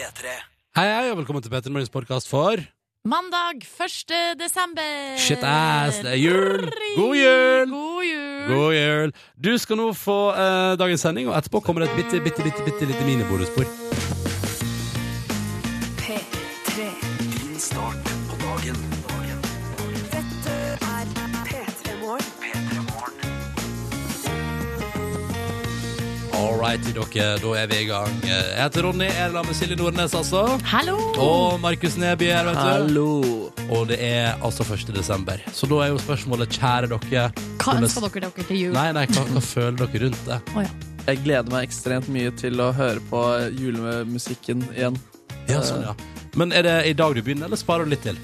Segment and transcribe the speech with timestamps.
[0.00, 0.32] P3.
[0.78, 2.62] Hei, hei, og velkommen til Petter Morgens podkast for
[3.04, 4.14] Mandag 1.
[4.40, 5.18] desember.
[5.20, 6.70] Shit ass, det er jul!
[6.96, 7.74] God jul!
[7.74, 8.48] God jul!
[8.48, 9.12] God jul!
[9.36, 12.64] Du skal nå få eh, dagens sending, og etterpå kommer det et bitte, bitte, bitte,
[12.64, 14.19] bitte lite minibonusspor.
[26.70, 28.12] Right, dere, da er vi i gang.
[28.26, 30.42] Jeg heter Ronny, jeg er sammen med Silje Nordnes, altså.
[30.70, 30.96] Hallo!
[31.18, 32.68] Og Markus Neby her, vet du.
[32.68, 33.06] Hallo.
[33.70, 34.92] Og det er altså 1.
[34.94, 35.42] desember.
[35.54, 37.24] Så da er jo spørsmålet, kjære dere
[37.62, 38.74] Hva ønsker dere dere til jul?
[38.76, 40.38] Nei, nei, hva, hva føler dere rundt det?
[40.54, 40.70] Oh, ja.
[41.08, 43.24] Jeg gleder meg ekstremt mye til å høre på
[43.56, 45.00] julemusikken igjen.
[45.50, 45.96] Ja, sånn, ja.
[46.38, 48.20] Men er det i dag du begynner, eller sparer du litt til?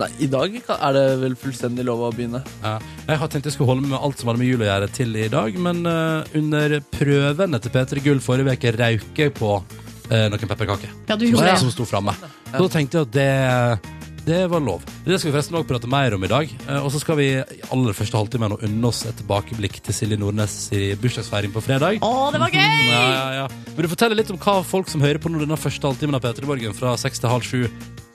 [0.00, 2.40] Nei, I dag er det vel fullstendig lov å begynne.
[2.62, 2.78] Ja.
[3.04, 5.12] Jeg har tenkt jeg skulle holde med alt som hadde med jul å gjøre til
[5.20, 10.26] i dag, men uh, under prøvene til P3 Gull forrige uke røyk jeg på uh,
[10.32, 10.94] noen pepperkaker.
[11.10, 11.58] Ja, du gjorde det.
[11.60, 12.16] som sto framme.
[12.48, 14.88] Da tenkte jeg at det, det var lov.
[15.04, 16.56] Det skal vi forresten også prate mer om i dag.
[16.64, 19.96] Eh, og så skal vi i aller første halvtime nå unne oss et tilbakeblikk til
[19.96, 22.00] Silje Nordnes i bursdagsfeiring på fredag.
[22.04, 22.60] Å, det var gøy!
[22.88, 23.46] Ja, ja, ja.
[23.76, 26.24] Vil du fortelle litt om hva folk som hører på nå denne første halvtimen av
[26.24, 27.66] P3 Morgen fra seks til halv sju,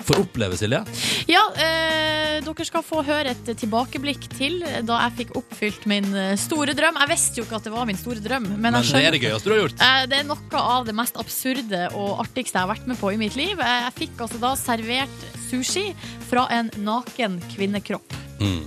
[0.06, 0.82] får oppleve, Silje?
[1.32, 6.36] Ja, eh, dere skal få høre et tilbakeblikk til da jeg fikk oppfylt min eh,
[6.40, 7.00] store drøm.
[7.02, 9.18] Jeg visste jo ikke at det var min store drøm, men, Men skjønner, det er
[9.18, 9.82] det gøyeste du har gjort.
[9.90, 13.14] Eh, Det er noe av det mest absurde og artigste jeg har vært med på
[13.14, 13.60] i mitt liv.
[13.60, 15.90] Eh, Jeg fikk altså da servert sushi
[16.30, 18.14] fra en naken kvinnekropp.
[18.42, 18.64] Mm.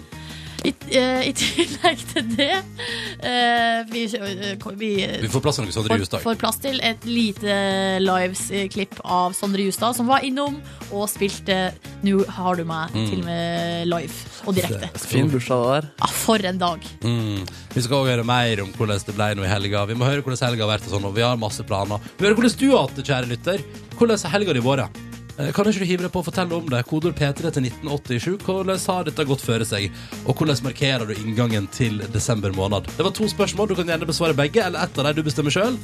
[0.66, 4.90] I, eh, I tillegg til det eh, vi, eh, vi,
[5.22, 6.24] Vi får plass til noe Sondre får, Justad.
[6.24, 7.58] får plass til et lite
[8.02, 10.58] lives-klipp av Sondre Justad, som var innom
[10.90, 13.06] og spilte 'Nå har du meg' Mm.
[13.10, 14.14] til og med live
[14.46, 14.88] og direkte.
[14.98, 15.90] Fin bursdag det der.
[16.00, 16.80] Ah, for en dag.
[17.02, 17.46] Mm.
[17.74, 19.84] Vi skal også høre mer om hvordan det ble nå i helga.
[19.86, 22.00] Vi må høre hvordan helga har vært, og sånn, og vi har masse planer.
[22.18, 23.62] Vi hører hvordan du har hatt det, kjære lytter.
[23.98, 24.90] Hvordan har helga di vært?
[25.38, 26.80] Eh, Kan ikke du hive deg på og fortelle om det?
[26.88, 28.38] Kodord P3 til 1987.
[28.42, 29.86] Hvordan har dette gått føre seg?
[30.26, 32.88] Og hvordan markerer du inngangen til desember måned?
[32.98, 33.70] Det var to spørsmål.
[33.70, 35.78] Du kan gjerne besvare begge, eller ett av dem du bestemmer sjøl.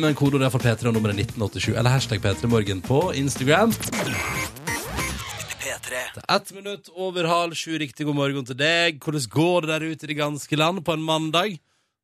[0.00, 1.74] Men kodord er for P3 og nummeret 1987.
[1.76, 3.74] Eller hashtag P3morgen på Instagram.
[5.60, 6.00] P3.
[6.32, 7.76] Ett minutt over halv sju.
[7.78, 8.96] Riktig god morgen til deg.
[9.04, 11.58] Hvordan går det der ute i det ganske land på en mandag?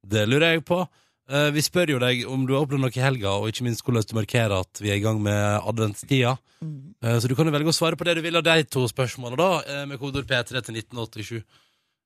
[0.04, 0.82] Det lurer jeg på.
[1.30, 3.84] Eh, vi spør jo deg om du har opplevd noe i helga, og ikke minst
[3.86, 6.36] hvordan du markerer at vi er i gang med adventstida.
[6.62, 6.94] Mm.
[7.18, 9.38] så du kan jo velge å svare på det du vil av de to spørsmålene,
[9.40, 11.42] da, eh, med kodeord P3 til 1987.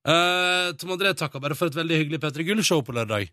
[0.07, 3.27] Uh, Tom André takker bare for et veldig hyggelig P3 Gull-show på lørdag.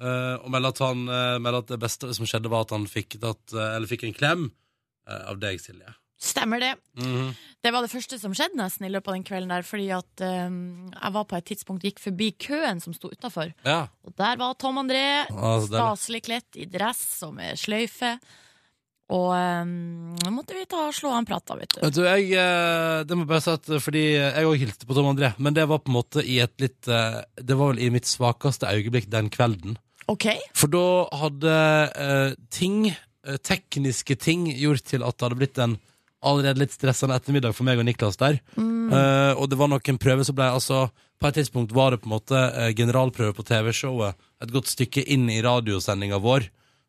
[0.00, 2.86] Uh, og melder at, han, uh, melder at det beste som skjedde, var at han
[2.88, 5.92] fikk, tatt, eh, eller fikk en klem eh, av deg, Silje.
[6.20, 6.74] Stemmer det.
[7.00, 7.30] Mhm.
[7.60, 10.22] Det var det første som skjedde nesten i løpet av den kvelden der, fordi at
[10.24, 13.50] um, jeg var på et tidspunkt gikk forbi køen som sto utafor.
[13.68, 13.82] Ja.
[14.08, 18.14] Og der var Tom André, Altså, staselig kledd i dress og med sløyfe.
[19.10, 21.80] Og um, nå måtte vi ta og slå av en prat, da, vet du.
[21.82, 25.10] Vet du, jeg, eh, det må bare si at Fordi jeg òg hilste på Tom
[25.10, 27.90] André, men det var på en måte i et litt eh, Det var vel i
[27.92, 29.76] mitt svakeste øyeblikk den kvelden.
[30.10, 30.30] OK?
[30.56, 30.86] For da
[31.26, 31.58] hadde
[32.06, 35.76] eh, ting, eh, tekniske ting, gjort til at det hadde blitt en
[36.22, 38.40] allerede litt stressende ettermiddag for meg og Niklas der.
[38.56, 40.88] Eh, og det var nok en prøve som ble altså
[41.20, 45.02] På et tidspunkt var det på en måte eh, generalprøve på TV-showet et godt stykke
[45.04, 46.46] inn i radiosendinga vår.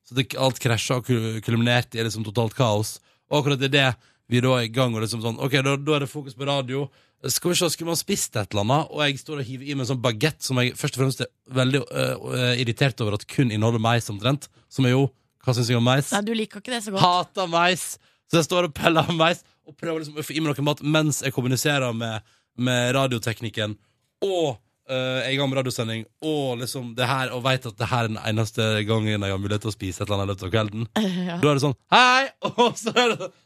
[0.08, 2.94] Så det, alt krasja og kul- kulminerte i liksom totalt kaos.
[3.30, 3.90] Og akkurat i det
[4.32, 6.48] vi da er i gang, og liksom sånn Ok, da, da er det fokus på
[6.48, 6.86] radio.
[7.28, 9.76] Skal vi se, skulle man spist et eller annet, og jeg står og hiver i
[9.76, 13.28] meg en sånn bagett som jeg først og fremst er veldig uh, irritert over at
[13.30, 14.48] kun inneholder meis, omtrent.
[14.72, 15.10] Som er jo
[15.44, 16.10] Hva syns jeg om meis?
[16.16, 17.04] Nei, du liker ikke det så godt.
[17.04, 17.86] Hater mais!
[18.32, 20.64] Så jeg står og peller av meis og prøver liksom å få i meg noe
[20.70, 22.24] mat mens jeg kommuniserer med,
[22.56, 23.76] med radioteknikken
[24.24, 24.56] og
[24.88, 28.08] øh, er i gang med radiosending og liksom det her, og veit at det her
[28.08, 30.48] er den eneste gangen jeg har mulighet til å spise et eller annet i løpet
[30.48, 30.88] av kvelden.
[31.28, 31.38] Ja.
[31.44, 32.24] Da er det sånn Hei!
[32.56, 33.38] Og så er det sånn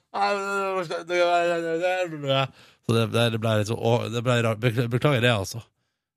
[2.85, 5.65] Så det, det, det ble litt sånn Beklager det, altså.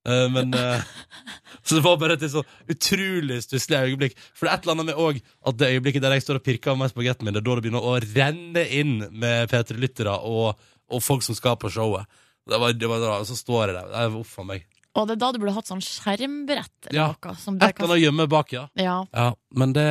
[0.06, 0.84] Eh, men uh,
[1.68, 4.14] Så det var bare et litt sånn utrolig stusslig øyeblikk.
[4.32, 5.18] For det er et eller annet med òg
[5.50, 7.56] at det øyeblikket der jeg står og pirker av meg spagettien min, det er da
[7.58, 10.56] det begynner å renne inn med P3-lyttere og,
[10.88, 12.08] og folk som skal på showet.
[12.48, 13.90] Det var, det var, så står jeg der.
[13.92, 14.64] Det er Uff a meg.
[14.96, 17.08] Og det er da du burde hatt sånn skjermbrett eller Ja.
[17.12, 17.34] noe.
[17.38, 18.64] Som Et eller annet å gjemme bak, ja.
[18.80, 18.96] ja.
[19.12, 19.28] ja.
[19.54, 19.84] Men det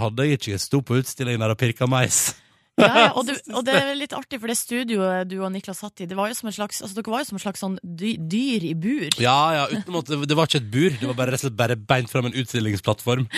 [0.00, 0.60] hadde jeg ikke.
[0.62, 2.36] Sto på utstillingen der og pirka mais.
[2.76, 5.80] Ja, ja, og, du, og det er litt artig, for det studioet du og Niklas
[5.80, 7.62] satt i, det var jo som en slags, altså, dere var jo som en slags
[7.64, 9.08] sånn dy, dyr i bur.
[9.22, 10.96] Ja, ja, uten at det, det var ikke et bur.
[11.00, 13.28] Det var bare, slett bare beint fram en utstillingsplattform.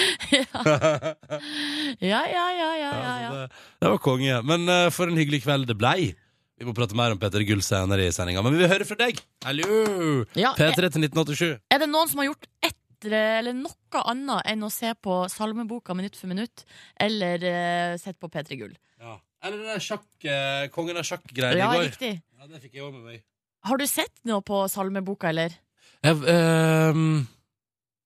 [2.04, 3.44] Ja, ja, ja, ja, ja, Ja, det,
[3.82, 4.40] det var konge.
[4.46, 6.12] Men uh, for en hyggelig kveld det blei.
[6.58, 8.98] Vi må prate mer om Peter Gull senere i sendinga, men vi vil høre fra
[8.98, 9.20] deg.
[9.46, 10.24] Hallo!
[10.38, 11.46] Ja, P3 til 1987.
[11.70, 12.74] Er det noen som har gjort ett
[13.06, 16.66] eller noe annet enn å se på salmeboka minutt for minutt,
[16.98, 18.74] eller uh, sett på P3 Gull?
[18.98, 19.20] Ja.
[19.42, 21.90] Eller den der sjakk, eh, kongen av sjakk-greia Ja, i går.
[21.92, 22.22] riktig.
[22.38, 23.22] Ja, det fikk jeg òg med meg.
[23.64, 25.54] Har du sett noe på salmeboka, eller?
[26.02, 27.26] Jeg, ehm,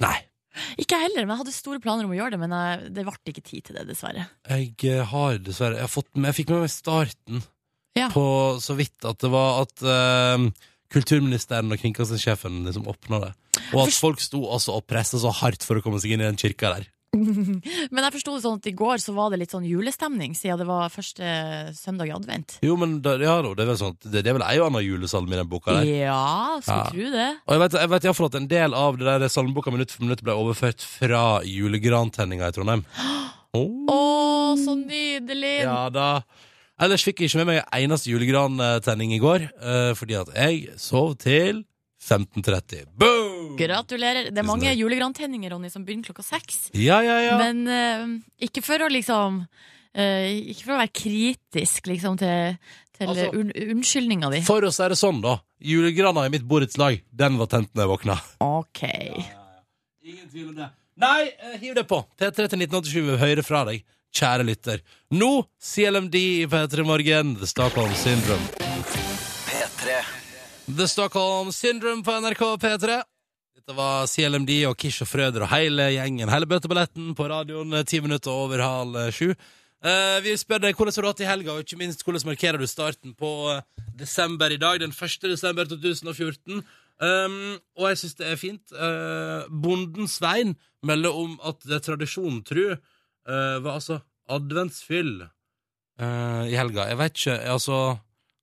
[0.01, 0.19] nei.
[0.77, 3.05] Ikke jeg heller, men jeg hadde store planer om å gjøre det, men jeg, det
[3.07, 4.27] ble ikke tid til det, dessverre.
[4.49, 7.43] Jeg eh, har dessverre Jeg, har fått, med- jeg fikk med meg starten
[7.97, 8.09] Ja.
[8.13, 8.25] på
[8.61, 10.51] så vidt at det var at ehm,
[10.93, 13.33] kulturministeren og kringkastingssjefen liksom åpna det.
[13.73, 16.29] Og at folk sto altså og pressa så hardt for å komme seg inn i
[16.29, 16.87] den kirka der.
[17.93, 20.63] Men jeg forsto det sånn at i går så var det litt sånn julestemning, siden
[20.63, 21.27] det var første
[21.77, 22.55] søndag i advent.
[22.65, 24.71] Jo, men det, ja, da, det er vel sånn det, det er vel ei og
[24.71, 25.89] anna julesalme i den boka der.
[26.07, 26.91] Ja, skulle Ja.
[26.93, 27.29] tro det.
[27.47, 29.75] Og jeg vet, jeg vet i hvert fall at en del av det der salmeboka
[29.75, 32.87] minutt for minutt ble overført fra julegrantenninga i Trondheim.
[33.53, 33.63] Å,
[33.93, 34.57] Oh.
[34.57, 35.59] så nydelig!
[35.67, 36.23] Ja da.
[36.83, 40.73] Ellers fikk jeg ikke med meg en eneste julegrantenning i går, eh, fordi at jeg
[40.81, 41.61] sov til
[42.03, 42.87] 15.30.
[42.99, 43.53] Boom!
[43.59, 44.31] Gratulerer.
[44.35, 46.65] Det er mange julegrantenninger, Ronny, som begynner klokka seks.
[46.75, 47.37] Ja, ja, ja.
[47.39, 52.59] Men uh, ikke for å liksom uh, Ikke for å være kritisk liksom til,
[52.99, 54.43] til Altså- un unnskyldninga di.
[54.47, 55.37] For å si det sånn, da.
[55.63, 58.19] Julegrana i mitt borettslag, den var tent da jeg våkna.
[58.43, 58.83] OK.
[60.03, 60.71] Ingen tvil om det.
[61.03, 62.03] Nei, uh, hiv det på.
[62.19, 64.83] P3 til 1987 vil høre fra deg, kjære lytter.
[65.15, 65.31] Nå
[65.63, 68.51] CLMD i P3 Morgen, The Stockholm Syndrome.
[70.67, 70.77] P3.
[70.77, 73.03] The Stockholm Syndrome på NRK P3.
[73.57, 76.31] Dette var CLMD og Kish og Frøder og hele gjengen.
[76.31, 79.35] Hele bøtteballetten på radioen eh, ti minutter over halv eh, sju.
[79.83, 82.61] Uh, vi spør deg hvordan har du hatt i helga, og ikke minst hvordan markerer
[82.61, 83.31] du starten på
[83.99, 85.27] desember i dag, den 1.
[85.27, 86.63] desember 2014.
[87.03, 88.63] Um, og jeg syns det er fint.
[88.71, 90.55] Uh, Bonden Svein
[90.87, 93.99] melder om at det tradisjonen tru, uh, var altså
[94.31, 96.87] adventsfyll uh, i helga.
[96.93, 97.83] Jeg vet ikke, altså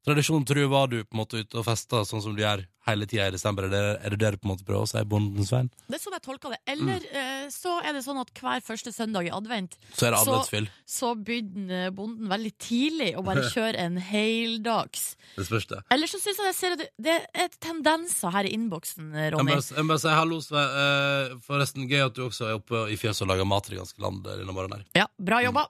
[0.08, 3.06] Tradisjon tru var du på en måte ute og festa sånn som du gjør hele
[3.06, 3.66] tida i desember.
[3.68, 5.68] Er det er det, det du på en måte prøver å si, Bonden Svein?
[5.92, 6.60] Det er sånn jeg tolker det.
[6.72, 10.22] Eller eh, så er det sånn at hver første søndag i advent Så er det
[10.24, 10.70] Så- adventsfyll.
[10.88, 15.16] så begynner bonden veldig tidlig å bare kjøre en heldags.
[15.36, 15.82] Det spørs det.
[15.92, 19.60] Eller så syns jeg jeg ser at det, er tendenser her i innboksen, Ronny.
[19.60, 20.78] jeg må bare si hallo, Svein.
[20.80, 23.84] Eh, forresten, gøy at du også er oppe i fjøset og lager mat til det
[23.84, 24.80] ganske land denne morgenen.
[24.96, 25.04] her.
[25.04, 25.68] Ja, bra jobba.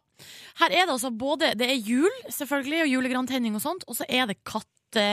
[0.60, 4.07] Her er det altså både Det er jul, selvfølgelig, og julegrantenning og sånt, og så
[4.10, 5.04] er det katte...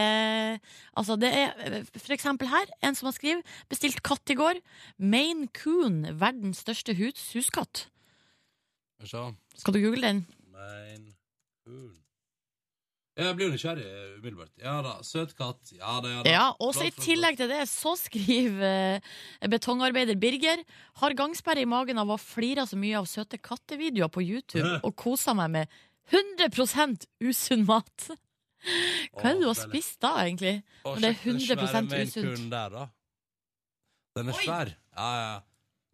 [0.97, 4.63] Altså, det er eh, for eksempel her, en som har skrevet Bestilt katt i går.
[4.99, 7.87] Maine Coon, verdens største hus, huskatt.
[9.05, 10.27] Skal du google den?
[10.53, 11.13] Maine
[11.67, 12.06] Coon.
[13.17, 14.51] Jeg blir jo nysgjerrig eh, umiddelbart.
[14.61, 14.91] Ja da.
[15.07, 15.71] Søt katt.
[15.73, 16.33] Ja da, ja da.
[16.35, 20.61] Ja, også i tillegg til det så skriver eh, betongarbeider Birger
[21.01, 24.93] Har gangsperre i magen av å flire så mye av søte kattevideoer på YouTube og
[25.01, 25.79] kosa meg med
[26.13, 28.11] 100% usunn mat.
[29.17, 30.59] Hva er det du har spist da, egentlig?
[30.85, 32.45] Når det er 100% usunt.
[32.53, 32.85] Der, da.
[34.17, 34.71] Den er svær.
[34.97, 35.33] Ja, ja.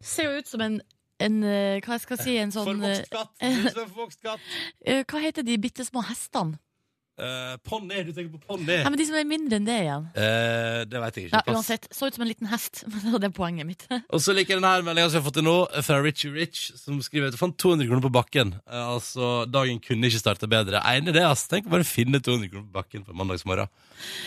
[0.03, 0.77] Ser jo ut som en,
[1.23, 3.33] en eh, Hva skal jeg si, en sånn eh, Forvokst katt.
[3.79, 4.53] Forvokst katt.
[4.85, 6.59] eh, Hva heter de bitte små hestene?
[7.13, 7.99] Uh, Ponni.
[8.07, 8.65] Du tenker på ponni.
[8.73, 10.05] Nei, men De som er mindre enn det igjen.
[10.15, 11.41] Uh, det vet jeg ikke.
[11.45, 12.79] Ja, uansett, Så ut som en liten hest.
[12.89, 13.85] Men det er poenget mitt.
[14.13, 15.53] Og så liker jeg denne meldinga som jeg har fått til nå,
[15.85, 18.55] fra Richie Rich, som skriver at du fant 200 kroner på bakken.
[18.65, 20.81] Uh, altså, dagen kunne ikke starte bedre.
[20.89, 21.45] Enig i det, ass.
[21.53, 23.69] Tenk å bare finne 200 kroner på bakken på mandagsmorgen.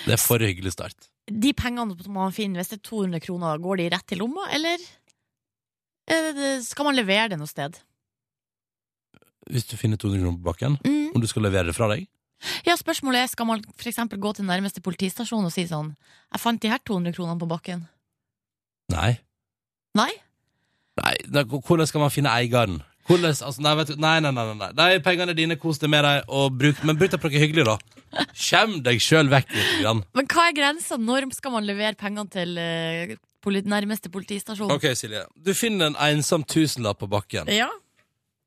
[0.06, 1.10] Det er for hyggelig start.
[1.26, 4.46] De pengene som man finner, hvis det er 200 kroner, går de rett til lomma,
[4.54, 4.78] eller
[6.06, 7.80] eh, skal man levere det noe sted?
[9.50, 11.10] Hvis du finner 200 kroner på bakken, Mm.
[11.18, 12.06] om du skal levere det fra deg
[12.66, 15.94] Ja, spørsmålet er, skal man for eksempel gå til nærmeste politistasjon og si sånn
[16.32, 17.86] Jeg fant de her 200 kronene på bakken.
[18.92, 19.16] Nei.
[19.96, 20.12] Nei?
[21.00, 22.80] Nei, da, Hvordan skal man finne eieren?
[23.06, 24.70] Hvordan, altså, nei, vet du, nei, nei, nei, nei, nei.
[24.74, 27.66] Nei, Pengene dine, kos deg med dem, og bruk, men bruk dem på noe hyggelig,
[27.68, 28.24] da.
[28.34, 29.72] Skjem deg sjøl vekk litt.
[29.84, 30.02] Grann.
[30.18, 30.98] Men hva er grensa?
[30.98, 34.72] Når skal man levere pengene til uh, nærmeste politistasjon?
[34.74, 35.22] Ok, Silje.
[35.38, 37.52] Du finner en ensom tusenlapp på bakken.
[37.54, 37.70] Ja.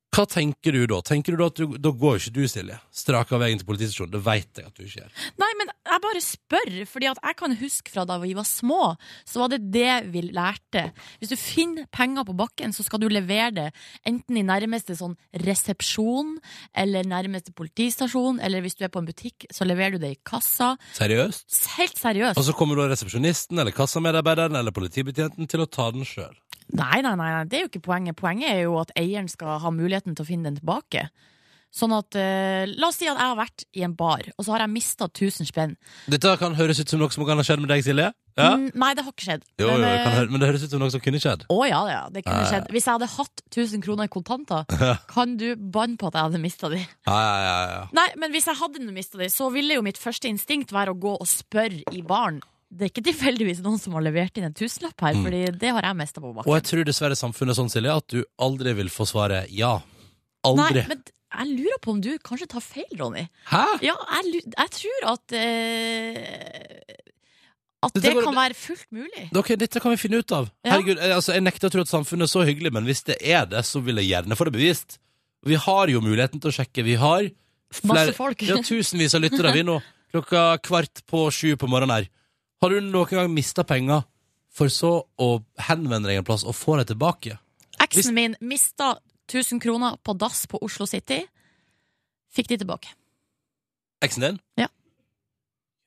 [0.10, 0.98] Hva tenker du da?
[1.06, 2.80] Tenker du da at du, Da går ikke du, Silje.
[2.96, 4.14] Strak av veien til politistasjonen.
[4.16, 5.12] Det veit jeg at du ikke gjør.
[5.42, 8.82] Nei, men jeg bare spør, fordi at jeg kan huske fra da vi var små,
[9.30, 10.88] så var det det vi lærte.
[11.22, 13.68] Hvis du finner penger på bakken, så skal du levere det
[14.10, 16.36] enten i nærmeste sånn resepsjon,
[16.74, 20.20] eller nærmeste politistasjon, eller hvis du er på en butikk, så leverer du det i
[20.26, 20.74] kassa.
[20.98, 21.46] Seriøst?
[21.78, 22.42] Helt seriøst.
[22.42, 26.34] Og så kommer da resepsjonisten eller kassamedarbeideren eller politibetjenten til å ta den sjøl.
[26.78, 28.16] Nei, nei, nei, det er jo ikke poenget.
[28.20, 31.10] Poenget er jo at eieren skal ha muligheten til å finne den tilbake.
[31.70, 34.56] Sånn at, eh, La oss si at jeg har vært i en bar, og så
[34.56, 35.76] har jeg mista 1000 spenn.
[36.10, 38.08] Dette kan høres ut som noe som kan ha skjedd med deg, Silje.
[38.40, 38.56] Ja?
[38.58, 39.44] Mm, nei, det har ikke skjedd.
[39.60, 41.20] Jo, jo, Men, det kan, eh, hø- men det høres ut som noe som kunne
[41.22, 41.46] skjedd.
[41.54, 42.70] Å ja, ja, det kunne skjedd.
[42.74, 44.66] Hvis jeg hadde hatt 1000 kroner i kontanter,
[45.14, 46.78] kan du banne på at jeg hadde mista de.
[47.06, 47.88] Ja, ja, ja, ja.
[47.94, 51.00] Nei, men hvis jeg hadde mista de, så ville jo mitt første instinkt være å
[51.00, 52.42] gå og spørre i baren.
[52.70, 55.24] Det er ikke tilfeldigvis noen som har levert inn en tusenlapp her, Mm.
[55.26, 56.50] Fordi det har jeg mista på bakken.
[56.52, 59.80] Og jeg tror dessverre samfunnet er sånn, Silje, at du aldri vil få svaret ja.
[60.46, 60.84] Aldri.
[60.84, 63.26] Nei, men jeg lurer på om du kanskje tar feil, Ronny.
[63.50, 63.64] Hæ?
[63.82, 66.80] Ja, jeg, jeg tror at eh,
[67.82, 69.26] At Dette det går- kan være fullt mulig.
[69.36, 70.50] Okay, dette kan vi finne ut av.
[70.66, 70.72] Ja.
[70.76, 73.18] Herregud, jeg, altså, Jeg nekter å tro at samfunnet er så hyggelig, men hvis det
[73.24, 74.98] er det, så vil jeg gjerne få det bevist.
[75.48, 76.84] Vi har jo muligheten til å sjekke.
[76.84, 77.30] Vi har
[77.86, 78.42] Masse folk.
[78.44, 79.78] Ja, tusenvis av lyttere vi nå.
[80.12, 82.10] Klokka kvart på sju på morgenen her.
[82.60, 84.04] Har du noen gang mista penger,
[84.52, 85.30] for så å
[85.70, 87.38] henvende deg en plass og få det tilbake?
[87.80, 88.98] Eksen min mista
[89.30, 91.22] 1000 kroner på dass på Oslo City.
[92.34, 92.92] Fikk de tilbake.
[94.04, 94.40] Eksen din?
[94.60, 94.68] Ja.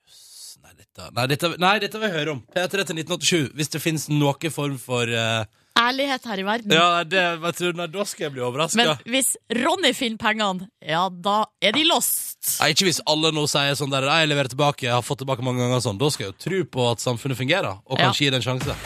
[0.07, 2.43] Jøss, Nei, dette, nei, dette, nei, dette vil jeg høre om.
[2.55, 3.53] P3 til 1987.
[3.59, 5.45] Hvis det finnes noen form for eh,
[5.83, 6.75] Ærlighet her i verden.
[6.77, 8.79] Ja, det, vet du, da skal jeg bli overraska.
[8.81, 12.39] Men hvis Ronny finner pengene, ja, da er de lost.
[12.61, 15.45] Nei, ikke hvis alle nå sier sånn der Jeg leverer tilbake, jeg har fått tilbake
[15.47, 15.99] mange ganger sånn.
[16.01, 18.79] Da skal jeg jo tro på at samfunnet fungerer, og kanskje gi det en sjanse.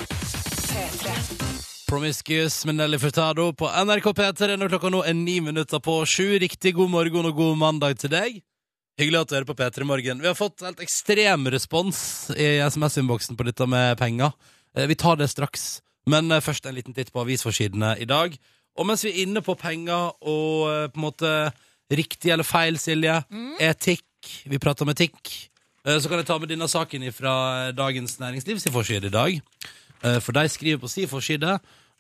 [1.87, 6.33] Promiscuous med Nelly Furtado på NRK P3 når klokka nå er ni minutter på sju.
[6.43, 8.41] Riktig god morgen og god mandag til deg.
[8.99, 10.21] Hyggelig at du hører på P3 Morgen.
[10.25, 11.99] Vi har fått helt ekstrem respons
[12.33, 14.33] i SMS-innboksen på dette med penger.
[14.75, 18.35] Eh, Vi tar det straks, men eh, først en liten titt på avisforsidene i dag.
[18.77, 21.33] Og mens vi er inne på penger og eh, på en måte
[21.93, 23.21] riktig eller feil, Silje,
[23.63, 24.07] etikk,
[24.51, 25.21] vi prater om etikk,
[25.87, 27.37] eh, så kan jeg ta med denne saken fra
[27.77, 29.41] Dagens Næringsliv sin forside i dag.
[30.23, 31.55] For de skriver på sin forside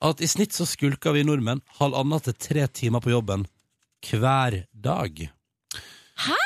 [0.05, 3.47] at i snitt så skulker vi nordmenn halvannen til tre timer på jobben
[4.07, 5.25] hver dag.
[6.27, 6.46] Hæ?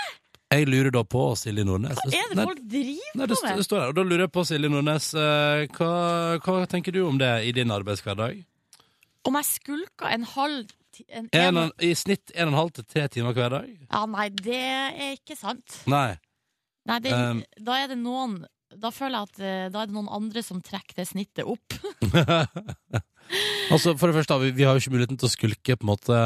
[0.51, 3.65] Jeg lurer da på, Silje Nordnes Hva er det folk driver Nei, det, st- med?
[3.69, 3.93] står her.
[3.93, 5.91] Og da lurer jeg på, Silje Nordnes, eh, hva,
[6.43, 8.41] hva tenker du om det i din arbeidshverdag?
[9.31, 12.73] Om jeg skulker en halv ti- en, En, en, I snitt en og en halv
[12.81, 13.69] til tre timer hver dag?
[13.93, 15.79] Ja, nei, det er ikke sant.
[15.87, 16.17] Nei.
[16.89, 17.45] Nei, det, Um.
[17.61, 18.39] da er det noen
[18.81, 21.75] Da føler jeg at eh, da er det noen andre som trekker det snittet opp.
[23.75, 25.87] altså, for det første, har vi, vi har jo ikke muligheten til å skulke på
[25.87, 26.21] en måte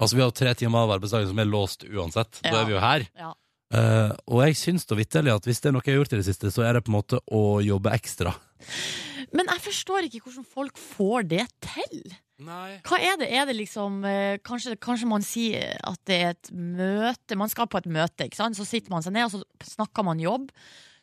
[0.00, 2.40] Altså, vi har tre timer av arbeidsdagen som er låst uansett.
[2.42, 2.60] Da Ja.
[2.62, 3.06] er vi jo her.
[3.18, 3.34] Ja.
[3.72, 6.16] Eh, og jeg syns da vitterlig at hvis det er noe jeg har gjort i
[6.22, 8.32] det siste, så er det på en måte å jobbe ekstra.
[9.32, 12.00] Men jeg forstår ikke hvordan folk får det til.
[12.40, 12.80] Nei.
[12.88, 13.28] Hva er det?
[13.30, 17.66] Er det liksom eh, kanskje, kanskje man sier at det er et møte Man skal
[17.68, 18.56] på et møte, ikke sant?
[18.56, 20.48] Så sitter man seg ned, og så snakker man jobb.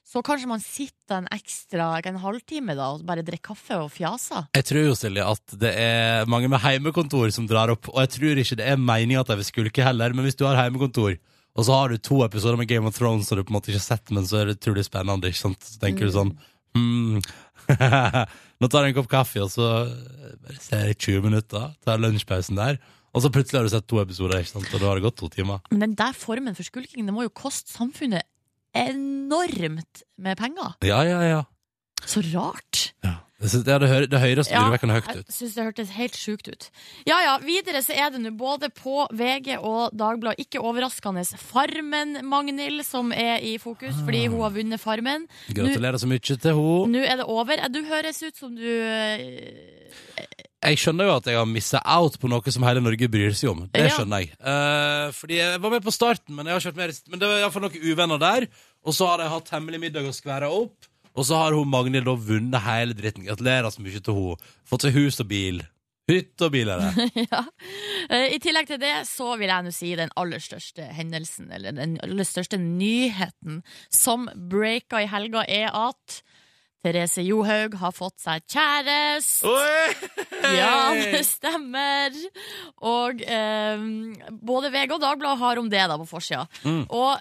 [0.08, 4.46] Så kanskje man sitter en ekstra en halvtime da og bare drikker kaffe og fjaser.
[4.56, 8.14] Jeg tror jo, Silje, at det er mange med heimekontor som drar opp, og jeg
[8.14, 11.18] tror ikke det er meninga at de vil skulke heller, men hvis du har heimekontor,
[11.58, 13.74] og så har du to episoder med Game of Thrones som du på en måte
[13.74, 16.32] ikke har sett, men så er det utrolig spennende, ikke sant, så tenker du sånn
[16.78, 17.20] hmm,
[18.64, 19.68] Nå tar jeg en kopp kaffe, og så
[20.64, 22.80] ser jeg 20 minutter, tar lunsjpausen der,
[23.12, 25.20] og så plutselig har du sett to episoder, ikke sant, og da har det gått
[25.20, 25.60] to timer.
[25.74, 28.24] Men den der formen for skulking det må jo koste samfunnet
[28.86, 30.76] enormt med penger.
[30.88, 31.44] Ja, ja, ja.
[32.06, 32.92] Så rart.
[33.04, 33.16] ja.
[33.38, 35.28] Det, det, det, høres Ja, høyt ut.
[35.30, 36.64] Jeg syns det hørtes helt sjukt ut.
[37.06, 42.82] Ja ja, videre så er det nå både på VG og Dagbladet, ikke overraskende, Farmen-Magnhild
[42.88, 45.28] som er i fokus fordi hun har vunnet Farmen.
[45.54, 46.90] Gratulerer så mye til henne.
[46.96, 47.62] Nå er det over.
[47.70, 50.26] Du høres ut som du eh,
[50.66, 53.52] Jeg skjønner jo at jeg har missa out på noe som hele Norge bryr seg
[53.54, 53.68] om.
[53.70, 54.34] Det skjønner jeg.
[54.42, 57.30] Eh, fordi jeg var med på starten, men jeg har kjørt mer i- Men det
[57.30, 58.48] var iallfall noen uvenner der.
[58.86, 60.90] Og så har de hatt hemmelig middag og skværa opp.
[61.18, 63.26] Og så har hun Magnhild da vunnet hele dritten.
[63.26, 65.64] Gratulerer så mye til hun Fått seg hus og bil.
[66.08, 67.08] Hytte og bil er det.
[67.32, 67.42] ja.
[68.08, 71.76] Eh, I tillegg til det så vil jeg nå si den aller største hendelsen, eller
[71.76, 73.60] den aller største nyheten
[73.92, 76.22] som breaka i helga, er at
[76.88, 79.52] Therese Johaug har fått seg kjæreste.
[80.56, 82.16] Ja, det stemmer.
[82.88, 83.82] Og eh,
[84.32, 86.46] både VG og Dagbladet har om det da på forsida.
[86.64, 86.86] Mm.
[86.88, 87.20] Og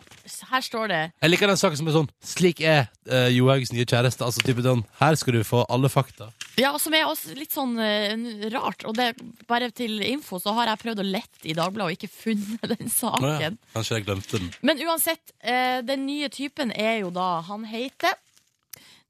[0.53, 3.87] her står det Jeg liker den saken som er sånn Slik er uh, Johaugs nye
[3.87, 4.27] kjæreste.
[4.27, 6.29] Altså type sånn Her skal du få alle fakta.
[6.61, 8.87] Ja, som er også litt sånn uh, rart.
[8.87, 9.13] Og det,
[9.51, 12.87] bare til info så har jeg prøvd å lette i Dagbladet og ikke funnet den
[12.87, 12.95] Nå, ja.
[13.01, 13.59] saken.
[13.75, 14.53] Kanskje jeg glemte den.
[14.67, 18.15] Men uansett, eh, den nye typen er jo da Han heter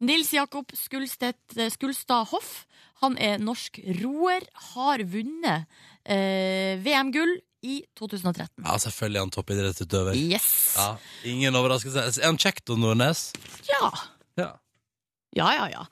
[0.05, 2.67] Nils Jakob eh, Skulstad Hoff.
[3.03, 5.67] Han er norsk roer, har vunnet
[6.05, 7.37] eh, VM-gull
[7.67, 8.65] i 2013.
[8.65, 10.17] Ja, selvfølgelig er han toppidrettsutøver.
[10.17, 10.76] Yes!
[10.76, 10.95] Ja,
[11.29, 12.07] ingen overraskelse.
[12.21, 13.31] Er han kjekk, Don Nordnes?
[13.69, 13.91] Ja.
[14.41, 14.53] Ja.
[15.37, 15.83] Ja, ja, ja.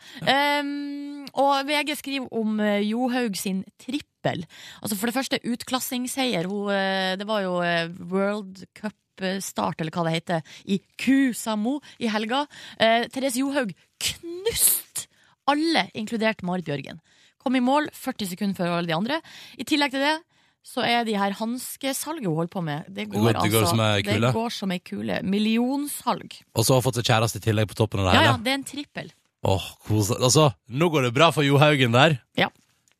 [0.63, 4.45] Um, og VG skriver om eh, Johaug sin trippel.
[4.81, 6.49] Altså For det første, utklassingsseier.
[6.49, 8.65] Hun, eh, det var jo World World
[9.14, 12.47] Cup-start, eller hva det heter, i Kusamo i helga.
[12.78, 15.06] Eh, Therese Johaug knust
[15.50, 17.00] alle, inkludert Marit Bjørgen.
[17.38, 19.21] Kom i mål 40 sekunder før alle de andre.
[19.59, 20.16] I tillegg til det
[20.64, 23.83] så er de her hanskesalget hun holder på med, det går, det går altså som
[23.85, 24.30] ei kule.
[24.33, 25.18] Går som ei kule.
[25.23, 26.38] Millionsalg.
[26.56, 28.30] Og så har hun fått seg kjæreste i tillegg på toppen av det Ja, hele.
[28.33, 29.12] ja, det er en trippel.
[29.44, 32.16] Åh, oh, Altså, nå går det bra for Johaugen der.
[32.40, 32.49] Ja.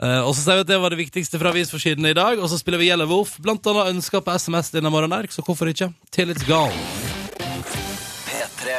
[0.03, 2.49] Eh, og så sier vi at det var det viktigste fra avisforsidene i dag, og
[2.51, 3.37] så spiller vi Yellow Wolf.
[3.43, 5.93] Blant annet ønsker på SMS denne morgenen her, så hvorfor ikke?
[6.11, 6.75] Till it's gone.
[8.27, 8.79] P3.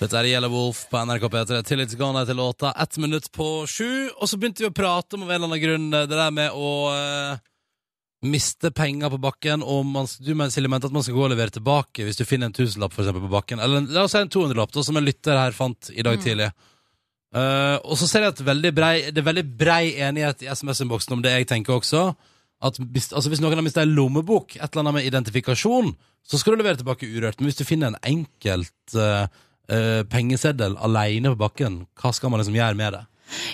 [0.00, 1.60] Dette er Yellow Wolf på NRK P3.
[1.68, 2.72] Till it's gone er til låta.
[2.80, 4.08] Ett minutt på sju.
[4.16, 6.32] Og så begynte vi å prate om av en eller annen grunn eh, det der
[6.34, 7.38] med å uh,
[8.24, 9.62] miste penger på bakken.
[9.62, 12.24] Og man, du mener, Silje, mente at man skal gå og levere tilbake hvis du
[12.28, 13.60] finner en tusenlapp for eksempel, på bakken.
[13.60, 16.50] Eller en- la oss si en 200-lapp, som en lytter her fant i dag tidlig.
[17.34, 21.24] Eh, og så ser jeg at brei, det er veldig brei enighet i SMS-innboksen om
[21.24, 22.12] det jeg tenker også.
[22.64, 25.90] At hvis, altså hvis noen har mistet en lommebok, et eller annet med identifikasjon,
[26.24, 27.40] så skal du levere tilbake urørt.
[27.40, 29.26] Men hvis du finner en enkelt uh,
[29.68, 33.02] uh, pengeseddel alene på bakken, hva skal man liksom gjøre med det?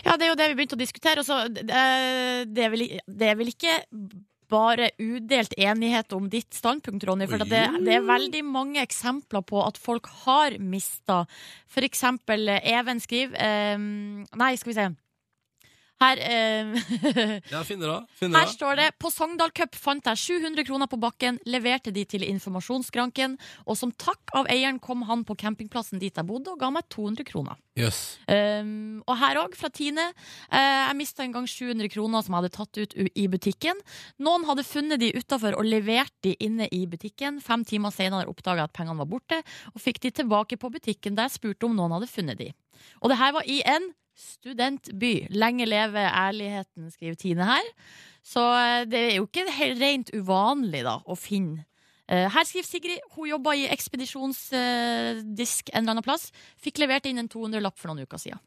[0.05, 1.23] Ja, det er jo det vi begynte å diskutere.
[1.23, 3.75] og så, eh, det, er vel, det er vel ikke
[4.51, 7.29] bare udelt enighet om ditt standpunkt, Ronny.
[7.31, 11.23] For det, det er veldig mange eksempler på at folk har mista.
[11.71, 14.91] For eksempel eh, Even skriver eh, Nei, skal vi se.
[16.01, 16.71] Her eh,
[17.53, 20.99] Ja, finner det finner Her står det på Sogndal Cup fant jeg 700 kroner på
[21.01, 26.17] bakken, leverte de til informasjonsskranken, og som takk av eieren kom han på campingplassen dit
[26.17, 27.59] jeg bodde, og ga meg 200 kroner.
[27.79, 28.19] Yes.
[28.29, 30.11] Um, og her òg, fra Tine.
[30.51, 33.79] eh, jeg mista en gang 700 kroner som jeg hadde tatt ut i butikken.
[34.25, 37.41] Noen hadde funnet de utafor og levert de inne i butikken.
[37.45, 39.41] Fem timer senere oppdaga jeg at pengene var borte,
[39.75, 42.51] og fikk de tilbake på butikken der jeg spurte om noen hadde funnet de.
[43.01, 43.91] Og det her var i en
[44.21, 45.15] studentby.
[45.35, 47.73] Lenge leve ærligheten, skriver Tine her.
[48.23, 51.67] Så eh, det er jo ikke helt rent uvanlig da, å finne
[52.11, 56.33] Eh, Her skriver Sigrid hun jobba i ekspedisjonsdisk en eller annen plass.
[56.59, 58.41] Fikk levert inn en 200-lapp for noen uker siden.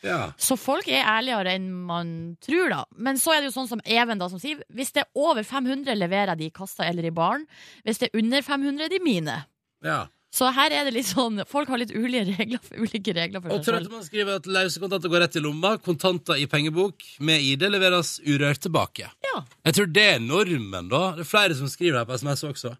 [0.00, 0.30] Ja.
[0.40, 2.78] Så folk er ærligere enn man tror, da.
[2.96, 5.44] Men så er det jo sånn som Even da som sier hvis det er over
[5.44, 7.44] 500, leverer jeg de i kassa eller i baren.
[7.84, 9.36] Hvis det er under 500, er de mine.
[9.84, 9.98] ja.
[10.30, 13.64] Så her er det litt sånn Folk har litt ulike regler, ulike regler for Og
[13.64, 13.90] seg selv.
[13.90, 15.72] man skriver at løse kontanter går rett i lomma.
[15.82, 19.08] Kontanter i pengebok med ID leveres urørt tilbake.
[19.26, 19.40] Ja.
[19.66, 21.02] Jeg tror det er normen, da.
[21.18, 22.76] Det er flere som skriver her på SMS også.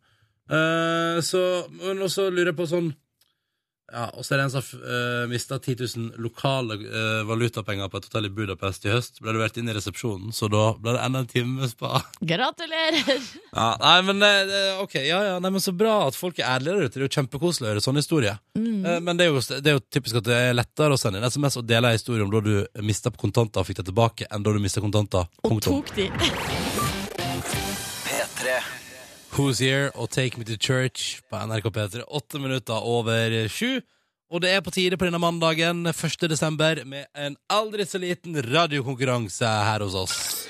[0.51, 1.43] Eh, så,
[1.83, 2.93] men også lurer jeg på sånn
[3.91, 7.99] Ja, og så er det en som uh, mista 10 000 lokale uh, valutapenger på
[7.99, 9.19] et hotell i Budapest i høst.
[9.23, 12.03] Ble levert inn i resepsjonen, så da ble det enda en time med spa.
[12.21, 13.03] Gratulerer!
[13.51, 16.77] Ja, nei, men uh, ok, ja, ja, nei, men så bra at folk er ærlige
[16.77, 16.93] der ute.
[16.95, 18.39] Det er jo kjempekoselig å høre sånne historier.
[18.55, 21.21] Eh, Men det er, jo, det er jo typisk at det er lettere å sende
[21.21, 22.55] inn SMS og dele en historie om da du
[22.87, 25.27] mista kontanter og fikk det tilbake, enn da du mista kontanter.
[25.43, 26.11] Og tok de.
[29.31, 29.37] P3.
[29.37, 32.03] Who's Here og Take Me to Church på NRK P3.
[32.09, 33.81] Åtte minutter over sju.
[34.31, 36.29] Og det er på tide på denne mandagen 1.
[36.31, 40.47] desember med en aldri så liten radiokonkurranse her hos oss.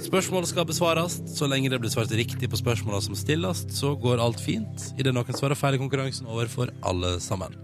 [0.00, 1.20] Spørsmål skal besvares.
[1.26, 4.90] Så lenge det blir svart riktig på spørsmålene som stilles, så går alt fint.
[4.98, 7.54] Idet noen svarer feil i konkurransen over for alle sammen.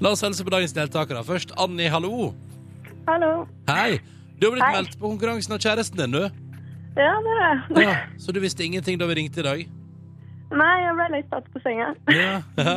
[0.00, 1.24] La oss helse på dagens deltakere.
[1.24, 2.32] Først Anni, hallo.
[3.08, 3.46] Hallo.
[3.68, 3.98] Hei.
[4.40, 4.76] Du har blitt Hei.
[4.78, 6.49] meldt på konkurransen av kjæresten din, du.
[6.98, 7.84] Ja, det er det.
[7.84, 9.62] Ja, så du visste ingenting da vi ringte i dag?
[10.50, 11.92] Nei, jeg ble litt satt på senga.
[12.10, 12.76] Ja, ja.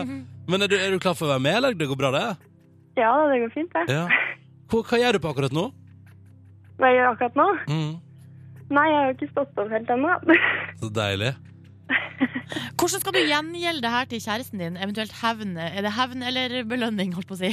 [0.49, 2.26] Men er du, er du klar for å være med, eller det går bra, det?
[2.99, 3.88] Ja, det går fint, det.
[3.89, 4.04] Ja.
[4.69, 5.69] Hva, hva gjør du på akkurat nå?
[6.78, 7.47] Hva jeg gjør akkurat nå?
[7.71, 7.93] Mm.
[8.73, 10.13] Nei, jeg har jo ikke stått opp helt ennå.
[10.82, 11.34] Så deilig.
[12.80, 14.78] Hvordan skal du gjengjelde det her til kjæresten din?
[14.78, 15.58] Eventuelt hevn?
[15.58, 17.52] Er det hevn eller belønning, holdt på å si?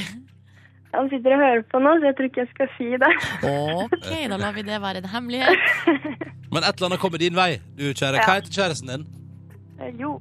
[0.91, 3.11] Han sitter og hører på nå, så jeg tror ikke jeg skal si det.
[3.47, 5.69] Ok, da lar vi det være en hemmelighet.
[6.51, 8.19] Men et eller annet kommer din vei, du kjære.
[8.25, 9.05] Hva heter kjæresten din?
[9.79, 10.17] Eh, Jo.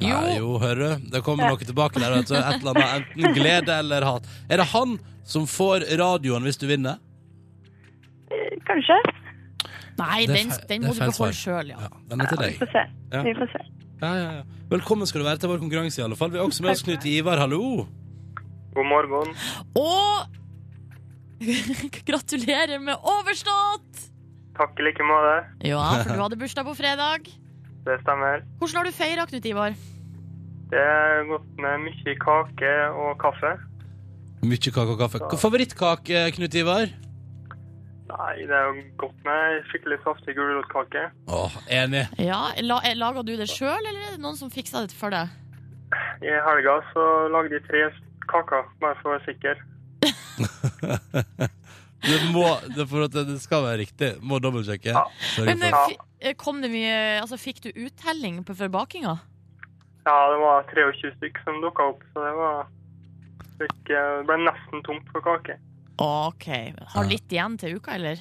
[0.00, 0.16] Jo.
[0.16, 1.08] Nei, jo, hører du.
[1.12, 2.14] Det kommer noe tilbake der.
[2.14, 2.34] Vet du.
[2.38, 4.28] Et eller annet, enten glede eller hat.
[4.48, 4.94] Er det han
[5.28, 6.96] som får radioen hvis du vinner?
[8.32, 8.96] Eh, Kanskje.
[10.00, 11.82] Nei, er den, den må er du beholde sjøl, ja.
[11.84, 12.56] Ja, den er til Vi deg.
[12.62, 12.84] får se.
[13.12, 13.22] Ja.
[13.26, 13.62] Vi får se.
[14.00, 14.42] Ja, ja, ja.
[14.72, 16.32] Velkommen skal du være til vår konkurranse, i alle fall.
[16.32, 17.36] Vi har også med oss Knut Ivar.
[17.42, 17.60] Hallo.
[18.78, 19.34] God morgen.
[19.76, 21.44] Og
[22.08, 24.06] gratulerer med overstått!
[24.60, 25.36] Takk i like måte.
[25.64, 27.28] Ja, for du hadde bursdag på fredag.
[27.86, 28.42] Det stemmer.
[28.60, 29.76] Hvordan har du feira, Knut Ivar?
[30.70, 33.54] Det er godt med mye kake og kaffe.
[34.44, 35.22] Mye kake og kaffe.
[35.24, 36.92] Hva Favorittkake, Knut Ivar?
[38.10, 41.06] Nei, det er jo godt med skikkelig saftig gulrotkake.
[41.30, 42.04] Åh, enig.
[42.20, 45.32] Ja, la, Laga du det sjøl, eller er det noen som fiksa det for deg?
[46.20, 47.86] I helga så lagde jeg tre
[48.28, 49.56] kaker, bare for å være sikker.
[52.00, 54.10] Det må, det, for at det skal være riktig.
[54.24, 54.94] Må dobbeltsjekke.
[54.94, 55.02] Ja.
[55.44, 59.18] Men eh, eh, kom det mye Altså, fikk du uttelling på- for bakinga?
[60.06, 62.62] Ja, det var 23 stykk som dukka opp, så det var
[63.60, 65.58] fikk, Det ble nesten tomt for kake.
[66.00, 66.46] OK.
[66.94, 68.16] Har litt igjen til uka, eller?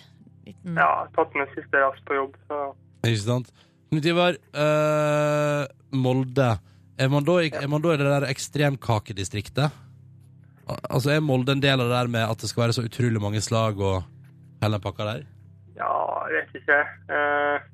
[0.45, 0.75] Liten...
[0.75, 2.57] Ja, tatt med siste rast på jobb, så
[3.07, 3.53] Ikke sant?
[3.89, 5.63] Knut Ivar, eh,
[5.95, 6.49] Molde.
[6.99, 9.71] Er man, da, er man da i det der ekstremkakedistriktet?
[10.69, 12.85] Al- Altså Er Molde en del av det der med at det skal være så
[12.87, 14.03] utrolig mange slag og
[14.61, 15.21] Hele den pakka der?
[15.79, 15.91] Ja,
[16.27, 16.79] jeg vet ikke.
[17.15, 17.67] Eh,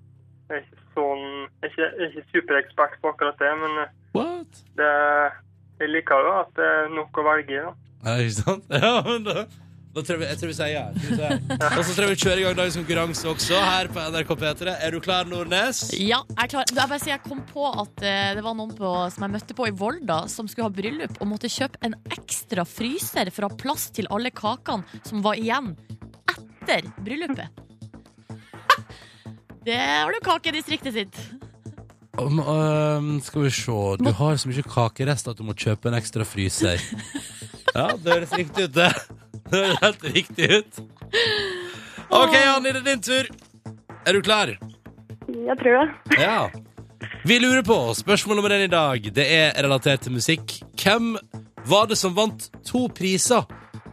[0.50, 3.80] Jeg er ikke sånn Jeg er ikke, jeg er ikke superekspert på akkurat det, men
[3.84, 4.60] eh, What?
[4.80, 4.92] det,
[5.82, 7.64] jeg liker jo at det er nok å velge i.
[8.06, 8.68] Ja, ikke sant?
[8.86, 9.44] Ja, men da
[10.04, 10.86] tror jeg, vi- jeg tror vi sier ja.
[11.78, 14.74] Og så tror jeg vi kjører i gang dagens konkurranse også, her på NRK P3.
[14.84, 15.80] Er du klar, Nordnes?
[15.96, 16.66] Ja, jeg er klar.
[16.68, 19.56] Jeg bare sier jeg kom på at eh, det var noen på, som jeg møtte
[19.56, 23.52] på i Volda, som skulle ha bryllup og måtte kjøpe en ekstra fryser for å
[23.54, 25.72] ha plass til alle kakene som var igjen
[26.36, 27.64] etter bryllupet.
[29.66, 31.16] Det har du kakedistriktet sitt.
[32.20, 35.98] Um, um, skal vi se Du har så mye kakerester at du må kjøpe en
[36.00, 36.80] ekstra fryser.
[37.76, 38.86] Ja, det høres riktig ut, det.
[39.52, 40.80] Det høres helt riktig ut.
[42.10, 43.28] OK, Anni, det er din tur.
[44.06, 44.56] Er du klar?
[45.30, 45.90] Jeg tror det.
[46.26, 46.48] Ja.
[47.26, 49.08] Vi lurer på spørsmål nummer én i dag.
[49.14, 50.60] Det er relatert til musikk.
[50.78, 51.16] Hvem
[51.66, 53.46] var det som vant to priser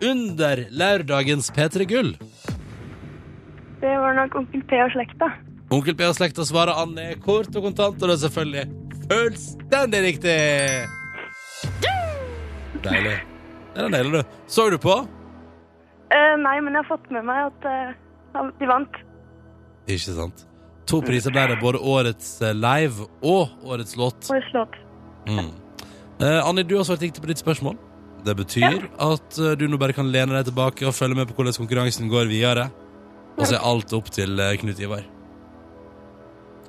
[0.05, 2.12] under lørdagens P3 Gull?
[3.81, 5.31] Det var nok onkel P og slekta.
[5.73, 8.67] Onkel P og slekta svarer Anne kort og kontant, og det er selvfølgelig
[9.09, 10.37] fullstendig riktig!
[12.85, 13.17] Deilig.
[13.77, 14.38] Den deilig, du.
[14.47, 15.01] Så du på?
[16.12, 18.98] Eh, nei, men jeg har fått med meg at uh, de vant.
[19.88, 20.44] Ikke sant.
[20.90, 24.29] To priser ble det, både årets eh, live og årets låt.
[24.33, 24.77] Årets låt.
[25.31, 25.53] Mm.
[26.20, 27.79] Uh, Anni, du har svart riktig på ditt spørsmål.
[28.27, 31.38] Det betyr at eh, du nå bare kan lene deg tilbake og følge med på
[31.38, 32.68] hvordan konkurransen går videre.
[33.38, 35.07] Og så er alt opp til Knut Ivar.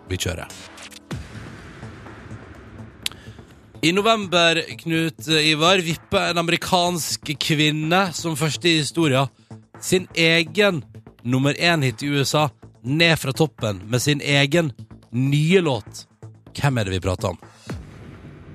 [0.10, 0.48] Vi kjører.
[3.84, 9.28] I november, Knut Ivar, vippa en amerikansk kvinne som første i historien
[9.84, 10.80] sin egen
[11.24, 12.46] nummer én-hit i USA
[12.84, 14.72] ned fra toppen med sin egen
[15.12, 16.06] nye låt.
[16.56, 17.42] Hvem er det vi prater om?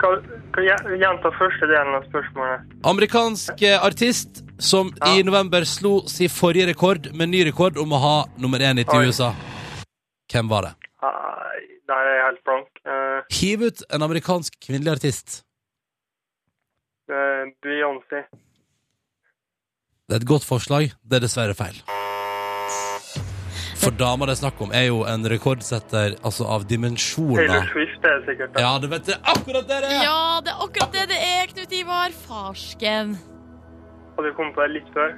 [0.01, 2.65] Kan kan jeg gjenta første delen av spørsmålet?
[2.89, 5.13] Amerikansk eh, artist som Ja.
[5.13, 8.87] i november slo sin forrige rekord med ny rekord om å ha nummer én i
[8.97, 9.35] USA.
[10.33, 10.73] Hvem var det?
[11.03, 12.78] Nei, der er jeg helt blank.
[13.31, 15.43] Eh, Hiv ut en amerikansk kvinnelig artist.
[17.09, 18.25] det er Beyoncé.
[20.09, 20.93] Det er et godt forslag.
[21.05, 21.77] Det er dessverre feil.
[23.79, 27.47] For dama det er snakk om, er jo en rekordsetter altså av dimensjoner.
[27.47, 27.69] Taylor.
[27.73, 28.53] Swift er det sikkert.
[28.55, 28.61] da.
[28.61, 30.03] Ja, det vet jeg akkurat det det er!
[30.05, 32.11] Ja, det er akkurat det det er, Knut Ivar.
[32.27, 33.15] Farsken.
[34.17, 35.15] Hadde vi kommet på det litt før.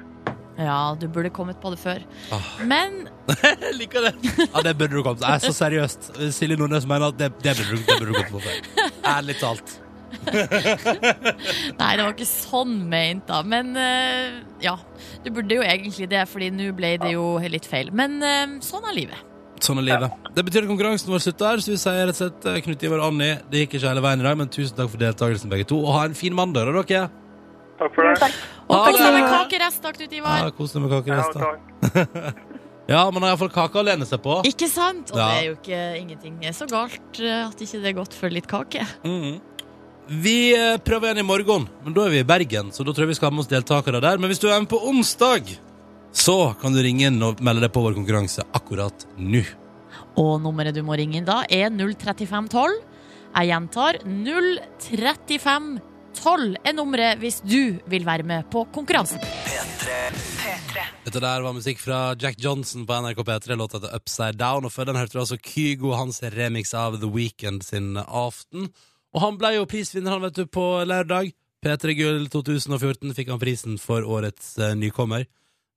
[0.61, 2.03] Ja, du burde kommet på det før.
[2.35, 2.49] Ah.
[2.69, 4.15] Men Jeg liker det.
[4.43, 5.29] Ja, det burde du kommet på.
[5.29, 6.11] Jeg er så seriøst.
[6.37, 8.91] Silje Nordnes mener at det, det burde du det burde du kommet på før.
[9.17, 9.79] Ærlig talt.
[11.81, 13.41] Nei, det var ikke sånn ment, da.
[13.47, 14.77] Men uh, ja.
[15.25, 17.93] Du burde jo egentlig det, Fordi nå ble det jo litt feil.
[17.97, 19.27] Men uh, sånn er livet.
[19.65, 20.29] Sånn er livet.
[20.35, 23.03] Det betyr at konkurransen vår slutter så vi sier rett og slett eh, Knut Ivar
[23.03, 25.67] og Anni, det gikk ikke hele veien i dag, men tusen takk for deltakelsen, begge
[25.69, 25.83] to.
[25.85, 27.11] Og ha en fin mandag, da, dere.
[27.81, 28.21] Takk for Jo, det.
[28.21, 28.39] takk.
[28.71, 30.15] Og kos deg med kakerest, Dr.
[30.21, 30.43] Ivar.
[30.45, 30.51] Ja.
[30.61, 31.41] Kos deg med Ja, kakerester.
[31.41, 32.47] takk.
[32.91, 34.41] Ja, man har iallfall kake å lene seg på.
[34.49, 35.13] Ikke sant?
[35.13, 35.29] Og Ja.
[35.31, 38.29] det er jo ikke ingenting er så galt eh, at ikke det er godt for
[38.35, 38.83] litt kake.
[39.07, 39.37] Mhm.
[40.11, 43.05] Vi eh, prøver igjen i morgen, men da er vi i Bergen, så da tror
[43.07, 44.19] jeg vi skal ha med oss deltakere der.
[44.19, 45.53] Men hvis du er med på onsdag,
[46.11, 49.45] så kan du ringe inn og melde deg på vår konkurranse akkurat nå.
[50.19, 52.75] Og nummeret du må ringe inn da er 03512.
[53.37, 55.79] Jeg gjentar 03512
[56.65, 59.21] er nummeret hvis du vil være med på konkurransen.
[61.05, 64.65] Dette der var musikk fra Jack Johnson på NRK P3, låta heter Upside Down.
[64.65, 68.69] Og før den hørte du altså Kygo, hans remix av The Weekend sin Aften.
[69.15, 71.33] Og han ble jo prisvinner, han, vet du, på lørdag.
[71.65, 75.27] P3 Gull 2014 fikk han prisen for årets eh, nykommer.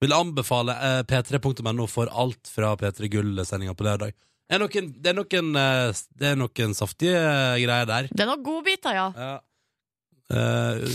[0.04, 4.14] Vil anbefale eh, p3.no for alt fra P3 Gull-sendinga på lørdag.
[4.44, 8.10] Det er noen, det er noen, eh, det er noen saftige eh, greier der.
[8.12, 9.08] Det er noen godbiter, ja.
[9.16, 9.34] Ja.
[10.32, 10.86] Eh,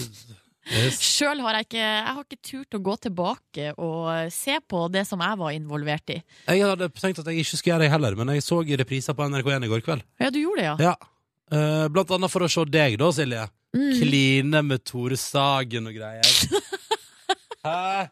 [0.72, 1.00] yes.
[1.04, 5.04] Sjøl har jeg ikke Jeg har ikke turt å gå tilbake og se på det
[5.08, 6.18] som jeg var involvert i.
[6.48, 9.28] Jeg hadde tenkt at jeg ikke skulle gjøre det heller, men jeg så repriser på
[9.28, 10.06] NRK1 i går kveld.
[10.20, 10.76] Ja, du gjorde det, ja.
[10.90, 10.96] Ja.
[11.48, 13.46] Eh, blant annet for å se deg, da, Silje.
[13.76, 13.92] Mm.
[14.00, 16.32] Kline med Tore Sagen og greier.
[17.66, 18.08] Hæ?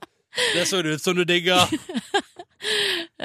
[0.53, 1.63] Det så ut som du digga.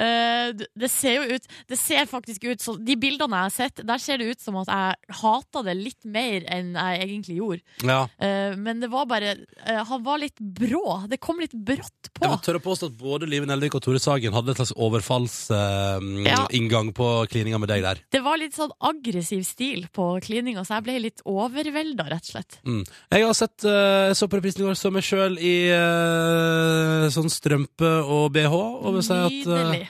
[0.02, 3.82] Eh, det ser jo ut Det ser faktisk ut som De bildene jeg har sett,
[3.86, 7.62] der ser det ut som at jeg hata det litt mer enn jeg egentlig gjorde.
[7.86, 8.00] Ja.
[8.18, 11.02] Eh, men det var bare eh, Han var litt brå.
[11.10, 12.24] Det kom litt brått på.
[12.24, 16.26] Jeg vil tørre påstå at både Live Nelvik og Tore Sagen hadde et slags overfallsinngang
[16.32, 16.46] Ja.
[16.50, 18.02] inngang på klininga med deg der.
[18.12, 22.32] Det var litt sånn aggressiv stil på klininga, så jeg ble litt overvelda, rett og
[22.34, 22.58] slett.
[22.66, 22.82] Mm.
[23.12, 27.30] Jeg har sett uh, så på reprisen i går, så meg sjøl i uh, sånn
[27.32, 29.88] strømpe og bh, og vil si at Nydelig.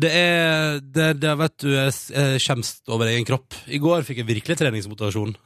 [0.00, 3.54] Det er det, det vet du, jeg skjemst over egen kropp.
[3.70, 5.36] I går fikk jeg virkelig treningsmotivasjon.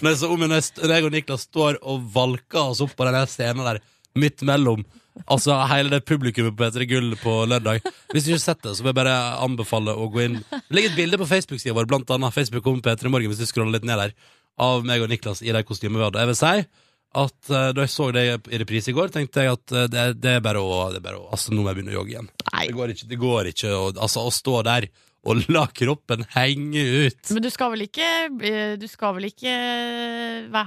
[0.00, 3.18] Når jeg så om når jeg og Niklas står og valker oss opp på den
[3.28, 3.82] scenen der,
[4.16, 4.84] midt mellom
[5.30, 7.84] Altså hele det publikummet på P3 Gull på lørdag.
[8.10, 10.40] Hvis du ikke har sett det, så vil jeg bare anbefale å gå inn.
[10.74, 13.76] Legg et bilde på Facebook-sida vår, blant annet Facebook om P3 Morgen, hvis du scroller
[13.76, 14.16] litt ned der,
[14.58, 16.24] av meg og Niklas i de kostymene vi hadde.
[16.24, 16.83] Jeg vil si
[17.14, 20.04] at uh, da jeg så det i reprise i går, tenkte jeg at uh, det,
[20.22, 22.14] det er bare å, det er bare å Altså, nå må jeg begynne å jogge
[22.16, 22.30] igjen.
[22.50, 22.66] Nei.
[22.68, 24.88] Det går ikke, det går ikke å, altså, å stå der
[25.24, 27.32] og la kroppen henge ut.
[27.32, 28.08] Men du skal vel ikke
[28.44, 29.54] eh, Du skal vel ikke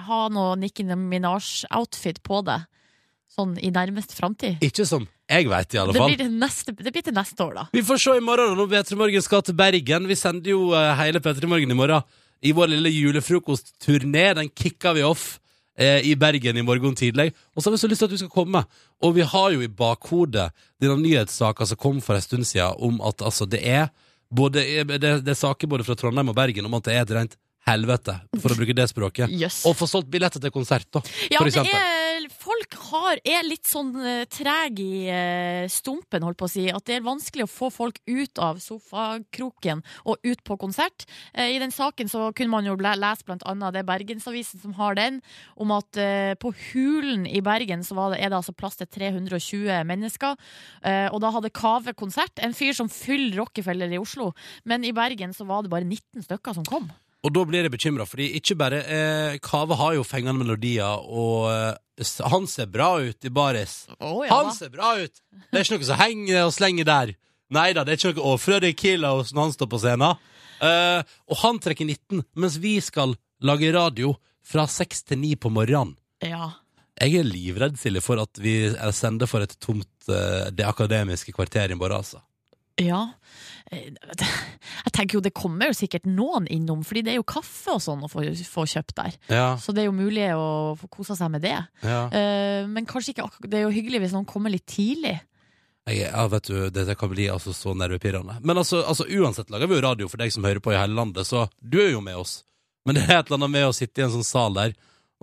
[0.08, 2.66] ha noe Nicki Minaj-outfit på deg?
[3.38, 4.64] Sånn i nærmeste framtid?
[4.66, 6.10] Ikke som jeg veit, i alle Det fall.
[6.10, 7.66] blir, til neste, det blir til neste år, da.
[7.76, 10.08] Vi får se i morgen når P3 Morgen skal til Bergen.
[10.08, 12.08] Vi sender jo hele P3 Morgen i morgen
[12.48, 14.30] i vår lille julefrokostturné.
[14.40, 15.36] Den kicker vi off
[15.78, 17.32] eh, i Bergen i morgen tidlig.
[17.56, 18.64] Og så har vi så lyst til at du skal komme.
[19.02, 20.50] Og vi har jo i bakhodet
[20.82, 23.90] denne nyhetssaka som kom for en stund siden, om at altså, det er
[24.30, 27.16] både, det, det er saker både fra Trondheim og Bergen om at det er et
[27.16, 29.32] rent helvete, for å bruke det språket.
[29.34, 29.64] Yes.
[29.68, 31.04] Og få solgt billetter til konsert, da.
[31.32, 31.76] Ja, for det eksempel.
[31.76, 31.98] er
[32.48, 34.24] Folk har, er litt sånn uh,
[34.82, 36.66] i eh, stumpen, holdt på å si.
[36.72, 41.06] At det er vanskelig å få folk ut av sofakroken og ut på konsert.
[41.34, 44.76] Eh, I den saken så kunne man jo lese blant annet, det er Bergensavisen som
[44.80, 45.20] har den,
[45.56, 46.00] om at
[46.42, 50.38] på Hulen i Bergen så var det, er det altså plass til 320 mennesker.
[51.14, 52.40] Og da hadde Kave konsert.
[52.44, 54.32] En fyr som fyller Rockefeller i Oslo.
[54.68, 56.90] Men i Bergen så var det bare 19 stykker som kom.
[57.28, 61.50] Og da blir jeg bekymra, fordi ikke bare eh, Kave har jo fengende melodier, og
[61.52, 63.82] eh, han ser bra ut i baris.
[64.00, 65.20] Oh, ja, Han ser bra ut!
[65.50, 67.12] Det er ikke noe som henger og slenger der.
[67.58, 70.22] Nei da, det er ikke noe overflødig kilos når han står på scenen.
[70.64, 74.14] Eh, og han trekker 19, mens vi skal lage radio
[74.48, 75.98] fra 6 til 9 på morgenen.
[76.24, 76.54] ja.
[76.98, 81.30] Jeg er livredd, Silje, for at vi er sender for et tomt eh, Det akademiske
[81.36, 82.24] kvarteret i morgen, altså.
[82.82, 83.04] Ja.
[83.72, 83.90] Eh,
[84.88, 87.82] Jeg tenker jo det kommer jo sikkert noen innom, fordi det er jo kaffe og
[87.84, 89.18] sånn å få, få kjøpt der.
[89.30, 91.58] Ja, Så det er jo mulig å få kosa seg med det.
[91.84, 92.04] ja.
[92.10, 95.18] Eh, Men kanskje ikke Det er jo hyggelig hvis noen kommer litt tidlig.
[95.88, 98.40] Jeg, ja, vet du, Dette kan bli altså så nervepirrende.
[98.44, 100.96] Men altså, altså, uansett lager vi jo radio for deg som hører på i hele
[100.98, 102.42] landet, så du er jo med oss.
[102.86, 104.74] Men det er et eller annet med å sitte i en sånn sal der,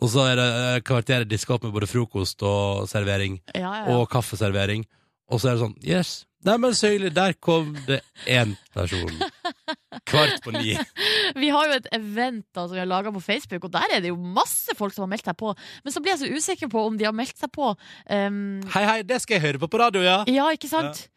[0.01, 3.85] og så er det eh, kvarteret diska opp med både frokost og servering, ja, ja.
[3.95, 4.85] og kaffeservering,
[5.33, 9.13] og så er det sånn Yes, nei, men så hyggelig, der kom det én person.
[10.07, 10.75] Kvart på ni.
[11.43, 14.01] Vi har jo et event da, som vi har laga på Facebook, og der er
[14.05, 15.55] det jo masse folk som har meldt seg på.
[15.85, 18.39] Men så blir jeg så usikker på om de har meldt seg på um,
[18.75, 20.21] Hei, hei, det skal jeg høre på på radio, ja.
[20.31, 21.07] Ja, ikke sant?
[21.07, 21.11] Ja.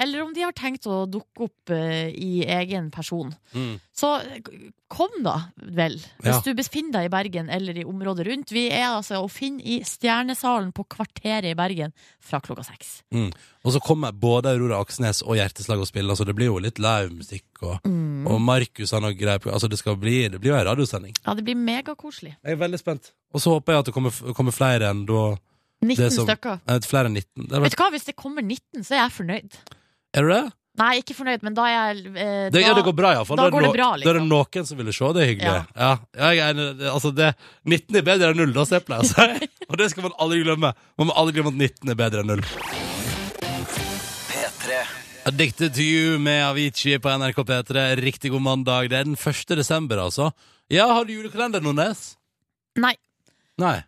[0.00, 3.34] Eller om de har tenkt å dukke opp uh, i egen person.
[3.52, 3.74] Mm.
[3.94, 4.38] Så eh,
[4.90, 5.98] kom da, vel.
[6.24, 6.40] Hvis Ja.
[6.44, 8.52] du befinner deg i Bergen eller i området rundt.
[8.54, 11.92] Vi er altså å finne i Stjernesalen på Kvarteret i Bergen
[12.22, 12.94] fra klokka seks.
[13.12, 16.80] Og så kommer både Aurora Aksnes og Hjerteslag og spiller, så det blir jo litt
[16.80, 18.23] livemusikk, og, Mm.
[18.26, 21.14] Og Markus har noe greier på Altså, det skal bli, det blir jo en radiosending.
[21.26, 22.36] Ja, det blir megakoselig.
[22.44, 23.12] Jeg er veldig spent.
[23.34, 25.36] Og så håper jeg at det kommer, kommer flere enn da
[25.84, 26.60] 19 som- stykker.
[26.66, 27.48] eh, Flere enn 19.
[27.48, 29.58] Det Vet du hva, hvis det kommer 19, så er jeg fornøyd.
[30.14, 30.52] er du det?
[30.76, 32.52] Nei, ikke fornøyd, men da er jeg eh, det?
[32.52, 33.36] da, Ja, det går bra, iallfall.
[33.36, 34.28] da går det bra, Da er det liksom.
[34.28, 35.12] noen som ville se.
[35.14, 35.52] Det er hyggelig.
[35.52, 35.66] Ja.
[35.76, 35.98] Ja.
[36.18, 36.56] Ja, jeg
[36.90, 37.34] altså, det,
[37.64, 39.48] 19 er bedre enn 0, da, som jeg pleier å.
[39.70, 40.74] Og det skal man aldri glemme.
[40.98, 42.42] Man må aldri glemme at 19 er bedre enn 0.
[45.24, 45.28] P3.
[45.32, 47.96] Addicted to you med Avicii på NRK P3.
[47.96, 48.88] Riktig god mandag.
[48.90, 49.56] Det er den 1.
[49.56, 50.30] desember, altså.
[50.70, 52.16] Ja, har du julekalender, Nordnes?
[52.76, 52.94] Nei.
[53.58, 53.82] Nei.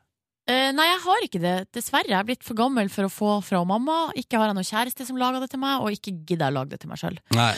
[0.48, 1.54] Eh, nei, jeg har ikke det.
[1.74, 2.06] Dessverre.
[2.12, 4.12] Jeg er blitt for gammel for å få fra mamma.
[4.16, 6.58] Ikke har jeg noen kjæreste som lager det til meg, og ikke gidder jeg å
[6.60, 7.18] lage det til meg sjøl.
[7.34, 7.48] Hva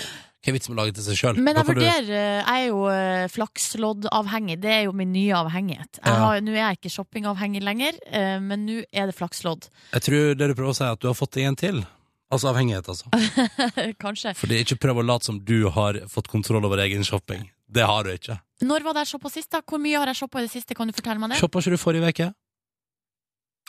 [0.48, 1.40] er vitsen med å lage det til seg sjøl?
[1.44, 4.56] Men jeg vurderer eh, Jeg er jo eh, flaksloddavhengig.
[4.62, 6.00] Det er jo min nye avhengighet.
[6.00, 9.68] Jeg har- Nå er jeg ikke shoppingavhengig lenger, eh, men nå er det flakslodd.
[9.92, 11.84] Jeg tror det du prøver å si, er at du har fått deg en til.
[12.28, 13.08] Altså avhengighet, altså.
[14.04, 14.34] Kanskje.
[14.36, 17.46] Fordi ikke prøv å late som du har fått kontroll over egen shopping.
[17.68, 18.36] Det har du ikke.
[18.64, 19.48] Når var det jeg shoppa sist?
[19.52, 19.62] da?
[19.64, 20.76] Hvor mye har jeg shoppa i det siste?
[20.76, 21.40] Kan du fortelle meg det?
[21.40, 22.28] Shoppa ikke du forrige uke?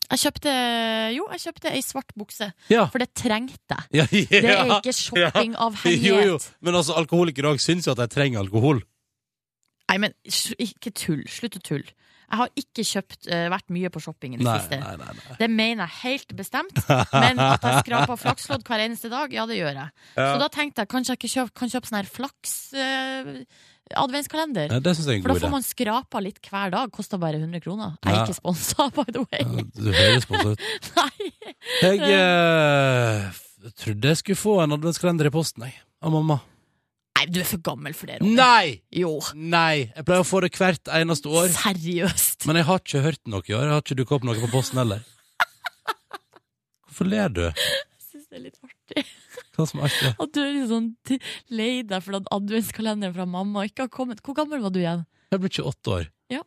[0.09, 0.51] Jeg kjøpte
[1.13, 2.47] Jo, jeg kjøpte ei svart bukse.
[2.73, 2.87] Ja.
[2.89, 3.99] For det trengte jeg.
[3.99, 4.79] ja, Det er ja.
[4.79, 6.39] ikke Jo, jo.
[6.65, 8.81] Men altså, alkoholikere òg syns jo at de trenger alkohol.
[9.89, 11.23] Nei, men ikke tull.
[11.29, 11.93] Slutt å tulle.
[12.29, 14.77] Jeg har ikke kjøpt, uh, vært mye på shopping i det Nei, siste.
[14.79, 15.37] nei, nei.
[15.39, 16.77] Det mener jeg helt bestemt.
[17.13, 19.89] Men at jeg skraper flakslodd hver eneste dag, ja, det gjør jeg.
[20.15, 20.27] Ja.
[20.33, 23.43] Så da tenkte jeg kanskje jeg ikke kjøp, kan kjøpe sånn her flaks Uh,
[23.97, 24.69] adventskalender.
[24.69, 26.91] Ja, For da får man skrapa litt hver dag.
[26.93, 27.95] Koster bare 100 kroner.
[28.05, 28.25] Jeg er Ja.
[28.27, 29.41] ikke sponsa, by the way.
[29.41, 30.61] Ja, du høres sponsa ut.
[30.99, 31.31] Nei.
[31.81, 33.31] Jeg eh,
[33.81, 35.73] trodde jeg skulle få en adventskalender i posten, jeg.
[36.05, 36.39] Av mamma.
[37.19, 38.35] Nei, du er for gammel for det, Ronny.
[38.37, 38.79] Nei!
[38.95, 39.17] Jo.
[39.35, 39.89] Nei!
[39.91, 41.49] Jeg pleier å få det hvert eneste år.
[41.51, 42.45] Seriøst.
[42.47, 43.65] Men jeg har ikke hørt noe i år.
[43.65, 45.03] Jeg har ikke dukka opp noe på posten heller.
[46.87, 47.41] Hvorfor ler du?
[47.49, 49.03] Jeg syns det er litt artig.
[49.57, 50.13] Hva som er artig?
[50.15, 50.89] At du er litt sånn
[51.59, 54.23] lei deg for at adventskalenderen fra mamma ikke har kommet.
[54.23, 55.03] Hvor gammel var du igjen?
[55.35, 56.11] Jeg ble 28 år.
[56.31, 56.45] Ja.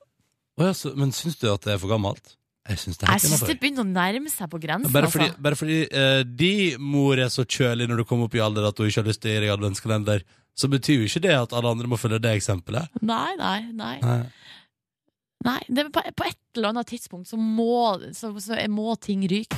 [0.56, 2.38] Men syns du at det er for gammelt?
[2.62, 4.92] Jeg syns det Jeg synes det begynner å nærme seg på grensen.
[4.94, 5.42] Bare fordi, altså.
[5.42, 8.78] bare fordi uh, de mor er så kjølig når du kommer opp i alder at
[8.78, 10.22] hun ikke har lyst til å gi deg adventskalender,
[10.54, 12.88] så betyr jo ikke det at alle andre må følge det eksempelet.
[13.00, 13.94] Nei, nei, nei.
[14.04, 14.18] Nei.
[15.48, 19.24] nei det, er på, på et eller annet tidspunkt så må, så, så må ting
[19.30, 19.56] ryke.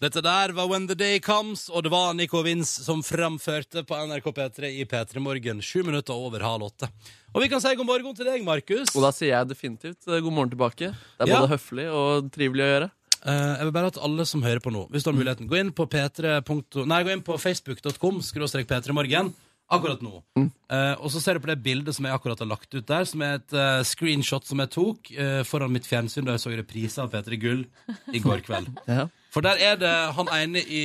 [0.00, 3.98] Dette der var When the Day Comes, og det var Nico Vince som framførte på
[4.08, 6.88] NRK P3 i P3 Morgen, sju minutter over halv åtte.
[7.34, 8.94] Og vi kan si god morgen til deg, Markus.
[8.96, 10.88] Og da sier jeg definitivt eh, god morgen tilbake.
[10.96, 11.42] Det er Ja.
[11.42, 12.88] både høflig og trivelig å gjøre.
[13.26, 15.60] Eh, jeg vil bare at alle som hører på nå, hvis du har muligheten, gå
[15.60, 16.40] inn på p3.
[16.88, 19.32] Nei, gå inn på facebook.com skråstrek p3morgen
[19.70, 20.16] akkurat nå.
[20.40, 23.04] Eh, og så ser du på det bildet som jeg akkurat har lagt ut der,
[23.06, 25.12] som er et uh, screenshot som jeg tok
[25.46, 27.62] foran mitt fjernsyn da jeg så reprise av P3 Gull
[28.10, 28.72] i går kveld.
[28.90, 29.06] Ja.
[29.30, 30.82] For der er det han ene i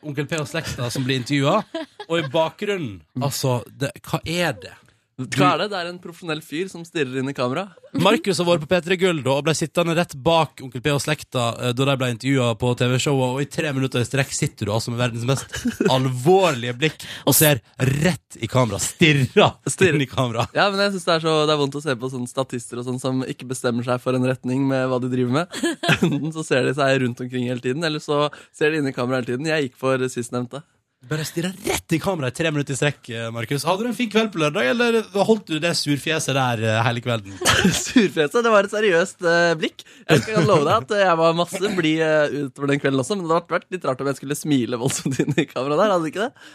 [0.00, 1.58] Onkel P og slekta som blir intervjua,
[2.06, 4.72] og i bakgrunnen, altså det, Hva er det?
[5.16, 5.66] Hva er det?
[5.72, 7.70] Det er en profesjonell fyr som stirrer inn i kamera.
[8.04, 11.00] Markus har vært på P3 Gull da, og ble sittende rett bak Onkel P og
[11.00, 14.68] slekta eh, da de ble intervjua på TV-showet, og i tre minutter i strekk sitter
[14.68, 15.56] du altså med verdens mest
[15.96, 17.62] alvorlige blikk og ser
[18.04, 18.76] rett i kamera.
[18.84, 19.96] Stirrer Stirrer.
[19.96, 20.44] inn i kamera.
[20.52, 22.84] Ja, men jeg synes det, er så, det er vondt å se på sånne statister
[22.84, 25.60] og sånn som ikke bestemmer seg for en retning med hva de driver med.
[25.96, 28.96] Enten så ser de seg rundt omkring hele tiden, eller så ser de inn i
[28.96, 29.48] kamera hele tiden.
[29.48, 30.60] Jeg gikk for sistnevnte.
[31.06, 33.62] Bare stirrer rett i kameraet i tre minutter i strekk, eh, Markus.
[33.68, 34.96] Hadde du en fin kveld på lørdag, eller
[35.28, 37.36] holdt du det surfjeset der eh, hele kvelden?
[37.84, 39.84] Surfjeset, det var et seriøst uh, blikk.
[40.08, 43.28] Jeg kan love deg at jeg var masse blid uh, utover den kvelden også, men
[43.28, 45.94] det hadde vært litt rart om jeg skulle smile voldsomt inn i kamera der.
[45.94, 46.48] hadde det ikke det?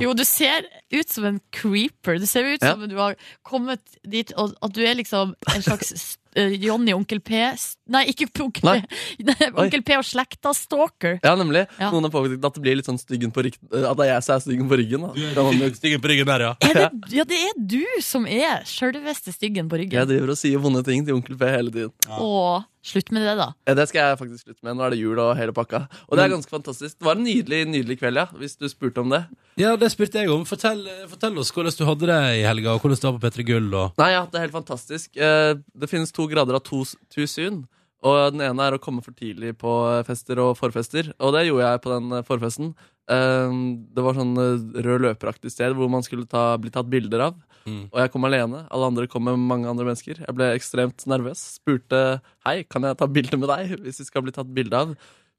[0.00, 0.64] Jo, du ser
[0.96, 2.16] ut som en creeper.
[2.16, 2.72] Du ser ut Ja.
[2.72, 7.42] som du har kommet dit, og at du er liksom en slags Johnny Onkel P
[7.90, 8.76] Nei, ikke Onkel Nei.
[9.26, 9.48] P.
[9.58, 11.18] Onkel P og slekta-stalker.
[11.24, 11.66] Ja, nemlig.
[11.80, 11.90] Ja.
[11.92, 13.62] Noen har påpekt at det blir litt sånn styggen på ryggen.
[13.74, 15.06] At det er jeg som er styggen på ryggen.
[15.08, 15.44] Da.
[15.76, 16.52] Styggen på ryggen der, ja.
[16.70, 19.98] Er det, ja, det er du som er sjølveste styggen på ryggen.
[19.98, 21.92] Jeg driver og sier vonde ting til onkel P hele tiden.
[22.10, 23.50] Åh, slutt med det, da.
[23.68, 24.78] Ja, det skal jeg faktisk slutte med.
[24.78, 25.82] Nå er det jul og hele pakka.
[26.08, 26.96] Og det er ganske fantastisk.
[27.00, 29.24] Det var en nydelig nydelig kveld, ja, hvis du spurte om det.
[29.60, 30.46] Ja, det spurte jeg om.
[30.48, 33.48] Fortell, fortell oss hvordan du hadde det i helga, og hvordan det var på P3
[33.50, 33.68] Gull.
[33.74, 33.98] Og...
[34.00, 35.10] Nei, ja, det er helt fantastisk.
[35.18, 37.64] Eh, Det finnes to grader av to, too soon.
[38.02, 39.70] Og den ene er å komme for tidlig på
[40.08, 41.10] fester og forfester.
[41.20, 42.70] Og det gjorde jeg på den eh, forfesten.
[43.10, 43.52] Eh,
[43.92, 47.38] Det var sånn eh, rød løperaktig sted hvor man skulle ta, bli tatt bilder av.
[47.68, 47.90] Mm.
[47.92, 48.62] Og jeg kom alene.
[48.72, 50.22] Alle andre kom med mange andre mennesker.
[50.24, 51.42] Jeg ble ekstremt nervøs.
[51.60, 54.94] Spurte hei, kan jeg ta bilde med deg hvis vi skal bli tatt bilde av.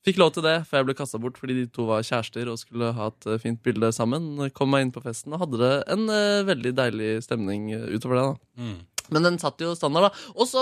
[0.06, 2.58] Fikk lov til det, for jeg ble kasta bort fordi de to var kjærester og
[2.58, 4.38] skulle ha et eh, fint bilde sammen.
[4.54, 6.06] Kom meg inn på festen og hadde det en
[6.45, 8.24] veldig deilig stemning utover det.
[8.30, 8.80] da Mm.
[9.12, 10.30] Men den satt jo standard, da.
[10.39, 10.62] Også,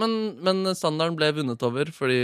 [0.00, 2.20] men, men standarden ble vunnet over fordi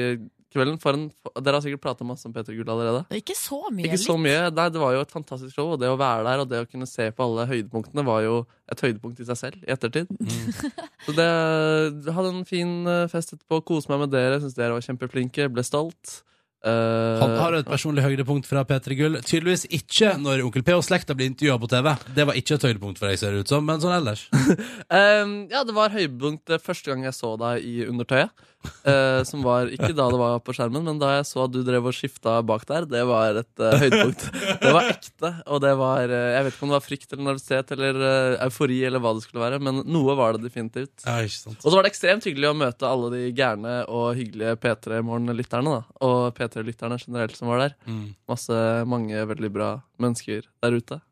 [0.53, 1.07] kvelden for en,
[1.41, 3.05] Dere har sikkert prata masse om Peter Gull allerede.
[3.17, 3.87] Ikke så mye.
[3.89, 4.51] Ikke så mye.
[4.53, 6.69] Nei, det var jo et fantastisk show, og det å være der og det å
[6.69, 10.13] kunne se på alle høydepunktene var jo et høydepunkt i seg selv i ettertid.
[11.07, 11.31] Så det
[12.13, 15.65] hadde en fin eh, fest etterpå, Kose meg med dere, syns dere var kjempeflinke, ble
[15.67, 16.21] stolt.
[16.63, 19.19] Eh, Han har et personlig høydepunkt fra P3 Gull.
[19.27, 21.91] Tydeligvis ikke når Onkel P og slekta blir intervjua på TV.
[22.15, 24.29] Det var ikke et høydepunkt for deg, ser det ut som, men sånn ellers.
[24.31, 28.31] um, ja, det var høydepunkt første gang jeg så deg i undertøyet.
[28.83, 31.61] Eh, som var ikke da det var på skjermen, men da jeg så at du
[31.67, 32.87] drev og skifta bak der.
[32.91, 34.25] Det var et uh, høydepunkt.
[34.63, 37.27] Det var ekte, og det var uh, Jeg vet ikke om det var frykt eller
[37.29, 38.01] nervøsitet eller
[38.47, 41.07] eufori eller hva det skulle være, men noe var det definitivt.
[41.07, 41.21] Ja.
[41.23, 45.79] Og så var det ekstremt hyggelig å møte alle de gærne og hyggelige P3 Morgen-lytterne.
[45.79, 47.79] da Og P3-lytterne generelt som var der.
[47.87, 48.05] Mm.
[48.31, 49.73] Masse, mange veldig bra
[50.03, 51.03] mennesker der ute.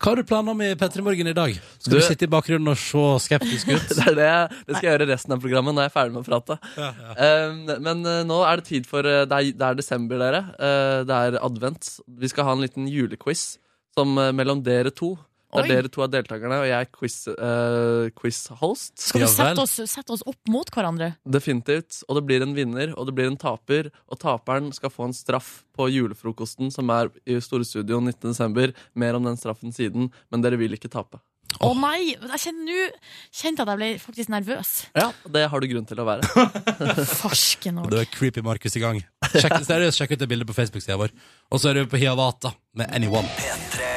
[0.00, 1.52] Hva har du planer med P3 Morgen i dag?
[1.78, 3.88] Skal Du- du sitte i bakgrunnen og se skeptisk ut?
[3.98, 4.28] Det er det,
[4.66, 6.56] det skal jeg gjøre resten av programmet når jeg er ferdig med å prate.
[7.20, 10.40] Um, men uh, nå er det tid for uh, det, er, det er desember, dere.
[10.56, 11.90] Uh, det er advent.
[12.08, 13.58] Vi skal ha en liten julequiz
[13.98, 15.18] som, mellom dere to.
[15.50, 18.94] Der er dere to er deltakerne, og jeg er quiz, uh, quiz-host.
[19.02, 21.12] Skal vi sette oss, sette oss opp mot hverandre?
[21.26, 22.02] Definitivt.
[22.06, 23.90] Og det blir en vinner, og det blir en taper.
[24.06, 28.70] Og taperen skal få en straff på julefrokosten som er i Store Studio 19.12.
[28.94, 31.18] Mer om den straffen siden, men dere vil ikke tape.
[31.58, 32.14] Å nei!
[32.14, 32.84] Jeg kjenner nå
[33.34, 34.70] kjente at jeg ble faktisk nervøs.
[34.94, 36.30] Ja, Det har du grunn til å være.
[37.20, 37.90] Farsken òg.
[37.90, 39.02] Du er Creepy Markus i gang.
[39.34, 41.14] Sjekk, seriøst, sjekk ut det bildet på Facebook-sida vår.
[41.50, 43.89] Og så er du på Hiawata med Anyone.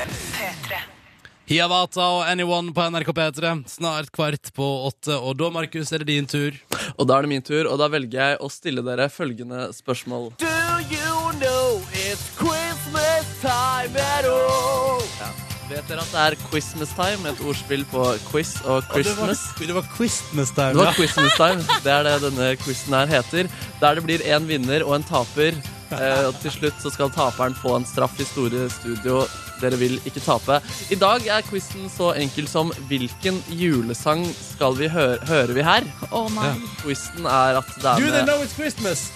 [1.54, 3.50] Hiawatha og Anyone på NRK P3.
[3.70, 5.14] Snart kvart på åtte.
[5.14, 6.56] Og da, Markus, er det din tur.
[6.98, 10.32] Og da er det min tur, og da velger jeg å stille dere følgende spørsmål.
[10.42, 10.50] Do
[10.90, 15.06] you know it's Christmas time at all?
[15.20, 15.30] Ja.
[15.70, 17.30] Vet dere at det er Christmas time?
[17.30, 19.46] Et ordspill på quiz og Christmas.
[19.62, 20.74] Det var Christmas time.
[20.74, 21.70] Det var Christmas time.
[21.86, 23.54] Det er det denne quizen her heter.
[23.78, 25.54] Der det blir en vinner og en taper.
[25.94, 29.20] Eh, og til slutt så skal taperen få en straff i store studio.
[29.64, 30.60] Dere vil ikke tape.
[30.92, 35.88] I dag er quizen så enkel som hvilken julesang skal vi høre, hører vi her?
[36.12, 36.54] Å nei.
[36.84, 39.08] Quizen er at det Do er they know it's Christmas?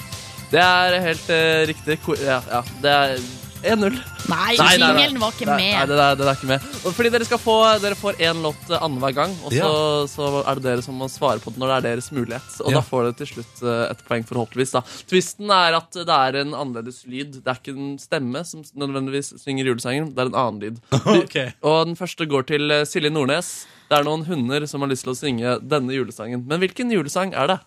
[0.52, 2.00] Det er helt uh, riktig.
[2.24, 3.20] Ja, ja, det er
[3.64, 3.96] 1-0.
[4.28, 5.62] Nei, jingelen var ikke med.
[5.64, 6.66] nei, det, er, det er ikke med.
[6.86, 9.70] Og fordi dere skal få Dere får én låt eh, annenhver gang, og så,
[10.12, 12.58] så er det dere som må svare på det når det er deres mulighet.
[12.64, 12.80] Og Ja.
[12.80, 14.76] da får dere til slutt eh, et poeng, forhåpentligvis.
[14.78, 17.40] da Twisten er at det er en annerledes lyd.
[17.42, 20.82] Det er ikke en stemme som nødvendigvis synger julesangen, det er en annen lyd.
[21.24, 21.52] okay.
[21.64, 23.66] Og den første går til eh, Silje Nordnes.
[23.88, 26.44] Det er noen hunder som har lyst til å synge denne julesangen.
[26.50, 27.60] Men hvilken julesang er det?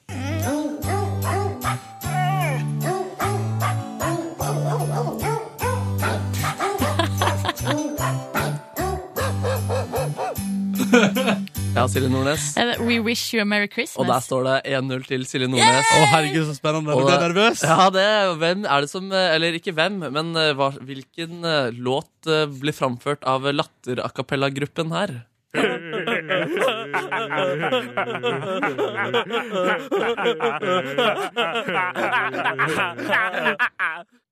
[11.70, 12.56] Ja, Silje Nordnes.
[12.58, 14.00] Er We Wish You a Merry Christmas?
[14.02, 15.90] Og der står det 1-0 til Silje Nordnes.
[15.94, 16.96] Å, herregud, så spennende.
[16.96, 17.62] Og Du ble nervøs?
[17.62, 18.06] Ja, det,
[18.40, 22.48] hvem er det som eh, Eller ikke hvem, men eh, hva, hvilken eh, låt eh,
[22.50, 25.14] blir framført av latter-a-cappella-gruppen her?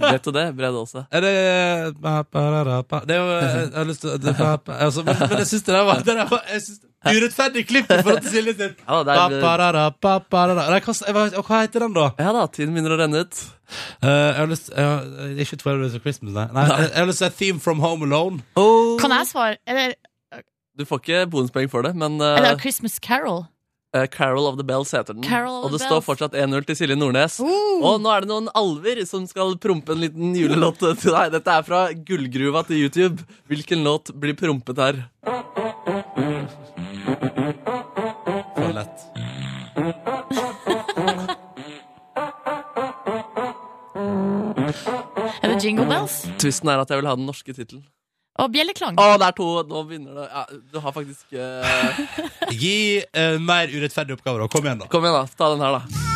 [0.00, 1.04] Vet du det, Brede Aase?
[1.10, 1.32] Er det
[2.00, 2.14] ba.
[3.06, 5.84] Det er jo Jeg har lyst til det, altså, men, men jeg syns det der
[5.88, 8.74] var, det der var jeg synes, Urettferdig klipp i forhold til Silje sin.
[8.88, 9.16] Ja, det er,
[10.04, 10.16] hva,
[11.38, 12.10] og hva heter den, da?
[12.20, 13.40] ja da, tiden begynner å renne ut.
[14.04, 16.44] Uh, jeg har lyst til Ikke Twelve Days of Christmas, nei.
[16.52, 18.42] nei jeg, jeg har lyst til Theme from Home Alone.
[19.00, 19.56] Kan jeg svare?
[19.64, 19.96] Eller,
[20.76, 23.46] Du får ikke bonuspoeng for det, men uh, eller Christmas Carol?
[23.96, 25.24] Eh, Carol of the Bells heter den.
[25.26, 26.06] Carol og det står Bells.
[26.08, 27.38] fortsatt 1-0 til Silje Nordnes.
[27.42, 27.82] Uh.
[27.82, 31.32] Og nå er det noen alver som skal prompe en liten julelåt til deg.
[31.36, 33.26] Dette er fra gullgruva til YouTube.
[33.50, 35.02] Hvilken låt blir prompet her?
[38.56, 39.06] For lett.
[45.40, 46.22] Er det Jingle Bells?
[46.40, 47.84] Twisten er at jeg vil ha den norske tittelen.
[48.40, 48.96] Og Bjelleklang?
[48.96, 49.48] Å, det er to!
[49.68, 52.04] Nå begynner det ja, Du har faktisk eh,
[52.56, 54.48] Gi eh, mer urettferdige oppgaver, da.
[54.54, 54.88] Kom igjen, da.
[54.92, 55.26] Kom igjen, da.
[55.36, 56.06] Ta den her, da.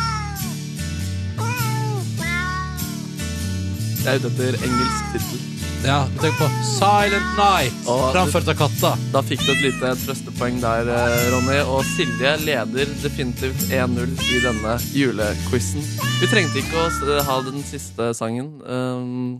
[4.05, 5.43] Jeg er ute etter engelsk tittel.
[5.85, 8.91] Ja, du tenker på Silent Night, Å, framført av katta.
[9.13, 11.57] Da fikk du et lite trøstepoeng der, eh, Ronny.
[11.69, 15.85] Og Silje leder definitivt 1-0 i denne julequizen.
[16.21, 19.37] Vi trengte ikke å s- ha den siste sangen, um,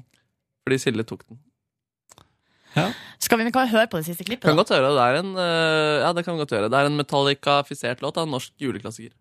[0.65, 1.39] fordi Silje tok den.
[3.23, 4.45] Skal vi, vi kan høre på det siste klippet?
[4.45, 4.63] Kan da?
[4.63, 6.69] godt høre, det er en eh, Ja, det kan vi godt gjøre.
[6.71, 9.13] Det er en Metallica-fisert låt av en norsk juleklassiker.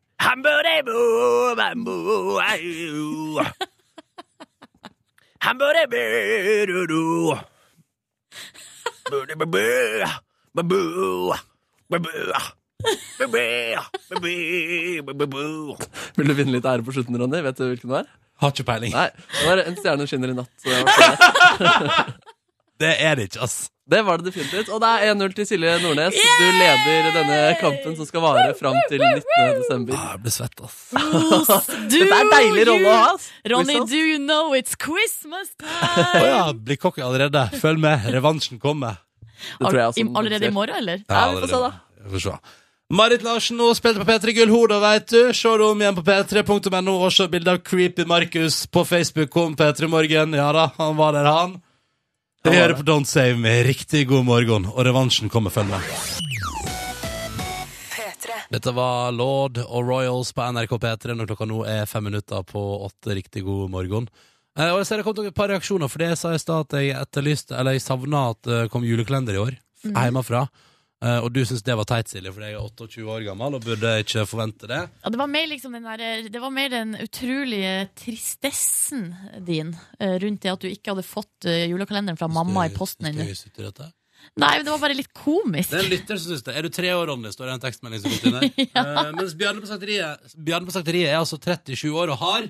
[16.19, 17.41] Vil du vinne litt ære på slutten, Ronny?
[17.45, 18.13] Vet du hvilken det er?
[18.43, 18.93] Har ikke peiling.
[18.97, 20.55] Nei, det var En stjerne skinner i natt.
[22.81, 23.57] Det, er det ikke, ass.
[23.87, 24.69] det var det definitivt.
[24.75, 26.17] Og det er 1-0 til Silje Nordnes.
[26.17, 29.61] Du leder denne kampen som skal vare fram til 19.
[29.61, 29.95] desember.
[29.99, 30.81] Ah, jeg blir svett, ass.
[31.93, 33.13] Dette er en deilig rolle å ha.
[33.15, 33.29] ass.
[33.53, 36.27] Ronny, do you know it's Christmas Å time?
[36.33, 37.47] ja, blir cocky allerede.
[37.63, 38.99] Følg med, revansjen kommer.
[39.61, 41.03] Det tror jeg også Allerede i morgen, eller?
[41.11, 41.73] Ja, vi får se, da.
[42.05, 42.37] Vi får se.
[42.95, 45.21] Marit Larsen nå spilte på P3 Gull, hun da, veit du.
[45.35, 49.37] Se det om igjen på p3.no og se bilde av Creepy Markus på Facebook.
[49.41, 50.35] om P3 Morgen.
[50.37, 51.55] Ja da, han var der, han.
[52.45, 53.63] Vi hører på Don't Save Me.
[53.65, 55.81] Riktig god morgen, og revansjen kommer, følg med.
[58.53, 62.61] Dette var Lord og Royals på NRK P3 når klokka nå er fem minutter på
[62.85, 63.17] åtte.
[63.17, 64.11] Riktig god morgen.
[64.59, 66.69] Eh, og jeg ser det kom et par reaksjoner, for det sa jeg i stad
[66.69, 69.57] at jeg etterlyste Eller jeg savna at det kom julekalender i år.
[69.89, 70.45] Hjemmefra.
[71.05, 73.65] Eh, og du syns det var teit, Silje, fordi jeg er 28 år gammel og
[73.67, 74.81] burde ikke forvente det.
[75.03, 79.11] Ja, det var mer liksom den der, Det var mer den utrolige tristessen
[79.45, 83.11] din eh, rundt det at du ikke hadde fått eh, julekalenderen fra mamma i posten
[83.11, 83.27] ennå.
[84.41, 85.71] Nei, men det var bare litt komisk.
[85.75, 86.55] Det er en lytter som synes det.
[86.57, 87.31] Er du tre år, Ronny?
[87.35, 88.51] Står det en tekstmelding som inn her.
[88.85, 92.49] Eh, mens Bjarne på slakteriet Bjarne på slakteriet er altså 37 år og har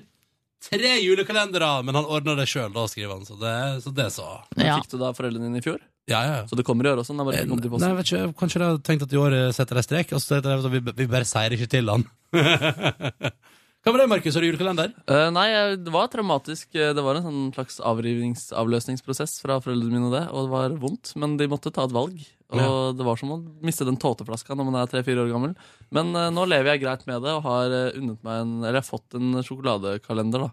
[0.63, 3.25] tre julekalendere, men han ordner det sjøl, da, skriver han.
[3.27, 4.29] Så det, så det så.
[4.57, 4.79] Ja.
[4.79, 5.81] Fikk du da foreldrene dine i fjor?
[6.05, 6.47] Ja, ja, ja.
[6.47, 7.15] Så det kommer i år også?
[7.15, 10.13] I Nei, jeg vet ikke, Kanskje de har tenkt at i år setter de strek,
[10.13, 12.05] og så vi, vi bare sier ikke til han.
[13.85, 14.33] Hva med deg, Markus?
[14.33, 14.93] Har du julekalender?
[15.05, 15.45] Uh, nei,
[15.77, 16.71] det var traumatisk.
[16.73, 20.73] Eh, Det var en sånn slags avløsningsprosess fra foreldrene mine, og det, og det var
[20.81, 21.11] vondt.
[21.21, 22.17] Men de måtte ta et valg.
[22.49, 22.69] Og Ja.
[22.97, 25.53] det var som å miste den tåteflaska når man er tre-fire år gammel.
[25.93, 28.79] Men uh, nå lever jeg greit med det og har eh, unnet meg en Eller
[28.81, 30.49] jeg har fått en sjokoladekalender, da.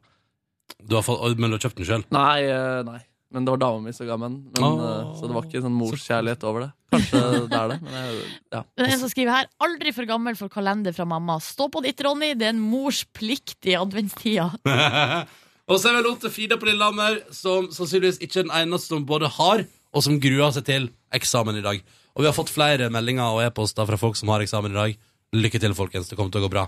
[0.85, 2.05] Du har fått, men du har kjøpt den sjøl?
[2.13, 3.01] Nei, uh, nei.
[3.33, 4.39] Men det var dama mi som ga meg den.
[4.59, 6.71] Men, eh, så det var ikke sånn morskjærlighet over det.
[6.93, 8.19] Kanskje det er det, men jeg,
[8.53, 8.61] ja.
[8.77, 11.39] Det er en som skriver her Aldri for gammel for kalender fra mamma.
[11.41, 12.35] Stå på ditt, Ronny.
[12.37, 14.51] Det er en mors plikt i adventstida.
[15.71, 18.93] Og så er det lov til Frida på Lillehammer, som sannsynligvis ikke er den eneste
[18.93, 19.63] som både har,
[19.93, 21.81] og som gruer seg til eksamen i dag.
[22.13, 24.99] Og vi har fått flere meldinger og e-poster fra folk som har eksamen i dag.
[25.33, 26.11] Lykke til, folkens.
[26.11, 26.67] Det kommer til å gå bra.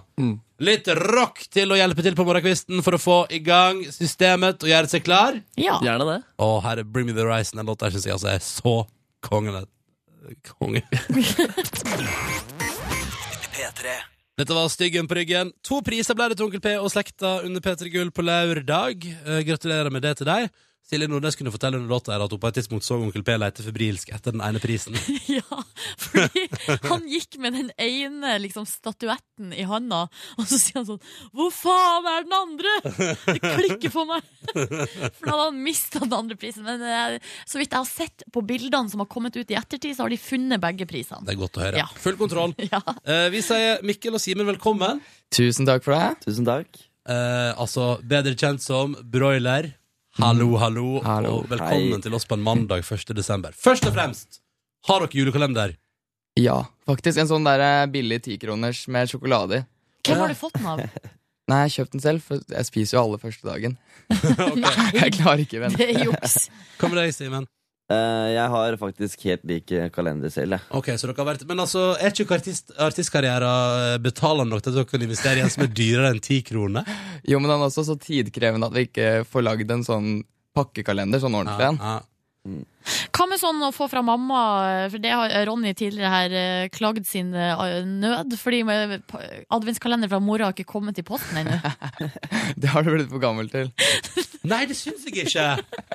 [0.64, 4.70] Litt rock til å hjelpe til på morgenkvisten for å få i gang systemet og
[4.70, 5.36] gjøre seg klar.
[5.60, 5.74] Ja.
[5.84, 6.16] Gjerne det.
[6.40, 7.60] Å, her er Bring Me The Horizon.
[7.60, 8.74] Den låta syns jeg altså er så
[9.28, 9.66] kongen.
[10.48, 10.80] Konge.
[14.34, 15.52] Dette var Styggen på ryggen.
[15.68, 19.04] To priser ble det til Onkel P og slekta under P3 Gull på lørdag.
[19.12, 20.48] Eh, gratulerer med det til deg.
[20.84, 23.64] Silje Nordnes kunne fortelle under låta at hun på et tidspunkt så Onkel P lete
[23.64, 24.96] febrilsk etter den ene prisen.
[25.34, 25.56] Ja,
[25.98, 26.44] fordi
[26.84, 30.04] han gikk med den ene liksom, statuetten i handa,
[30.36, 31.00] og så sier han sånn
[31.34, 32.74] Hvor faen er den andre?!
[32.84, 34.26] Det klikker for meg!
[34.52, 36.66] For da hadde han mista den andre prisen.
[36.66, 37.16] Men eh,
[37.48, 40.12] så vidt jeg har sett på bildene som har kommet ut i ettertid, så har
[40.12, 41.24] de funnet begge prisene.
[41.26, 41.80] Det er godt å høre.
[41.82, 41.88] Ja.
[42.04, 42.54] Full kontroll.
[42.74, 42.80] Ja.
[43.06, 45.00] Eh, vi sier Mikkel og Simen velkommen.
[45.34, 46.24] Tusen takk for det.
[46.24, 46.78] Tusen takk.
[47.08, 49.72] Eh, altså bedre kjent som broiler.
[50.22, 51.30] Hallo, hallo, Hallo.
[51.40, 52.02] og velkommen Hei.
[52.04, 53.10] til oss på en mandag 1.
[53.18, 53.54] desember.
[53.58, 54.40] Først og fremst,
[54.86, 55.74] har dere julekalender?
[56.38, 57.18] Ja, faktisk.
[57.22, 59.66] En sånn der eh, billig tikroners med sjokolade i.
[60.06, 60.82] Hvem har du fått den av?
[61.50, 63.74] Nei, jeg har kjøpt den selv, for jeg spiser jo alle første dagen.
[64.14, 64.86] okay.
[65.00, 65.80] Jeg klarer ikke vente.
[65.82, 66.46] det er juks.
[66.80, 67.48] Hva med deg, Simen?
[67.92, 70.64] Eh, jeg har faktisk helt lik eh, kalender selv, jeg.
[70.72, 74.78] Ok, så dere har vært Men altså, er ikke artist, artistkarrieren betalende nok til at
[74.80, 76.88] dere kan investere i en som er dyrere enn ti kroner?
[77.28, 80.10] Jo, men den er også så tidkrevende at vi ikke får lagd en sånn
[80.56, 81.80] pakkekalender, sånn ordentlig en.
[81.80, 82.00] ja.
[82.44, 84.38] Hva med sånn å få fra mamma,
[84.92, 90.50] for det har Ronny tidligere her eh, klagd sin eh, nød, fordi adventskalender fra mora
[90.50, 91.56] har ikke kommet i posten ennå.
[92.60, 93.72] Det har du blitt for gammel til.
[94.44, 95.44] Nei, det syns jeg ikke!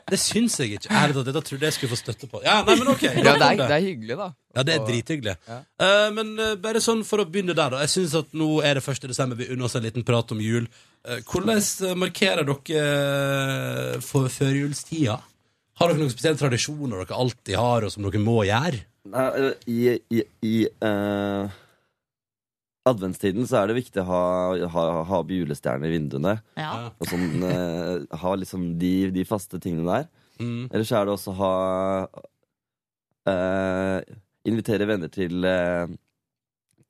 [0.09, 0.89] Det syns jeg ikke.
[0.89, 2.41] Ærlig talt, dette trodde jeg skulle få støtte på.
[2.45, 4.29] Ja, nei, men ok Ja, det er, det er hyggelig, da.
[4.57, 5.35] Ja, det er drithyggelig.
[5.45, 5.59] Ja.
[5.83, 7.83] Uh, men uh, bare sånn for å begynne der, da.
[7.85, 9.05] Jeg synes at nå er det 1.
[9.11, 10.65] desember, vi unner oss en liten prat om jul.
[11.05, 11.61] Uh, hvordan
[12.01, 15.19] markerer dere for førjulstida?
[15.79, 18.81] Har dere noen spesielle tradisjoner dere alltid har, og som dere må gjøre?
[19.09, 19.27] Nei,
[19.71, 19.77] I,
[20.11, 21.59] i, i eh,
[22.89, 24.23] adventstiden så er det viktig å ha,
[24.73, 26.35] ha, ha julestjerner i vinduene.
[26.59, 26.89] Ja.
[26.99, 30.09] Og sånn, eh, ha liksom de, de faste tingene der.
[30.39, 30.69] Mm.
[30.71, 31.53] Ellers er det også å ha
[33.27, 33.99] eh,
[34.47, 35.91] Invitere venner til eh,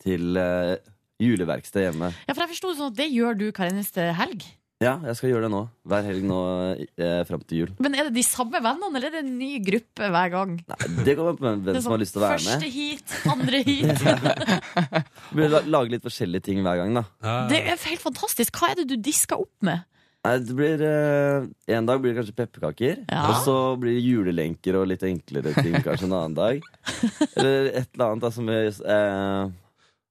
[0.03, 0.75] Til eh,
[1.19, 2.11] juleverksted hjemme.
[2.27, 4.45] ja, for jeg forsto sånn at det gjør du hver eneste helg.
[4.79, 5.59] Ja, jeg skal gjøre det nå.
[5.91, 6.35] Hver helg nå
[6.79, 7.71] eh, fram til jul.
[7.83, 10.53] Men er det de samme vennene, eller er det en ny gruppe hver gang?
[10.71, 12.53] Nei, det kommer an på hvem er som har lyst til å være med.
[12.53, 15.03] Første hit, andre hit.
[15.35, 17.03] Blir la- Lage litt forskjellige ting hver gang, da.
[17.51, 18.55] Det er helt fantastisk.
[18.61, 19.83] Hva er det du disker opp med?
[20.23, 23.03] Nei, det blir eh, En dag blir det kanskje pepperkaker.
[23.11, 23.21] Ja.
[23.33, 26.63] Og så blir det julelenker og litt enklere ting kanskje en annen dag.
[27.35, 29.51] Eller et eller annet da som er eh,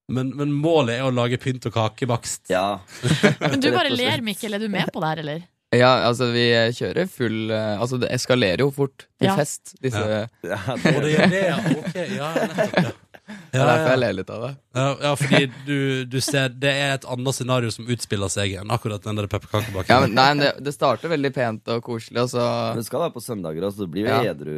[0.09, 2.47] Men, men målet er å lage pynt og kakebakst.
[2.49, 2.79] Ja.
[3.43, 4.55] Men du bare ler, Mikkel.
[4.57, 5.43] Er du med på det her, eller?
[5.77, 9.35] Ja, altså, vi kjører full eh, Altså, det eskalerer jo fort til Ja.
[9.37, 10.23] fest, disse Ja.
[10.49, 11.59] ja det gjør det, ja.
[11.77, 12.95] Ok, ja, nettopp, ja.
[13.53, 14.51] Det er derfor jeg ler litt av det.
[14.79, 15.75] Ja, ja, fordi du,
[16.09, 19.93] du ser Det er et annet scenario som utspiller seg enn akkurat den der pepperkakebaken.
[19.93, 22.47] Ja, men, nei, men det, det starter veldig pent og koselig, og så
[22.79, 23.85] det skal være på søndager, altså.
[23.85, 24.33] det blir jo Ja.
[24.33, 24.57] edru,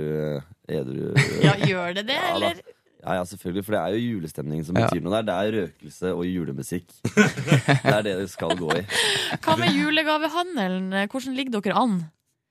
[0.71, 1.11] edru
[1.43, 2.37] Ja, gjør det det, Ja, da.
[2.39, 2.63] eller?
[3.01, 4.87] Ja, ja, selvfølgelig, for det er jo julestemning som Ja.
[4.89, 5.27] betyr noe der.
[5.31, 6.87] Det er røkelse og julemusikk.
[7.17, 8.83] det er det det skal gå i.
[9.41, 10.91] Hva med julegavehandelen?
[11.09, 11.95] Hvordan ligger dere an?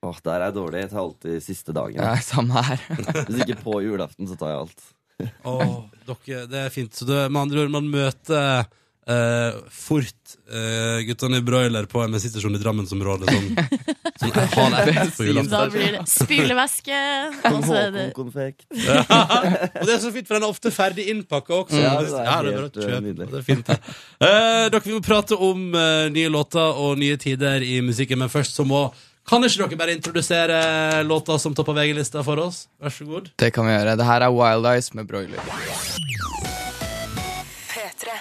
[0.02, 0.80] Åh, Der er jeg dårlig.
[0.80, 2.00] Jeg tar alltid siste dagen.
[2.02, 2.80] ja, Samme her.
[3.28, 4.84] Hvis ikke på julaften, så tar jeg alt.
[5.44, 5.76] Åh,
[6.08, 6.94] dere, det er fint.
[6.96, 8.64] Så det, med andre ord, man møter
[9.08, 13.48] eh, fort uh, guttene i broiler på en bensinstasjon i Drammensområdet sånn,
[14.22, 15.52] sånn halv ett på julaften.
[15.52, 17.00] Da blir det spylevæske,
[17.52, 18.06] og så er det.
[18.20, 18.32] Og
[19.86, 21.80] det er så fint, for den er ofte ferdig innpakka også.
[21.80, 23.14] Ja, Ja, det det er er helt, bare å eh.
[23.20, 23.78] Det er fint, det.
[24.20, 25.70] Eh, dere, vi må prate om
[26.14, 28.88] nye låter og nye tider i musikken, men først så må
[29.28, 30.60] Kan ikke dere bare introdusere
[31.06, 32.64] låta som topper VG-lista for oss?
[32.80, 33.30] Vær så god.
[33.38, 33.98] Det kan vi gjøre.
[34.00, 36.49] Det her er Wild Eyes med broiler.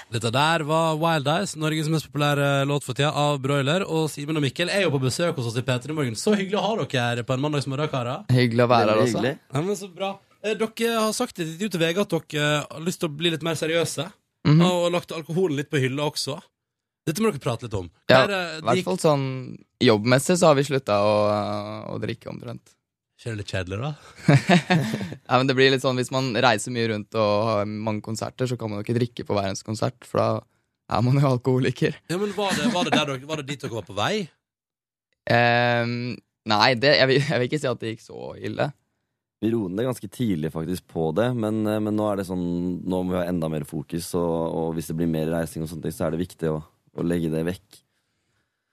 [0.10, 0.14] P3.
[0.14, 3.84] Dette der var Wild Eyes, Norges mest populære låt for tida, av Broiler.
[3.88, 6.16] Og Simen og Mikkel er jo på besøk hos oss i P3 Morgen.
[6.18, 8.26] Så hyggelig å ha dere her på en mandagsmorgen, karer.
[8.34, 9.36] Hyggelig å være her hyggelig.
[9.53, 10.14] Ja, men så bra.
[10.41, 13.16] Eh, Dere har sagt i et intervju til VG at dere har lyst til å
[13.18, 14.07] bli litt mer seriøse.
[14.47, 14.62] Mhm.
[14.66, 16.39] Og lagt alkoholen litt på hylla også.
[17.05, 17.89] Dette må dere prate litt om.
[18.10, 21.99] Ja, Hva er det- I hvert fall sånn jobbmessig så har vi slutta å, å
[21.99, 22.74] drikke omtrent.
[23.20, 23.89] Ikke det litt kjedelig, da?
[25.28, 28.47] Ja, men det blir litt sånn Hvis man reiser mye rundt og har mange konserter,
[28.47, 30.30] så kan man jo ikke drikke på hver eneste konsert, for da
[30.95, 31.99] er man jo alkoholiker.
[32.07, 34.13] Ja, men Var det, var det, der dere, var det dit dere var på vei?
[35.30, 36.15] Um,
[36.47, 38.70] nei, det, jeg, vil, jeg vil ikke si at det gikk så ille.
[39.43, 42.41] Vi roet ned ganske tidlig faktisk på det, men, eh, men nå er det sånn
[42.82, 44.32] Nå må vi ha enda mer fokus, og,
[44.63, 47.05] og hvis det blir mer reising, og sånne ting, så er det viktig å, å
[47.05, 47.84] legge det vekk.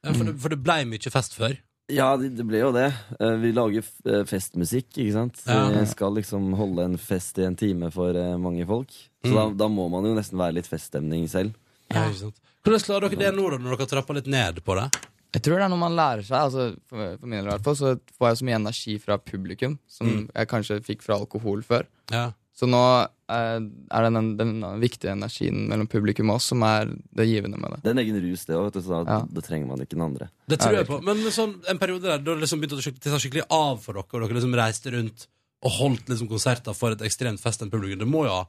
[0.07, 1.59] Ja, for, det, for det blei mye fest før.
[1.93, 2.89] Ja, det, ble jo det.
[3.21, 5.43] Eh, Vi lager eh, festmusikk, ikke sant.
[5.47, 5.69] Ja.
[5.71, 8.91] Vi skal liksom holde en fest i en time for eh, mange folk.
[9.23, 9.37] Så Mm.
[9.37, 11.55] da, da må man jo nesten være litt feststemning selv.
[11.91, 12.41] Ja, ikke sant.
[12.67, 14.89] Hvordan klarer dere det nå, da, når dere har trappa litt ned på det?
[15.37, 16.37] Jeg tror det er noe man lærer seg.
[16.39, 19.19] Altså, for, for min del i hvert fall, så får jeg så mye energi fra
[19.19, 20.25] publikum som Mm.
[20.35, 21.87] jeg kanskje fikk fra alkohol før.
[22.11, 22.33] Ja.
[22.57, 22.83] Så nå
[23.29, 27.75] er det den, den viktige energien mellom publikum og oss som er det givende med
[27.75, 27.81] det.
[27.83, 29.21] Det er en egen rus, det òg, Ja.
[29.27, 30.29] da trenger man ikke den andre.
[30.47, 31.01] Det tror jeg på.
[31.03, 34.07] Men sånn, en periode der da det liksom begynte å ta skikkelig av for dere,
[34.13, 35.27] og dere liksom reiste rundt
[35.67, 37.99] og holdt liksom konserter for et ekstremt festende publikum.
[38.05, 38.45] Det må jo ha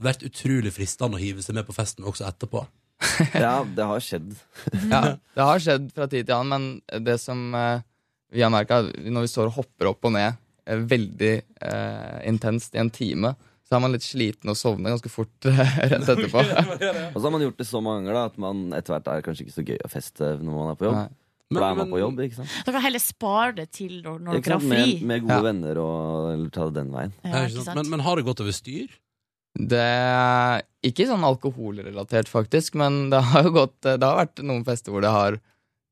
[0.00, 2.64] vært utrolig fristende å hive seg med på festen også etterpå.
[3.34, 4.32] Ja, det har skjedd.
[4.92, 7.82] Ja, det har skjedd fra tid til annen, men det som eh,
[8.32, 11.32] vi har merka når vi står og hopper opp og ned eh, veldig
[11.68, 13.34] eh, intenst i en time,
[13.72, 16.42] så er man litt sliten og sovner ganske fort rett etterpå.
[17.14, 19.24] Og så har man gjort det så mange ganger da, at man etter hvert er
[19.24, 20.98] kanskje ikke så gøy å feste når man er på jobb.
[21.00, 21.08] Nei.
[21.52, 22.52] Men, er Men- man på jobb, ikke sant?
[22.64, 24.84] Dere kan heller spare det til når, når dere har fri.
[24.98, 25.46] Med, med gode Ja.
[25.48, 27.12] venner og eller ta det den veien.
[27.24, 27.76] Ja, Ja, ikke sant?
[27.80, 28.92] Men, men har det gått over styr?
[29.52, 34.62] Det er ikke sånn alkoholrelatert, faktisk, men det har jo gått Det har vært noen
[34.64, 35.36] fester hvor det har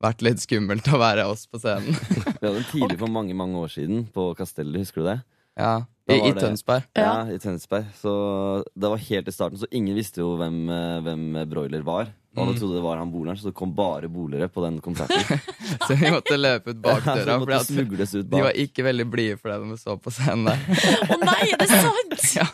[0.00, 1.92] vært litt skummelt å være oss på scenen.
[2.40, 5.18] Vi hadde en tidlig for mange mange år siden på Kastellet, husker du det?
[5.60, 5.74] Ja,
[6.10, 6.86] I, i Tønsberg.
[6.98, 7.86] Ja, i Tønsberg.
[8.00, 8.12] Så
[8.74, 12.10] det var helt i starten, så ingen visste jo hvem, eh, hvem Broiler var.
[12.36, 12.58] Og alle Mm.
[12.60, 15.18] trodde det var han boleren, så det kom bare bolere på den konserten.
[15.88, 19.06] Så vi måtte løpe ut Ja, det fordi måtte at smugles de var ikke veldig
[19.10, 20.62] blide for det de så på scenen der.
[21.10, 22.22] Å nei, er det sant?!
[22.38, 22.46] Ja.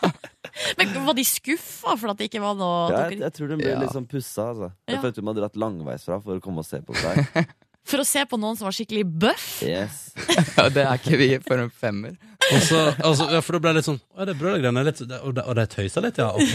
[0.79, 3.59] Men Var de skuffa for at det ikke var noe Ja, jeg, jeg tror de
[3.61, 3.81] ble Ja.
[3.83, 4.47] litt sånn pussa.
[4.55, 4.71] Altså.
[4.89, 4.95] Ja.
[4.95, 7.45] Jeg følte de hadde dratt langveisfra for å komme og se på det der.
[7.87, 9.49] For å se på noen som var skikkelig bøff?
[9.67, 10.03] Yes.
[10.57, 12.15] Ja, det er ikke vi for en femmer.
[12.47, 14.83] Og så, altså, ja, for da ble det litt sånn Å, det er brødregreiene.
[14.87, 16.31] litt- det- Og de, og de tøysa litt, ja.
[16.33, 16.55] Ok.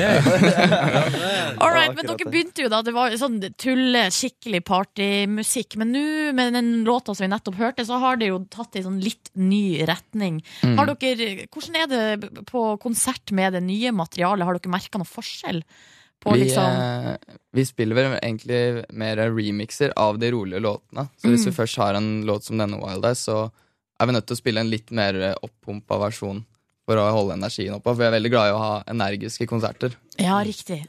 [1.61, 5.77] All right, men dere begynte jo da, det var sånn tulle, skikkelig partymusikk.
[5.81, 6.03] Men nå,
[6.37, 9.31] med den låta som vi nettopp hørte, så har det jo tatt en sånn litt
[9.37, 10.41] ny retning.
[10.65, 10.75] Mm.
[10.79, 14.47] Har dere, hvordan er det på konsert med det nye materialet?
[14.47, 15.61] Har dere merka noe forskjell?
[16.21, 21.07] På Vi, liksom eh, vi spiller vel egentlig mer remixer av de rolige låtene.
[21.17, 21.49] Så hvis Mm.
[21.49, 23.49] vi først har en låt som denne Wild Eyes, så
[23.99, 26.43] er vi nødt til å spille en litt mer eh, opppumpa versjon
[26.85, 27.89] for å holde energien oppe.
[27.89, 29.95] For vi er veldig glad i å ha energiske konserter.
[30.19, 30.83] Ja, riktig.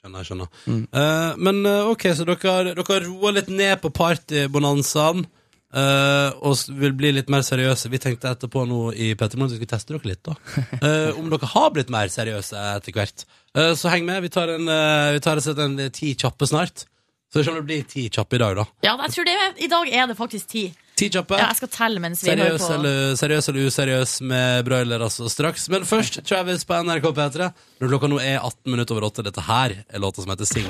[0.00, 0.48] Skjønner, skjønner.
[0.66, 0.86] Mm.
[0.96, 5.26] Uh, men ok, så dere, dere har roa litt ned på partybonanzaen.
[5.70, 7.90] Uh, og vil bli litt mer seriøse.
[7.92, 10.24] Vi tenkte etterpå nå i Petermorgen at vi skulle teste dere litt.
[10.26, 10.34] da
[10.82, 13.22] uh, Om dere har blitt mer seriøse etter hvert.
[13.58, 14.22] Eh, så heng med.
[14.22, 16.86] Vi tar en, eh, vi tar en, en eh, ti kjappe snart.
[17.32, 18.64] Så det kommer til å bli ti kjappe i dag, da.
[18.82, 20.64] Ja, jeg tror det, I dag er det faktisk ti.
[20.98, 21.38] Ti kjappe.
[21.38, 22.72] Ja, jeg skal telle mens vi hører Seriøs på.
[22.74, 25.68] eller, seriøs eller useriøs med broiler altså straks.
[25.70, 27.52] Men først Travis på NRK P3.
[27.80, 29.22] Når klokka nå er 18 minutter over 8.
[29.30, 30.66] Dette her er låta som heter Sing.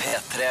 [0.00, 0.48] P3.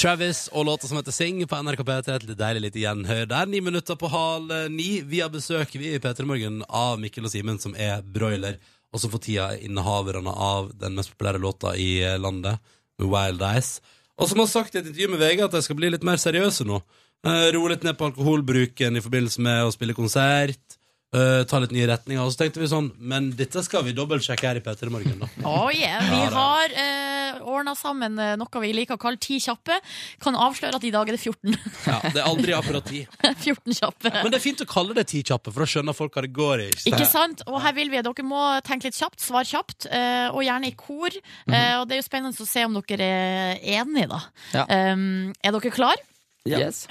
[0.00, 2.16] Travis og låta som heter Sing på NRK P3.
[2.16, 3.46] Et deilig lite gjenhør der.
[3.52, 5.02] Ni minutter på halv eh, ni.
[5.04, 8.56] Vi har besøk vi i P3 Morgen av Mikkel og Simen, som er broiler,
[9.02, 12.62] som for tida er innehaverne av den mest populære låta i eh, landet,
[12.98, 13.80] med Wild Eyes.
[14.20, 16.20] Og som har sagt i et intervju med VG at de skal bli litt mer
[16.22, 16.78] seriøse nå.
[17.26, 20.73] Eh, roe litt ned på alkoholbruken i forbindelse med å spille konsert.
[21.14, 22.22] Eh, ta litt nye retninger.
[22.24, 25.28] Og så tenkte vi sånn, men dette skal vi dobbeltsjekke her i P3 Morgen, da.
[25.48, 29.78] Oh yeah, vi har uh, ordna sammen eh, noe vi liker å kalle ti kjappe.
[30.22, 31.54] Kan avsløre at i dag er det 14.
[31.84, 33.04] Ja, det er aldri akkurat 10.
[33.44, 34.12] 14 kjappe.
[34.16, 36.32] Men det er fint å kalle det ti kjappe, for da skjønner folk hva det
[36.34, 36.70] går i.
[36.90, 37.44] Ikke sant?
[37.50, 40.70] Og her vil vi at dere må tenke litt kjapt, svar kjapt, uh, og gjerne
[40.70, 41.14] i kor.
[41.44, 44.20] Eh, og det er jo spennende å se om dere er enige, da.
[44.54, 44.64] Ja.
[44.94, 46.00] Um, er dere klar?
[46.48, 46.84] Yes.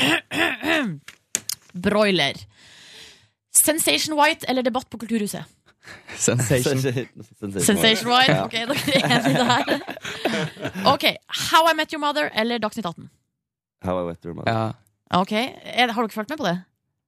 [1.86, 2.38] Broiler.
[3.56, 5.44] Sensation White eller debatt på Kulturhuset?
[6.16, 6.80] Sensation.
[6.80, 7.26] Sensation.
[7.60, 8.38] Sensation White.
[8.46, 9.82] Ok, dere er enige der.
[10.94, 11.04] Ok,
[11.52, 13.10] How I Met Your Mother eller Dagsnytt 18?
[13.84, 14.52] How I Met Your Mother.
[14.54, 15.20] Ja.
[15.20, 16.56] Ok, er, Har dere fulgt med på det?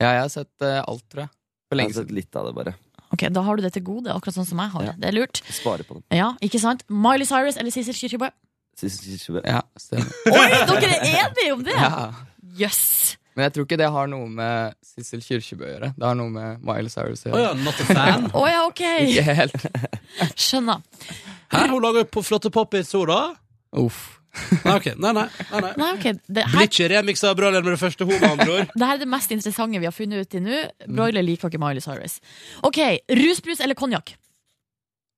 [0.04, 1.32] ja, jeg har sett eh, alt, tror jeg.
[1.72, 2.74] For lenge Jeg har sett litt av det, bare.
[3.16, 4.84] Ok, Da har du det til gode, akkurat sånn som jeg har.
[4.90, 4.94] Ja.
[5.00, 5.40] Det er lurt.
[5.56, 6.04] Spare på dem.
[6.14, 6.84] Ja, ikke sant?
[6.92, 8.28] Miley Cyrus eller Sissel Kyrkjebø?
[8.76, 10.12] Sissel sist- Ja, stemmer.
[10.36, 11.78] Oi, dere er enige om det!
[11.80, 12.10] Ja.
[12.60, 13.16] Jøss!
[13.36, 15.94] Men jeg tror ikke det har noe med Sissel Kyrkjebø å gjøre.
[15.98, 17.36] Det har noe med Miley Cyrus å gjøre.
[17.36, 18.30] Oh ja, not a fan?
[18.40, 18.84] Å ja, ok.
[19.12, 19.66] Ikke helt.
[20.40, 20.86] Skjønner.
[21.52, 23.20] Hæ, hun lager jo flotte pop-hits, hun, da?
[23.82, 24.06] Uff.
[24.64, 24.88] Nei, ok.
[25.00, 25.26] Nei, nei.
[25.52, 25.72] nei, nei.
[25.80, 26.16] Nei, okay.
[26.28, 28.72] Det Blir her, ikke remiksa av Broiler med det første, hodet, med andre ord.
[28.80, 30.62] det her er det mest interessante vi har funnet ut til nå.
[30.88, 32.22] Broiler liker ikke Miley Cyrus.
[32.68, 32.80] Ok,
[33.20, 34.16] Rusbrus eller konjakk?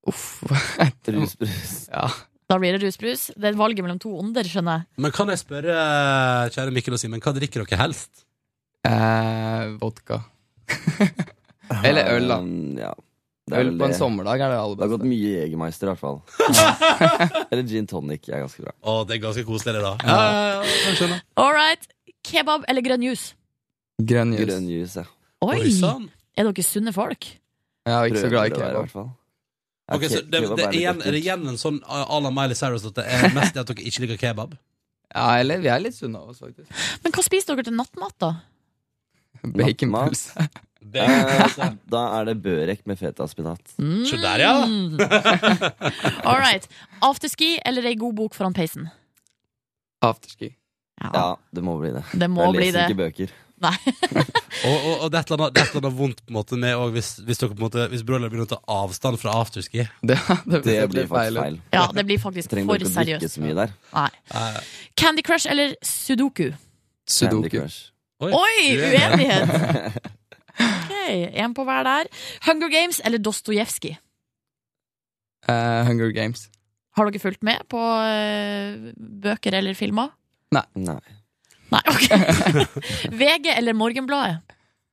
[0.07, 0.25] Uff.
[1.13, 1.37] Rusbrus.
[1.37, 1.77] brus.
[1.93, 2.09] Ja.
[2.47, 3.27] Da blir det rusbrus.
[3.35, 4.87] Det er valget mellom to onder, skjønner jeg.
[5.03, 8.23] Men kan jeg spørre, eh, kjære Mikkel og Simen, hva drikker dere helst?
[8.87, 10.21] Eh, vodka.
[11.87, 12.39] Eller øl, da.
[12.39, 12.93] Um, ja.
[13.47, 14.79] Det er Øl på en sommerdag er det aller beste.
[14.79, 16.17] Det har gått mye Jegermeister, i hvert fall.
[17.51, 18.73] Eller gin tonic er ganske bra.
[18.83, 19.93] Å, det er ganske koselig, det, da.
[20.03, 21.19] Ja, ja, ja.
[21.39, 21.87] All right.
[22.27, 23.37] Kebab eller grønn juice?
[24.03, 24.49] Grønn juice.
[24.49, 25.07] Grøn juice, ja.
[25.47, 25.61] Oi!
[25.61, 26.09] Oi sann.
[26.35, 27.29] Er dere sunne folk?
[27.87, 29.15] Jeg er ikke så glad i Prøver være, i kebab.
[29.87, 32.83] Ok, så det, det, er igjen, er det igjen en sånn à la Miley Cyrus
[32.89, 34.57] at det er mest det at dere ikke liker kebab?
[35.07, 36.67] Ja, eller vi er litt sunne av oss, faktisk.
[36.99, 38.33] Men hva spiser dere til nattmat, da?
[39.43, 40.47] Baconpølse.
[40.87, 43.73] Eh, da er det børek med fetaspinat.
[44.07, 44.53] Se der, ja.
[44.69, 44.93] Mm.
[46.29, 46.63] All right.
[47.03, 48.87] Afterski eller ei god bok foran peisen?
[50.05, 50.53] Afterski.
[51.01, 52.05] Ja, det må bli det.
[52.13, 52.85] Det må jeg bli leser det.
[52.87, 53.35] ikke bøker.
[53.57, 53.73] Nei.
[54.67, 56.57] Og, og, og det er et eller annet, et eller annet vondt på en måte
[56.57, 59.83] med hvis, hvis, dere på en måte, hvis broiler begynner å ta avstand fra afterski.
[60.01, 61.59] Det, det, Det det blir faktisk feil.
[61.75, 63.35] Ja, det blir faktisk for ikke seriøst.
[63.35, 63.75] så mye der.
[63.93, 64.07] Nei.
[64.97, 66.47] Candy Crush eller Sudoku?
[66.49, 67.53] Candy Sudoku.
[67.53, 67.91] Crush.
[68.25, 70.01] Oi, Oi, uenighet!
[70.57, 70.93] Ok,
[71.37, 72.09] Én på hver der.
[72.47, 73.99] Hunger Games eller Dostojevskij?
[75.45, 76.47] Uh, Hunger Games.
[76.97, 80.09] Har dere fulgt med på uh, bøker eller filmer?
[80.55, 80.65] Nei.
[80.81, 80.97] Nei,
[81.71, 82.05] ok.
[83.21, 84.37] VG eller Morgenbladet?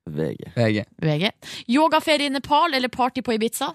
[0.05, 0.51] VG.
[0.55, 0.83] VG.
[1.01, 1.31] VG.
[1.67, 3.71] Yogaferie i Nepal eller party på Ibiza?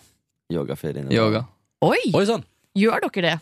[0.53, 1.13] Yogaferien.
[1.13, 1.45] Yoga.
[1.81, 1.99] Oi!
[2.15, 2.45] Oi sann.
[2.77, 3.39] Gjør dere det?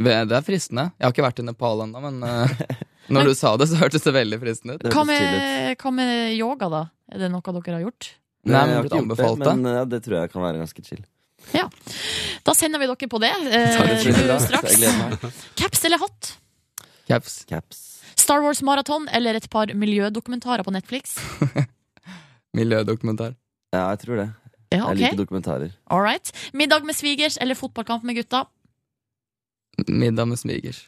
[0.00, 0.90] Det er fristende.
[0.96, 2.62] Jeg har ikke vært i Nepal ennå, men uh,
[3.14, 4.88] når du sa det, så hørtes det veldig fristende ut.
[4.92, 6.82] Hva med, hva med yoga, da?
[7.12, 8.12] Er det noe dere har gjort?
[8.48, 10.84] Nei, jeg har blitt ikke anbefalt det, men ja, det tror jeg kan være ganske
[10.86, 11.02] chill.
[12.44, 14.38] Da sender vi dere på det det eh, da.
[14.40, 15.36] straks.
[15.60, 16.34] Caps eller hatt?
[17.08, 17.44] Caps.
[17.48, 17.89] Caps.
[18.30, 21.16] Star Wars Marathon eller et par miljødokumentarer på Netflix?
[22.58, 23.32] Miljødokumentar.
[23.74, 24.26] Ja, jeg tror det.
[24.70, 25.72] Ja, Jeg liker dokumentarer.
[25.90, 26.30] All right.
[26.54, 28.44] Middag med svigers eller fotballkamp med gutta?
[29.88, 30.84] Middag med svigers.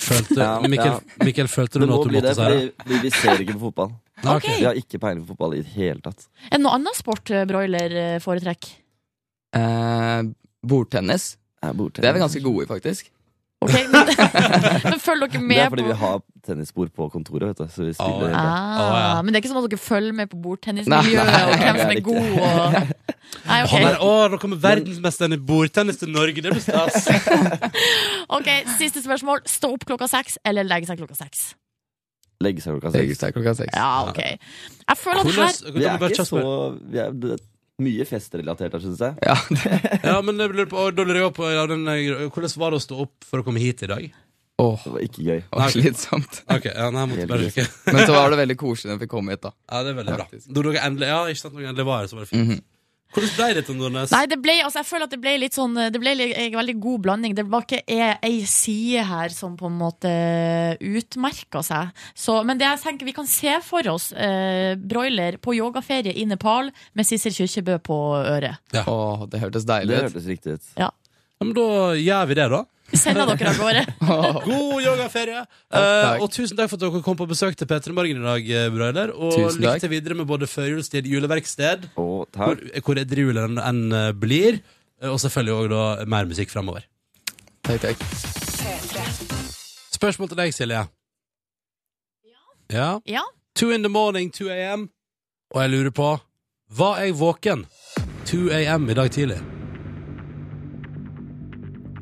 [0.00, 1.24] Følte, Ja, Mikkel, ja.
[1.28, 2.58] Mikkel, følte du nå at du måtte si det?
[2.82, 3.94] fordi, vi ser ikke på fotball.
[4.20, 4.34] Okay.
[4.34, 4.48] Ok.
[4.58, 6.26] Vi har ikke peiling på fotball i det hele tatt.
[6.50, 8.74] Er det noe annet sport broiler eh, foretrekker?
[9.56, 10.26] Eh,
[10.60, 11.30] bordtennis.
[11.62, 12.02] Jeg bordtennis.
[12.02, 13.14] Det er vi ganske gode i, faktisk.
[13.60, 14.08] Ok, men,
[14.90, 17.66] men følg dere Det er fordi på vi har tennisbord på kontoret, vet du.
[17.68, 18.40] Så vi spiller spiller ja.
[18.40, 19.10] ah, Å, ja.
[19.20, 22.02] Men det er ikke sånn at dere følger med på bordtennismiljøet og hvem som er
[22.08, 22.78] god og
[23.46, 26.42] Nei, Han er, å, nå kommer verdensmesteren i bordtennis til Norge!
[26.42, 27.06] Det blir stas!
[28.36, 28.48] ok,
[28.80, 29.44] Siste spørsmål.
[29.48, 31.50] Stå opp klokka seks eller legge seg klokka seks?
[32.40, 33.04] Legge seg klokka seks.
[33.04, 33.76] Legge seg klokka seks.
[33.76, 34.20] Ja, ok.
[34.24, 36.44] Jeg føler at her Hvordan, Vi er ikke så
[36.80, 37.46] vi er, det er
[37.80, 39.14] Mye festrelatert her, syns jeg.
[39.24, 39.36] Ja,
[40.10, 42.74] Ja, men jeg lurer på, og da lurer jeg på ja, den, eh, Hvordan var
[42.74, 44.10] det å stå opp for å komme hit i dag?
[44.60, 45.38] åh, Det var ikke gøy.
[45.40, 46.42] det var slitsomt.
[46.52, 47.64] Ok, ja, nei, jeg måtte Helt bare sjekke.
[47.94, 49.54] Men så var det veldig koselig når vi kom hit, da.
[49.72, 50.26] Ja, det er veldig bra.
[50.28, 50.50] Faktisk.
[50.52, 52.50] Da dere endelig, ja, ikke sant, når dere endelig var her, så var det fint.
[52.50, 52.60] Mhm.
[53.10, 54.12] Hvordan ble det til Nordnes?
[54.14, 56.76] Nei, det ble, altså jeg føler at det ble litt sånn Det ble en veldig
[56.82, 57.34] god blanding.
[57.34, 60.12] Det var ikke ei, side her som på en måte
[60.78, 61.90] utmerka seg.
[62.14, 66.26] Så, men det jeg tenker vi kan se for oss eh, broiler på yogaferie i
[66.30, 68.62] Nepal med Sissel Kyrkjebø på øret.
[68.84, 70.06] Åh, det hørtes deilig ut.
[70.10, 70.72] hørtes riktig ut.
[70.78, 70.92] Ja,
[71.40, 72.64] men da gjør vi det, da.
[72.92, 73.82] Sender dere av gårde.
[74.46, 75.40] God yogaferie!
[75.40, 76.22] Eh, takk.
[76.24, 79.12] og tusen takk for at dere kom på besøk til P3 Morgen i dag, eh,
[79.14, 79.80] Og Tusen lykke takk.
[79.84, 82.82] til videre med både førjulstid, juleverksted, Og hvor, takk.
[82.84, 84.60] hvor edruelen enn eh, blir.
[85.02, 86.82] eh, Og selvfølgelig òg da mer musikk framover.
[87.62, 88.02] Takk, takk.
[89.94, 90.88] Spørsmål til deg, Silje.
[92.72, 92.98] Ja.
[93.06, 93.22] Ja.
[93.54, 94.90] Two in the morning, 2 am.
[95.54, 96.20] Og jeg lurer på
[96.70, 97.66] Var jeg våken
[98.26, 99.40] 2 am i dag tidlig?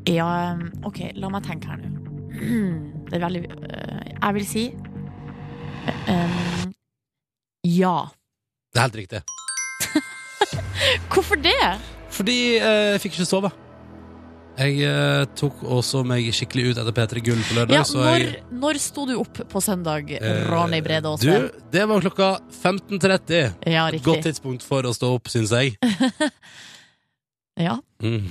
[0.09, 0.57] Ja,
[0.87, 1.89] OK, la meg tenke her nå.
[3.09, 4.63] Det er veldig øh, Jeg vil si
[6.07, 6.73] um,
[7.67, 7.95] ja.
[8.73, 9.21] Det er helt riktig.
[11.11, 11.57] Hvorfor det?
[12.13, 13.51] Fordi eh, jeg fikk ikke sove.
[14.59, 17.77] Jeg eh, tok også meg skikkelig ut etter P3 Gull på lørdag.
[17.77, 21.37] Ja, så når, jeg, når sto du opp på søndag, eh, Ronny Brede Aase?
[21.71, 22.29] Det var klokka
[22.61, 23.69] 15.30.
[23.71, 24.05] Ja, riktig.
[24.07, 25.77] godt tidspunkt for å stå opp, syns jeg.
[27.59, 27.73] Ja.
[27.99, 28.29] Mm.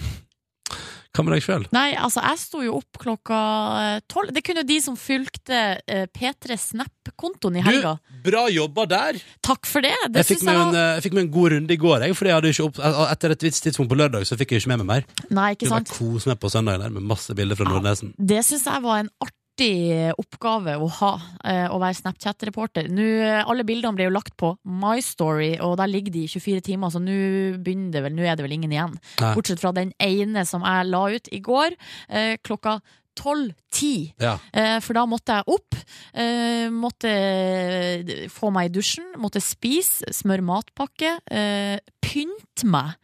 [1.17, 1.65] Hva med deg sjøl?
[1.75, 3.39] Nei, altså, jeg sto jo opp klokka
[3.83, 4.31] eh, tolv.
[4.37, 7.95] Det kunne jo de som fulgte eh, P3 Snap-kontoen i helga.
[8.27, 9.19] Bra jobba der!
[9.43, 9.95] Takk for det.
[10.13, 12.05] Det Jeg fikk, jeg en, var eh, jeg fikk meg en god runde i går,
[12.07, 14.63] jeg, fordi jeg hadde ikke opp, etter et visst tidspunkt på lørdag så fikk jeg
[14.63, 15.09] ikke med meg mer.
[15.33, 15.91] Nei, ikke Kunne sant?
[15.95, 17.75] bare kose meg på søndagen der med masse bilder fra Ja.
[17.75, 18.15] Nordnesen.
[18.19, 21.11] Det syns jeg var en artig oppgave å ha,
[21.45, 22.87] eh, å være Snapchat-reporter.
[22.87, 26.61] Eh, Alle bildene ble jo lagt på My Story, og der ligger de i 24
[26.63, 28.99] timer, så nå begynner det vel, nå er det vel ingen igjen.
[29.21, 29.35] Nei.
[29.35, 31.77] Bortsett fra den ene som jeg la ut i går,
[32.09, 32.81] eh, klokka
[33.19, 34.13] 12.10.
[34.21, 34.39] Ja.
[34.55, 35.75] Eh, for da måtte jeg opp,
[36.15, 42.95] eh, måtte eh, få meg i dusjen, måtte spise, smøre matpakke, eh, pynte meg.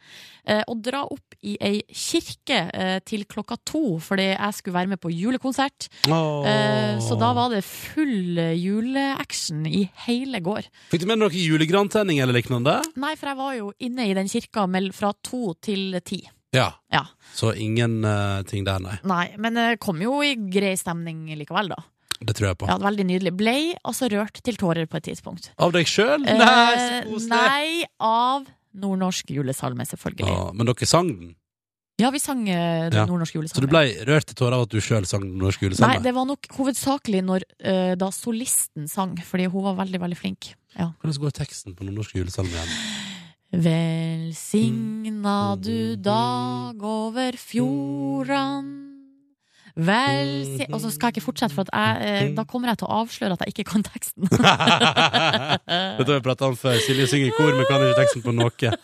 [0.47, 4.93] eh, Og dra opp i ei kirke eh, til klokka to, fordi jeg skulle være
[4.95, 5.89] med på julekonsert.
[6.09, 6.47] Oh.
[6.49, 10.71] Eh, Så da var det full eh, juleaction i hele går.
[10.93, 12.79] Fikk du med deg noe julegrantenning eller lignende?
[13.01, 16.23] Nei, for jeg var jo inne i den kirka fra to til ti.
[16.55, 16.71] Ja.
[16.93, 17.07] Ja.
[17.35, 18.99] Så ingen uh, ting der, nei.
[19.03, 21.81] Nei, men det kom jo i grei stemning likevel, da.
[22.25, 22.69] Det tror jeg på.
[22.71, 23.33] Ja, veldig nydelig.
[23.37, 25.51] Blei altså rørt til tårer på et tidspunkt.
[25.61, 26.23] Av deg sjøl?
[26.23, 27.31] Eh, Nei, så koselig!
[27.35, 30.29] nei, av nordnorsk julesalme, selvfølgelig.
[30.29, 31.35] Ja, men dere sang den?
[32.01, 33.05] Ja, vi sang eh, Ja.
[33.07, 35.69] nordnorsk Så du ble rørt til tårer av at du sjøl sang den norske Nei,
[35.71, 36.03] julesalmen?
[36.03, 40.55] det var nok hovedsakelig når eh, da solisten sang, fordi hun var veldig, veldig flink.
[40.75, 40.91] Ja.
[41.01, 43.63] Hvordan går teksten på nordnorsk julesalme igjen?
[43.65, 48.94] Velsigna du dag over fjordan
[49.75, 50.69] Velsi...
[50.71, 53.35] Og så skal jeg ikke fortsette, for jeg, eh, da kommer jeg til å avsløre
[53.35, 54.29] at jeg ikke kan teksten.
[54.31, 56.79] Dette har vi pratet om før.
[56.85, 58.75] Silje synger i kor, men kan ikke teksten på noe.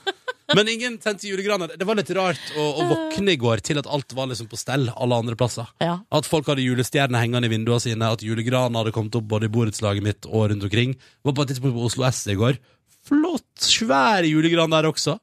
[0.51, 1.77] Men ingen tente julegraner.
[1.79, 4.59] Det var litt rart å, å våkne i går til at alt var liksom på
[4.59, 5.69] stell alle andre plasser.
[5.79, 6.01] Ja.
[6.11, 9.53] At folk hadde julestjerner hengende i vinduene sine, at julegranen hadde kommet opp både i
[9.55, 10.97] borettslaget mitt og rundt omkring.
[11.23, 12.59] Var på et tidspunkt på Oslo S i går.
[13.07, 15.21] Flott, svær julegran der også.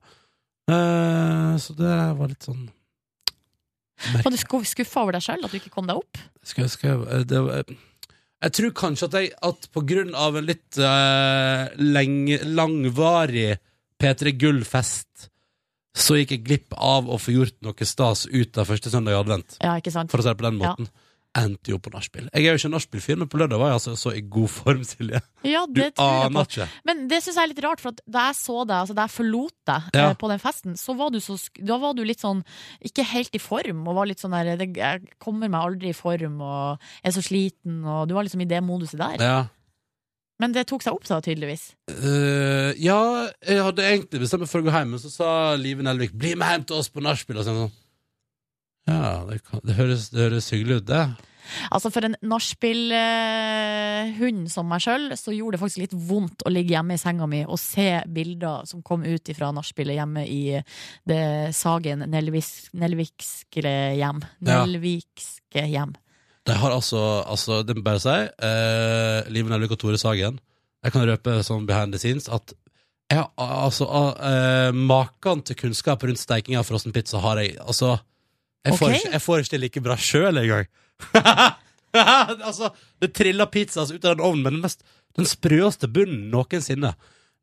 [0.72, 2.66] Uh, så det var litt sånn
[4.14, 6.18] Var du sku- skuffa over deg sjøl at du ikke kom deg opp?
[6.46, 7.64] skal, skal, jeg- det, var-
[8.46, 13.58] Jeg tror kanskje at jeg At på grunn av en litt uh, lenge, langvarig
[13.98, 15.30] P3 Gull-fest
[15.98, 19.20] Så gikk jeg glipp av å få gjort noe stas ut av første søndag i
[19.24, 20.12] advent Ja, ikke sant?
[20.14, 20.76] For å si det på den Ja.
[21.38, 23.94] Endte jo på nachspiel Jeg er jo ikke nachspiel-fyr, men på lørdag var jeg altså
[24.00, 27.64] så i god form, Silje Ja, Du aner ikke Men det syns jeg er litt
[27.66, 30.08] rart, for da jeg så deg, altså da jeg forlot deg Ja.
[30.10, 32.42] eh, på den festen, så var du så Da var du litt sånn
[32.88, 35.98] ikke helt i form, og var litt sånn der det, Jeg kommer meg aldri i
[35.98, 39.22] form, og er så sliten, og du var liksom i det moduset der.
[39.24, 39.38] Ja
[40.40, 41.72] Men det tok seg opp, da, tydeligvis.
[41.90, 43.00] Uh, ja,
[43.42, 46.36] jeg hadde egentlig bestemt meg for å gå hjem, men så sa Live Nelvik 'bli
[46.38, 47.40] med hjem til oss på nachspiel'.
[47.42, 47.72] Og sånn,
[48.88, 51.06] ja, det, kan, det, høres, det høres hyggelig ut, det.
[51.72, 56.74] Altså For en nachspiel-hund som meg sjøl, så gjorde det faktisk litt vondt å ligge
[56.76, 60.42] hjemme i senga mi og se bilder som kom ut fra nachspielet hjemme i
[61.08, 61.24] det
[61.56, 63.62] Sagen Nelviks- Nelvikske
[64.00, 64.20] hjem.
[64.44, 65.94] Nelvikske hjem.
[66.48, 68.16] De har altså, altså det må bare si,
[68.48, 70.38] eh, Liv Nelvik og Tore Sagen
[70.84, 72.54] Jeg kan røpe sånn behind the scenes at
[73.12, 73.86] jeg, altså,
[74.20, 77.94] eh, maken til kunnskap rundt steiking av frossen pizza har jeg Altså,
[78.68, 79.00] jeg, får, Ok.
[79.00, 80.70] ikke, jeg får ikke bra sjøl engang.
[82.50, 84.86] altså, det triller pizza altså, ut av den ovnen med den, mest,
[85.18, 86.94] den sprøeste bunnen noensinne.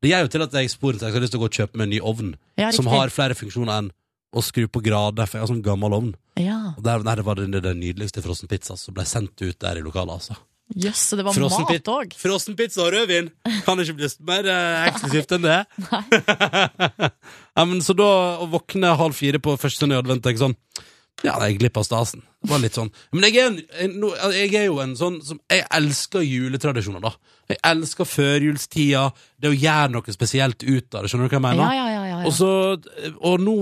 [0.03, 1.87] Det gjør jo til at jeg sporenstreks har lyst til å gå og kjøpe meg
[1.87, 3.93] en ny ovn Ja, som har flere funksjoner enn
[4.35, 6.09] å skru på grader, for jeg har sånn gammel ovn.
[6.35, 6.75] Ja.
[6.75, 9.85] Og der, nei, det var den, den nydeligste frossenpizza som ble sendt ut der i
[9.85, 10.35] lokalet, altså.
[10.75, 12.15] Jøss, så det var Frossen mat òg.
[12.17, 13.29] Frossenpizza og rødvin!
[13.67, 15.59] Kan ikke bli mer eh, eksklusivt enn det.
[17.55, 18.09] ja, men så da
[18.41, 20.57] å våkne halv fire på første søndag i advent, tenke sånn
[21.23, 22.25] Ja, jeg glipp av stasen.
[22.43, 23.53] Det var litt sånn Men jeg er,
[23.85, 27.13] en, en, jeg er jo en sånn som Jeg elsker juletradisjoner, da.
[27.49, 29.05] Jeg elsker førjulstida,
[29.41, 31.11] det å gjøre noe spesielt ut av det.
[31.11, 31.77] Skjønner du hva jeg mener?
[31.77, 32.19] Ja, ja, ja.
[32.25, 32.49] Og, så,
[33.21, 33.55] og nå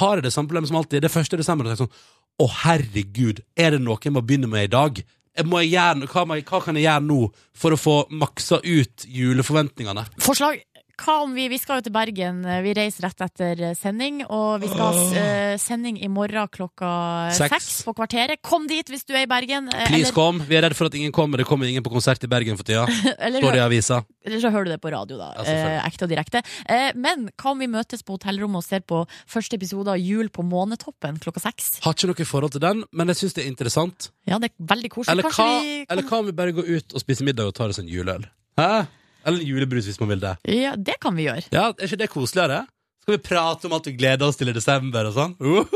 [0.00, 1.02] har jeg det samme problemet som alltid.
[1.02, 1.38] Det er 1.
[1.42, 1.66] desember.
[1.66, 2.04] Og jeg sånn,
[2.38, 5.02] å herregud, er det noe jeg må begynne med i dag?
[5.44, 7.18] Må jeg gjøre, hva, må jeg, hva kan jeg gjøre nå
[7.60, 10.06] for å få maksa ut juleforventningene?
[10.24, 10.62] Forslag.
[10.96, 14.68] Hva om vi, vi skal jo til Bergen, vi reiser rett etter sending, og vi
[14.70, 16.88] skal ha eh, sending i morgen klokka
[17.36, 17.52] Seks.
[17.52, 18.40] seks på kvarteret.
[18.40, 19.68] Kom dit hvis du er i Bergen.
[19.68, 20.40] eh, Please eller- kom.
[20.48, 21.36] Vi er redd for at ingen kommer.
[21.36, 22.86] Det kommer ingen på konsert i Bergen for tida.
[23.20, 23.98] eller- Står det i avisa.
[24.24, 25.28] Eller så hører du det på radio, da.
[25.36, 25.76] Ja, selvfølgelig.
[25.76, 26.42] eh, ekte og direkte.
[26.66, 30.28] Eh, men hva om vi møtes på hotellrommet og ser på første episode av Jul
[30.32, 31.74] på Månetoppen klokka seks?
[31.84, 34.10] Har ikke noe forhold til den, men jeg syns det er interessant.
[34.26, 35.12] Ja, det er veldig koselig.
[35.12, 37.46] Eller Kanskje hva, vi kan- eller hva om vi bare går ut og spiser middag
[37.52, 38.24] og tar oss en juleøl?
[38.56, 38.86] Hæ?
[39.26, 40.36] Eller en julebrus, hvis man vil det.
[40.54, 41.46] Ja, det kan vi gjøre.
[41.50, 42.64] Ja, Er ikke det koseligere?
[43.02, 45.36] Skal vi prate om at vi gleder oss til i desember og sånn?
[45.38, 45.66] Uh!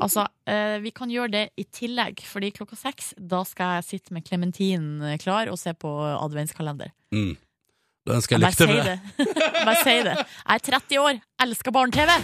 [0.00, 4.14] Altså, eh, vi kan gjøre det i tillegg, fordi klokka seks, da skal jeg sitte
[4.16, 6.94] med klementinen klar og se på adventskalender.
[7.12, 7.34] Mm.
[8.08, 8.96] Da ønsker jeg lykke til med det.
[9.18, 9.26] det.
[9.66, 10.14] Bare si det.
[10.16, 12.14] Jeg er 30 år, elsker barne-TV.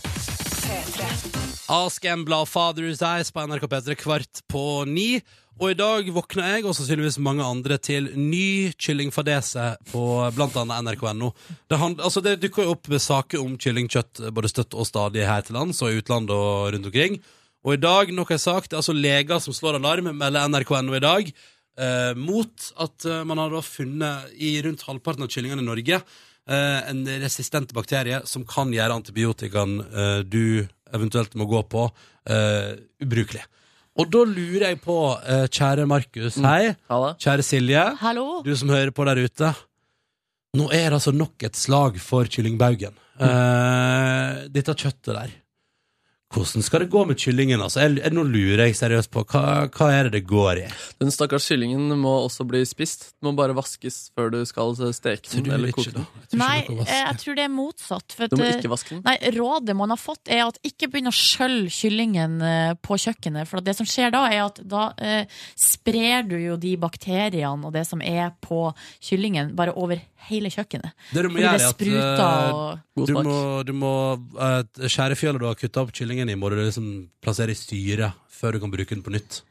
[1.77, 5.21] Ask Embla og Father's Eyes på NRK P3 kvart på ni.
[5.57, 11.31] Og i dag våkner jeg, og sannsynligvis mange andre, til ny kyllingfadese på annet nrk.no.
[11.71, 15.47] Det, hand- altså det dukker jo opp saker om kyllingkjøtt både støtt og stadig her
[15.47, 17.17] til lands og i utlandet og rundt omkring.
[17.65, 20.45] Og i dag, nok har jeg sagt, det er altså leger som slår alarm, melder
[20.53, 21.33] nrk.no i dag,
[21.81, 26.03] eh, mot at eh, man har da funnet i rundt halvparten av kyllingene i Norge
[26.03, 31.89] eh, en resistent bakterie som kan gjøre antibiotikaen eh, du eventuelt må gå på,
[32.29, 33.49] eh, ubrukelig.
[33.97, 38.43] Og da lurer jeg på, eh, kjære Markus, hei, kjære Silje, Hallo.
[38.45, 39.55] du som hører på der ute.
[40.57, 42.93] Nå er det altså nok et slag for kyllingbaugen.
[43.21, 45.31] Eh, dette kjøttet der.
[46.35, 47.61] Hvordan skal det gå med kyllingen?
[47.63, 50.65] Altså, jeg, jeg, nå lurer jeg seriøst på hva, hva er det det går i?
[50.99, 53.13] Den stakkars kyllingen må også bli spist.
[53.15, 56.09] Den må bare vaskes før du skal steke den eller koke den.
[56.37, 58.17] Nei, eh, jeg tror det er motsatt.
[58.19, 59.05] For Du må ikke vaske den.
[59.07, 63.47] Nei, Rådet man har fått, er at ikke begynn å skjølle kyllingen eh, på kjøkkenet.
[63.47, 67.75] For det som skjer da, er at da eh, sprer du jo de bakteriene og
[67.77, 68.67] det som er på
[68.99, 70.95] kyllingen, bare over hele kjøkkenet.
[71.13, 73.37] Det du må gjøre, er at eh, og God du må,
[73.69, 73.93] du må
[74.39, 76.89] uh, fjellet du har kutta opp kyllingen i, må du liksom
[77.23, 79.43] plassere i syre før du kan bruke den på nytt.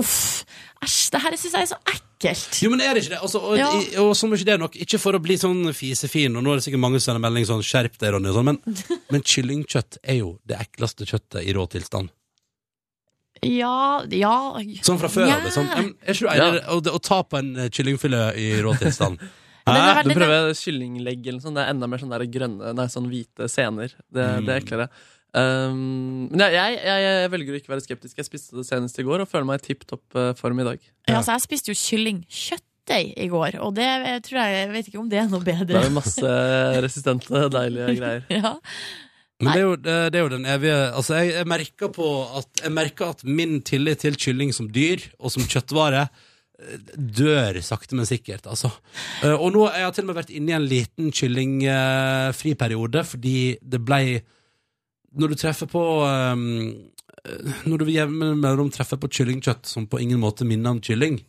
[0.00, 0.44] Uff!
[0.80, 2.60] Æsj, det her syns jeg er så ekkelt.
[2.64, 3.24] Jo, men er det ikke det?
[3.26, 3.68] Også, og, Ja.
[3.76, 6.54] i, og som ikke det er nok, ikke for å bli sånn fisefin, og nå
[6.54, 8.80] er det sikkert mange som sender melding sånn 'skjerp deg', Ronny, og sånn, men,
[9.12, 12.08] men kyllingkjøtt er jo det ekleste kjøttet i rå tilstand.
[13.40, 14.34] Ja, ja
[14.84, 15.44] Sånn fra før av, yeah.
[15.44, 15.68] liksom.
[16.68, 19.20] Å, å ta på en eh, kyllingfilet i rå tilstand?
[19.76, 20.02] Hæ?
[20.06, 21.58] Du prøver kyllinglegg eller noe sånt.
[21.58, 23.94] Det er enda mer sånn grønne, nei, sånn hvite sener.
[24.10, 24.46] Det, Mm.
[24.46, 24.88] det er eklere.
[25.30, 28.16] Um, men jeg, jeg, jeg, velger å ikke være skeptisk.
[28.18, 30.66] Jeg spiste det senest i går og føler meg i tipp topp eh, form i
[30.66, 30.80] dag.
[31.06, 34.88] Ja, altså, jeg spiste jo kyllingkjøttdeig i går, og det jeg tror jeg Jeg vet
[34.90, 35.68] ikke om det er noe bedre.
[35.70, 36.32] Det er masse
[36.82, 38.26] resistente, deilige greier.
[38.32, 38.56] Ja.
[39.40, 42.08] Men det er, jo, det er jo den evige Altså, jeg, jeg, merker på
[42.42, 46.08] at, jeg merker at min tillit til kylling som dyr og som kjøttvare
[46.96, 48.70] dør sakte, men sikkert, altså.
[49.24, 52.54] Eh, Og nå jeg har jeg til og med vært inne i en liten kyllingfri
[52.60, 54.20] periode, fordi det blei
[55.10, 56.44] Når du treffer på um,
[57.24, 61.20] eh, Når du jevne mellomrom treffer på kyllingkjøtt som på ingen måte minner om kylling,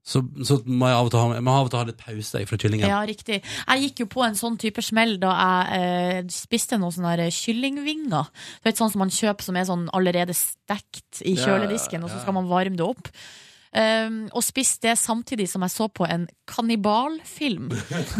[0.00, 2.00] så, så må jeg av og til ha, jeg må av og til ha litt
[2.00, 2.88] pause fra kyllingen.
[2.88, 3.42] Ja, riktig.
[3.44, 7.34] Jeg gikk jo på en sånn type smell da jeg eh, spiste noen sånne her
[7.36, 8.32] kyllingvinger.
[8.32, 12.10] Du vet, sånn som man kjøper som er sånn allerede stekt i Ja, kjøledisken, og
[12.10, 13.12] så skal man varme det opp.
[13.70, 17.68] Um, og spiste det samtidig som jeg så på en kannibalfilm.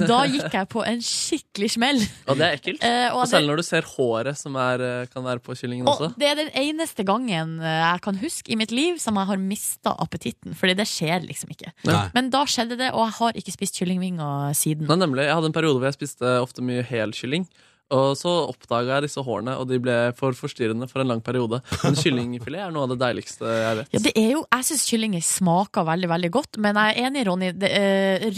[0.07, 1.99] Da gikk jeg på en skikkelig smell.
[2.31, 2.85] Og det er ekkelt.
[2.85, 5.87] Uh, og Og det- når du ser håret som er, eh, kan være på kyllingen
[5.87, 6.15] også.
[6.17, 9.37] Det er den eneste gangen eh, jeg kan huske i mitt liv som jeg har
[9.37, 10.55] mista appetitten.
[10.55, 11.73] Fordi det skjer liksom ikke.
[11.85, 12.09] Nei.
[12.15, 14.87] Men da skjedde det, og jeg har ikke spist kyllingvinger siden.
[14.87, 15.27] Nei, nemlig.
[15.27, 17.49] Jeg hadde en periode hvor jeg spiste ofte mye helkylling.
[17.97, 21.59] Og så oppdaga jeg disse hårene, og de ble for forstyrrende for en lang periode.
[21.82, 23.95] Men kyllingfilet er noe av det deiligste jeg vet.
[23.97, 27.24] Ja, det er jo, jeg syns kyllinger smaker veldig veldig godt, men jeg er enig,
[27.26, 27.51] Ronny.
[27.59, 28.28] Det, eh,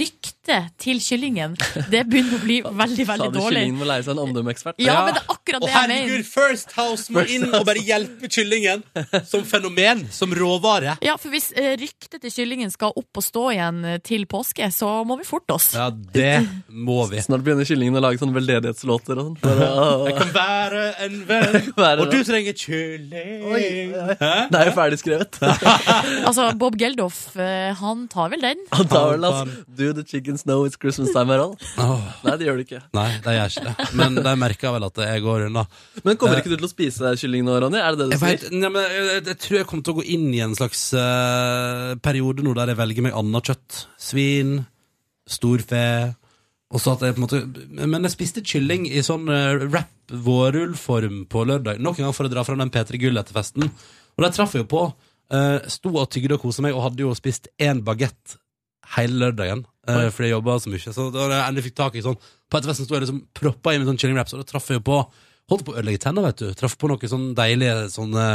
[0.43, 1.55] ryktet til kyllingen
[1.91, 3.61] Det begynner å bli veldig Sa veldig du dårlig.
[3.63, 4.75] kyllingen må leie seg en omdømmeekspert?
[4.83, 5.95] Ja, men det er akkurat Og det jeg mener.
[5.95, 6.29] herregud, mener.
[6.33, 8.83] First House må inn og bare hjelpe kyllingen
[9.29, 10.97] som fenomen, som råvare.
[11.05, 14.67] Ja, for hvis eh, ryktet til kyllingen skal opp og stå igjen eh, til påske,
[14.75, 15.71] så må vi forte oss.
[15.77, 17.23] Ja, det må vi.
[17.23, 20.09] Snart begynner kyllingen å lage sånne veldedighetslåter og sånn.
[20.09, 23.47] Jeg kan være en venn, være og du trenger kylling.
[24.19, 24.33] Hæ?
[24.53, 25.39] Det er jo ferdig skrevet.
[26.27, 28.61] Altså, Bob Geldof, eh, han tar vel den?
[28.73, 31.57] Han tar vel altså Do the chickens know it's Christmas time at all?
[31.79, 32.01] Oh.
[32.25, 32.81] Nei, det gjør det ikke.
[32.95, 33.89] nei, det gjør ikke det.
[33.99, 35.65] Men de merker vel at jeg går unna.
[36.05, 37.81] Men kommer ikke du til å spise kylling nå, Ronny?
[37.81, 38.65] Er det det du Jeg, vet, sier?
[38.71, 41.93] men jeg, jeg, jeg tror jeg kommer til å gå inn i en slags uh,
[42.03, 43.85] periode nå der jeg velger meg annet kjøtt.
[44.01, 44.59] Svin,
[45.29, 45.87] storfe.
[46.73, 47.41] Og så at jeg på en måte
[47.85, 51.83] Men jeg spiste kylling i sånn uh, rap-vårrullform på lørdag.
[51.83, 53.69] Nok en gang for å dra fram den P3 Gull etter festen.
[54.17, 54.87] Og der traff jeg jo på.
[55.33, 58.37] Uh, sto og tygde og kosa meg, og hadde jo spist én bagett
[58.97, 59.63] hele lørdagen.
[59.89, 60.95] Uh, fordi jeg jobba så mye.
[60.95, 63.73] Så da jeg endelig fikk tak i sånn På et etterfesten sto jeg liksom proppa
[63.73, 64.99] i med sånn kyllingwraps, og da traff jeg jo på
[65.51, 66.53] Holdt på å ødelegge tenna, vet du.
[66.57, 68.27] Traff på noen sånne deilige sånne,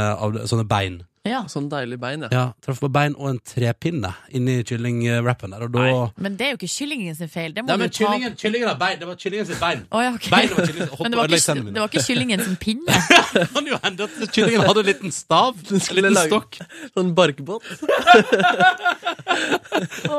[0.46, 1.00] sånne bein.
[1.28, 1.40] Ja.
[1.50, 2.30] Sånn deilig bein, ja.
[2.32, 5.80] Ja, traff på bein og en trepinne inni kyllingwrappen der, og da
[6.16, 7.50] Men det er jo ikke kyllingen sin feil.
[7.56, 8.96] Det må Nei, men du ta kyllingen, kyllingen har bein.
[9.00, 9.80] Det var kyllingen sitt bein.
[9.92, 10.30] Oh, ja, okay.
[10.32, 10.88] Beinet var kyllingen.
[11.02, 12.94] Men det var, ikke, tennene det var ikke kyllingen sin pinne.
[13.38, 15.54] Det kan jo hende at kyllingen hadde en liten stav.
[15.68, 16.52] En liten lage- stokk.
[16.96, 17.64] Sånn barkbåt.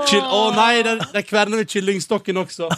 [0.10, 2.70] Kyll Å nei, det der kverner med kyllingstokken også.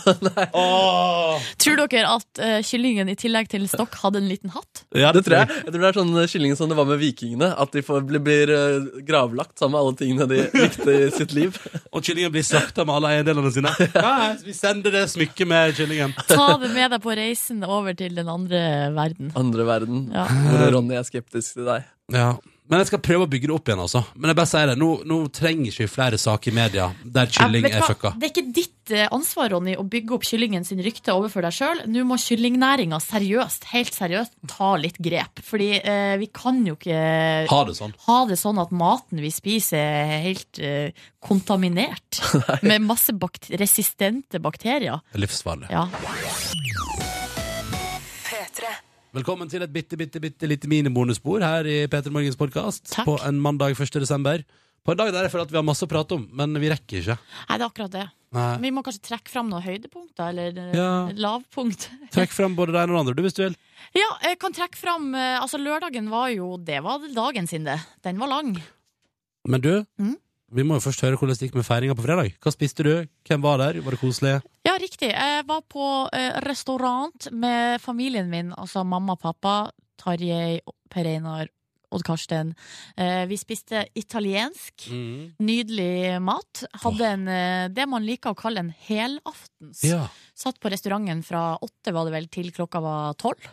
[0.57, 1.41] oh.
[1.61, 4.83] Tror dere at uh, kyllingen i tillegg til stokk hadde en liten hatt?
[4.97, 5.47] Ja, Det tror jeg.
[5.65, 7.51] Jeg tror det er sånn kylling som det var med vikingene.
[7.61, 11.35] At de får, blir, blir eh, gravlagt sammen med alle tingene de likte i sitt
[11.37, 11.57] liv.
[11.95, 13.73] Og kyllingen blir slakta med alle eiendelene sine.
[13.95, 14.13] Ja,
[14.45, 16.15] vi sender det smykket med kyllingen.
[16.31, 18.63] Ta det med deg på reisen over til den andre
[18.95, 19.33] verden.
[19.39, 20.07] Andre verden.
[20.13, 20.27] Ja.
[20.47, 21.87] Hvor Ronny er skeptisk til deg.
[22.11, 22.33] Ja.
[22.71, 23.99] Men jeg skal prøve å bygge det opp igjen, altså.
[24.15, 27.27] Men jeg bare sier det, nå, nå trenger ikke vi flere saker i media der
[27.27, 28.13] kylling Ja, er fucka.
[28.15, 31.51] Det er ikke ditt eh, ansvar, Ronny, å bygge opp kyllingen sin rykte overfor deg
[31.57, 31.81] sjøl.
[31.91, 35.41] Nå må kyllingnæringa seriøst, helt seriøst, ta litt grep.
[35.43, 37.01] Fordi eh, vi kan jo ikke
[37.51, 37.91] Ha det sånn.
[38.07, 42.21] ha det sånn at maten vi spiser er helt eh, kontaminert.
[42.69, 45.03] med masse bakt resistente bakterier.
[45.11, 45.67] Er livsfarlig.
[45.75, 45.89] Ja.
[48.31, 48.71] P3.
[49.11, 53.39] Velkommen til et bitte, bitte, bitte lite minibonusbord her i Peter Morgens podkast på en
[53.43, 53.97] mandag 1.
[53.99, 54.43] desember.
[54.87, 56.69] På en dag der jeg føler at vi har masse å prate om, men vi
[56.71, 57.17] rekker ikke.
[57.49, 58.05] Nei, det er akkurat det.
[58.33, 58.45] Nei.
[58.63, 60.87] Vi må kanskje trekke fram noen høydepunkter, eller eh, Ja.
[61.27, 61.89] lavpunkt.
[62.15, 63.57] Trekk frem både det ene og det andre, du, hvis du vil.
[63.99, 67.79] Ja, jeg kan trekke fram eh, Altså, lørdagen var jo Det var dagen sin, det.
[68.05, 68.55] Den var lang.
[69.49, 70.15] Men du, Mm.
[70.51, 72.33] Vi må jo først høre hvordan det gikk med feiringa på fredag.
[72.43, 72.91] Hva spiste du?
[73.27, 73.79] Hvem var der?
[73.83, 74.33] Var det koselig?
[74.67, 75.11] Ja, riktig.
[75.13, 79.55] Jeg var på eh, restaurant med familien min, altså mamma og pappa,
[80.01, 80.59] Tarjei,
[80.91, 81.47] Per Einar,
[81.91, 82.53] Odd Karsten.
[82.99, 84.89] Eh, vi spiste italiensk.
[84.91, 85.31] Mm.
[85.43, 86.65] Nydelig mat.
[86.83, 89.83] Hadde en, eh, det man liker å kalle en helaftens.
[89.87, 90.05] Ja.
[90.35, 93.43] Satt på restauranten fra åtte, var det vel, til klokka var tolv.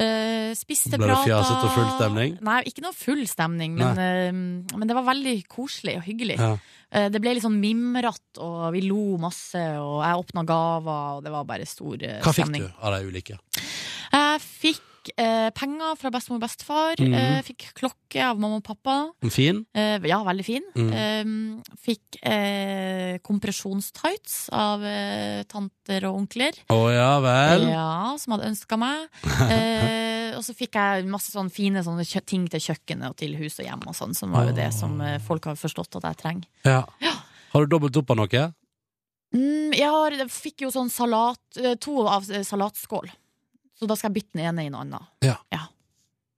[0.00, 2.36] Eh, spiste, Ble det fjasete fjaset og full stemning?
[2.46, 6.38] Nei, ikke noe full stemning, men, uh, men det var veldig koselig og hyggelig.
[6.40, 6.54] Ja.
[6.90, 11.26] Uh, det ble litt sånn mimrete, og vi lo masse, og jeg åpna gaver, og
[11.26, 12.24] det var bare stor stemning.
[12.24, 13.38] Hva fikk du av de ulike?
[14.10, 14.40] Jeg
[15.00, 17.00] fikk eh, penger fra bestemor og bestefar.
[17.00, 17.14] Mm.
[17.14, 19.12] eh, fikk klokke av mamma og pappa.
[19.30, 19.64] Fin?
[19.74, 20.62] Eh, ja, veldig fin.
[20.76, 21.62] Mm.
[21.80, 26.52] Fikk eh, kompresjonstights av eh, tanter og onkler.
[26.68, 27.68] Å ja vel?
[27.70, 29.08] Ja, som hadde ønska meg.
[29.50, 33.56] Eh, og så fikk jeg masse sånne fine sånne ting til kjøkkenet og til hus
[33.58, 34.94] og hjem og sånn, som var jo det som
[35.26, 36.46] folk har forstått at jeg trenger.
[36.68, 36.84] Ja.
[37.50, 38.44] Har du dobbelt opp av noe?
[39.34, 43.10] Mm, jeg, har, jeg fikk jo sånn salat To av salatskål.
[43.80, 45.12] Så da skal jeg bytte den ene i noe annet.
[45.24, 45.38] Ja.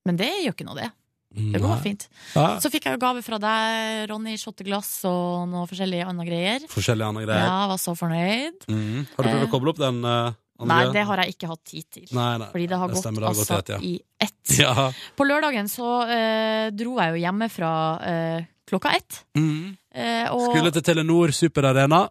[0.07, 0.91] Men det gjør ikke noe, det.
[1.33, 1.81] Det går Nei.
[1.81, 2.05] fint.
[2.37, 2.45] Ja.
[2.61, 6.67] Så fikk jeg jo gave fra deg, Ronny, shotteglass og noe forskjellige andre greier.
[6.71, 7.47] Forskjellige andre greier.
[7.49, 8.67] Ja, var så fornøyd.
[8.69, 9.07] Mm.
[9.17, 10.03] Har du prøvd å koble opp den?
[10.05, 10.37] Uh?
[10.69, 12.07] Nei, det har jeg ikke hatt tid til.
[12.15, 12.49] Nei, nei.
[12.53, 13.81] Fordi det har gått, det har gått altså i ett, ja.
[13.83, 13.95] i
[14.29, 14.39] ett.
[14.63, 14.89] Ja.
[15.17, 17.73] På lørdagen så eh, dro jeg jo hjemmefra
[18.11, 19.23] eh, klokka ett.
[19.39, 19.73] Mm.
[19.95, 22.05] Eh, og Skulle til Telenor Superarena.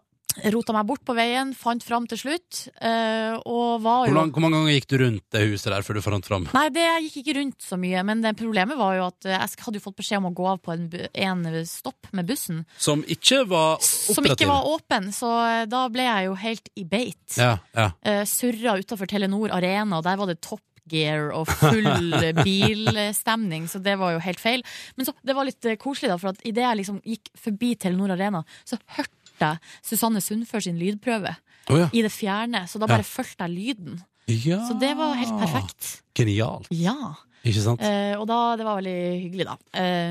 [0.52, 2.62] Rota meg bort på veien, fant fram til slutt.
[2.80, 5.86] Eh, og var Hvor, jo lang, hvor mange ganger gikk du rundt det huset der
[5.86, 6.48] før du fant fram?
[6.56, 9.64] Nei, det gikk ikke rundt så mye, men det problemet var jo at eh, jeg
[9.66, 10.88] hadde jo fått beskjed om å gå av på en,
[11.28, 12.64] en stopp med bussen.
[12.80, 14.18] Som ikke var operativ?
[14.18, 17.38] Som ikke var åpen, så eh, da ble jeg jo helt i beit.
[17.38, 17.90] Ja, ja.
[18.02, 21.86] Eh, surra utafor Telenor Arena, og der var det Top Gear og full
[22.46, 24.64] bilstemning, så det var jo helt feil.
[24.96, 27.74] Men så, det var litt eh, koselig, da, for at idet jeg liksom gikk forbi
[27.80, 31.34] Telenor Arena, så hørte jeg Susanne Sundfør sin lydprøve
[31.70, 31.90] oh, ja.
[31.92, 33.10] i det fjerne, så da bare Ja.
[33.10, 34.00] fulgte jeg lyden.
[34.28, 34.62] ja.
[34.68, 36.02] Så det var helt perfekt.
[36.14, 36.68] Genialt.
[36.70, 37.14] Ja.
[37.42, 37.80] Ikke sant?
[37.82, 39.56] Eh, og da, det var veldig hyggelig, da.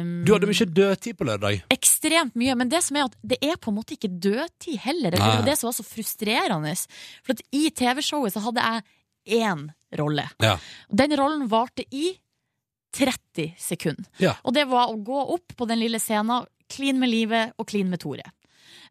[0.01, 1.61] Um, Du hadde mye dødtid på lørdag.
[1.71, 5.11] ekstremt mye, men det som er at det er på en måte ikke dødtid heller.
[5.15, 6.73] Det var det som var så frustrerende.
[7.23, 8.83] For at i TV-showet så hadde jeg
[9.39, 10.27] én rolle.
[10.43, 10.57] Ja.
[10.91, 12.17] Den rollen varte i
[12.97, 14.05] 30 sekunder.
[14.19, 14.35] Ja.
[14.43, 17.87] Og det var å gå opp på den lille scenen, klin med livet og klin
[17.91, 18.27] med Tore.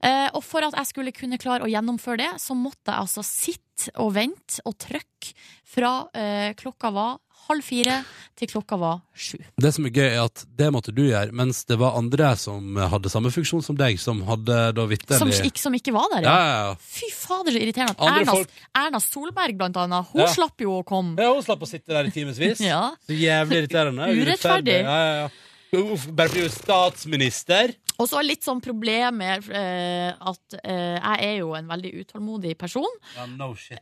[0.03, 3.25] Eh, og for at jeg skulle kunne klare å gjennomføre det, så måtte jeg altså
[3.27, 5.35] sitte og vente og trykke
[5.69, 7.19] fra eh, klokka var
[7.51, 7.95] halv fire
[8.39, 9.39] til klokka var sju.
[9.59, 12.77] Det som er gøy, er at det måtte du gjøre, mens det var andre som
[12.93, 16.23] hadde samme funksjon som deg, som hadde da vitterlig Som, ikke- som ikke var der,
[16.29, 16.75] Ja, ja, ja.
[16.81, 17.97] Fy fader, så irriterende.
[17.99, 18.51] Andre Erna, folk-
[18.85, 20.27] Erna Solberg, blant annet, hun Ja.
[20.33, 21.17] slapp jo å komme.
[21.19, 22.61] Ja, hun slapp å sitte der i timevis.
[22.61, 22.93] Ja.
[23.09, 24.09] Så jævlig irriterende.
[24.15, 24.83] Urettferdig.
[24.85, 25.29] Ja, ja, ja.
[25.81, 27.75] Uff, Bare fordi hun er statsminister.
[28.01, 32.89] Og så litt sånn problemer eh, at eh, jeg er jo en veldig utålmodig person.
[33.13, 33.77] Yeah, no shit.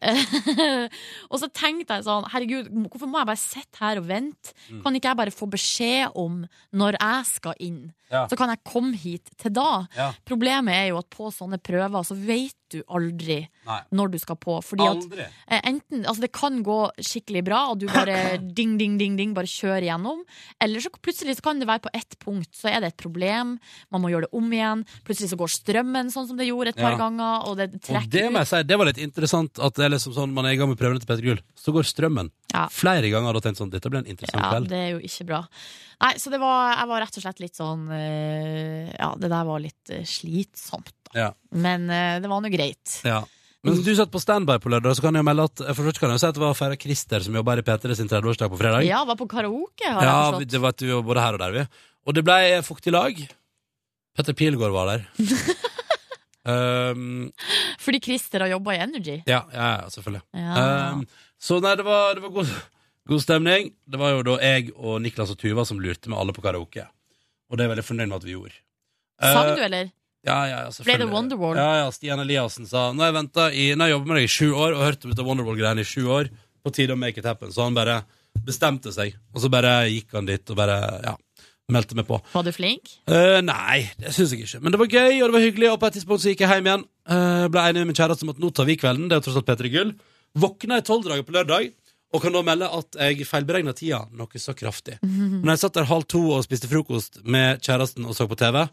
[1.30, 4.56] og så tenkte jeg sånn, herregud, hvorfor må jeg bare sitte her og vente?
[4.68, 4.82] Mm.
[4.82, 6.42] Kan ikke jeg bare få beskjed om
[6.74, 7.80] når jeg skal inn?
[8.08, 8.24] Ja.
[8.28, 9.84] Så kan jeg komme hit til da.
[9.96, 10.10] Ja.
[10.26, 13.78] Problemet er jo at på sånne prøver så vet du aldri Nei.
[13.92, 14.58] når du skal på.
[14.64, 15.26] Fordi at Aldri.
[15.48, 19.34] Eh, Enten, altså Det kan gå skikkelig bra, og du bare ding, ding, ding, ding,
[19.36, 20.22] bare kjører gjennom.
[20.60, 23.58] Eller så plutselig så kan det være på ett punkt, så er det et problem.
[23.90, 24.84] Man må gjøre det om igjen.
[25.04, 26.98] Plutselig så går strømmen sånn som det gjorde et par Ja.
[26.98, 29.84] ganger, og det Og trekker det må jeg si, det var litt interessant at det
[29.86, 31.40] er liksom sånn man er i gang med prøvene til Petter Gull.
[31.56, 32.30] Så går strømmen.
[32.54, 32.66] Ja.
[32.72, 34.68] Flere ganger har du tenkt sånn dette blir en interessant Ja, kveld.
[34.72, 35.42] det er jo ikke bra.
[36.00, 39.44] Nei, så det var, jeg var rett og slett litt sånn eh, Ja, det der
[39.48, 41.18] var litt eh, slitsomt, da.
[41.20, 41.28] Ja.
[41.52, 43.00] Men eh, det var nå greit.
[43.06, 43.22] Ja.
[43.66, 45.98] Men du satt på standby på lørdag, så kan jeg jo melde at For først
[45.98, 48.52] kan jeg jo si at det var feira Christer som jobba i P3 sin 30-årsdag
[48.52, 48.86] på fredag.
[48.86, 50.78] Ja, var på karaoke, har Ja, jeg forstått forstått.
[50.78, 51.64] det vi jo både her og der, vi.
[52.06, 53.18] Og det ble fuktig lag.
[54.16, 55.03] Petter Pilgaard var der.
[56.45, 57.33] um,
[57.84, 59.18] Fordi Christer har jobba i Energy.
[59.26, 60.22] ja, ja, ja, selvfølgelig.
[60.33, 60.92] Ja.
[60.95, 61.03] Um,
[61.38, 62.54] så nei, det var, det var god,
[63.11, 63.72] god stemning.
[63.87, 66.87] Det var jo da jeg og Niklas og Tuva som lurte med alle på karaoke.
[67.50, 68.58] Og det er jeg veldig fornøyd med at vi gjorde.
[69.22, 69.91] Sang du, eller?
[70.26, 71.57] Ja, ja, ja, Ble det Wonderwall?
[71.57, 74.74] Ja, ja, Stian Eliassen sa Nå har jeg jeg jobbet med deg i sju år
[74.74, 76.30] og hørt om dette Wonderwall-greiene i sju år.
[76.64, 77.53] På tide å make it happen.
[77.54, 78.03] Så han bare
[78.45, 81.14] bestemte seg, og så bare gikk han dit og bare ja,
[81.72, 82.18] meldte meg på.
[82.32, 82.92] Var du flink?
[83.11, 84.62] Uh, nei, det syns jeg ikke.
[84.64, 86.53] Men det var gøy, og det var hyggelig, og på et tidspunkt så gikk jeg
[86.58, 86.86] hjem igjen.
[87.08, 89.08] Uh, ble enig med min kjæreste om at nå tar vi kvelden.
[89.08, 89.92] Det er jo tross alt P3 Gull.
[90.38, 91.72] Våkna i tolvdraget på lørdag,
[92.08, 94.99] og kan da melde at jeg feilberegna tida noe så kraftig.
[95.42, 98.64] Når jeg satt der halv to og spiste frokost med kjæresten og så på TV,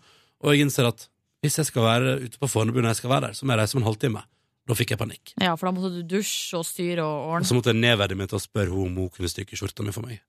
[0.44, 1.08] Og jeg innser at
[1.46, 3.64] hvis jeg skal være ute på Fornebu når jeg skal være der, så må jeg
[3.64, 4.24] reise om en halvtime.
[4.66, 5.36] Da fikk jeg panikk.
[5.38, 8.32] Ja, for da måtte du dusje og styre og Og så måtte jeg nedverdige meg
[8.32, 10.24] til å spørre henne om hun kunne stykke skjorta mi for meg.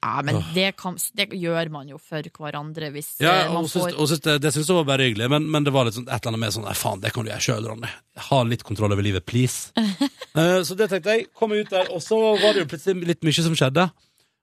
[0.00, 3.90] Ja, men det, kan, det gjør man jo for hverandre hvis Ja, eh, man får
[3.90, 6.06] Ja, og det, det jeg hun var bare hyggelig, men, men det var litt sånn,
[6.08, 7.90] et eller annet med sånn Nei, faen, det kan du gjøre sjøl, Ronny.
[8.30, 9.74] Ha litt kontroll over livet, please.
[9.76, 11.28] uh, så det tenkte jeg.
[11.36, 13.90] Kom ut der, og så var det jo plutselig litt mye som skjedde.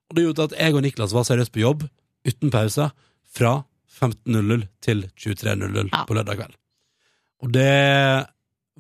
[0.08, 1.88] Og det gjorde at jeg og Niklas var seriøst på jobb,
[2.30, 2.92] uten pause,
[3.34, 3.56] fra
[4.00, 6.04] 15.00 til 23.00 Ja.
[6.08, 6.56] på lørdag kveld.
[7.44, 8.28] Og det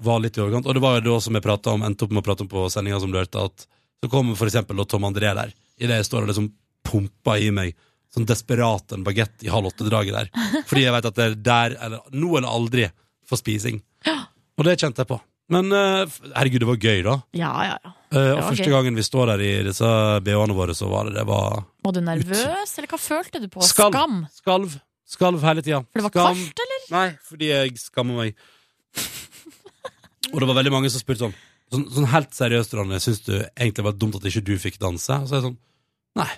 [0.02, 0.68] var litt i overkant.
[0.69, 2.49] Og det var jo da som jeg pratet om, endte opp med å prate om
[2.52, 3.68] på sendinga som du hørte, at
[3.98, 6.52] så kom for eksempel Tom André der, idet jeg står og liksom
[6.85, 7.73] pumper i meg
[8.14, 10.30] sånn desperat en bagett i halv åtte-draget der.
[10.69, 12.85] Fordi jeg vet at det er der, eller nå eller aldri,
[13.27, 13.81] for spising.
[14.57, 15.18] Og det kjente jeg på.
[15.53, 17.15] Men eh, herregud, det var gøy, da.
[17.38, 17.91] Ja, ja, ja.
[18.11, 18.73] Eh, og første gøy.
[18.73, 19.88] gangen vi står der i disse
[20.23, 23.64] BH-ene våre, så var det det var Var du nervøs, eller hva følte du på?
[23.64, 23.95] Skalv.
[23.95, 24.18] Skam?
[24.41, 24.76] Skalv.
[25.07, 25.81] Skalv hele tida.
[25.88, 26.35] For det var Skam.
[26.35, 26.81] kaldt, eller?
[26.93, 28.35] Nei, fordi jeg skammer meg.
[30.34, 33.34] Og det var veldig mange som spurte sånn Sånn, sånn helt seriøst, Ronny, syns du
[33.41, 35.11] egentlig det var dumt at ikke du fikk danse?
[35.19, 35.57] Og så er jeg sånn
[36.15, 36.29] Nei.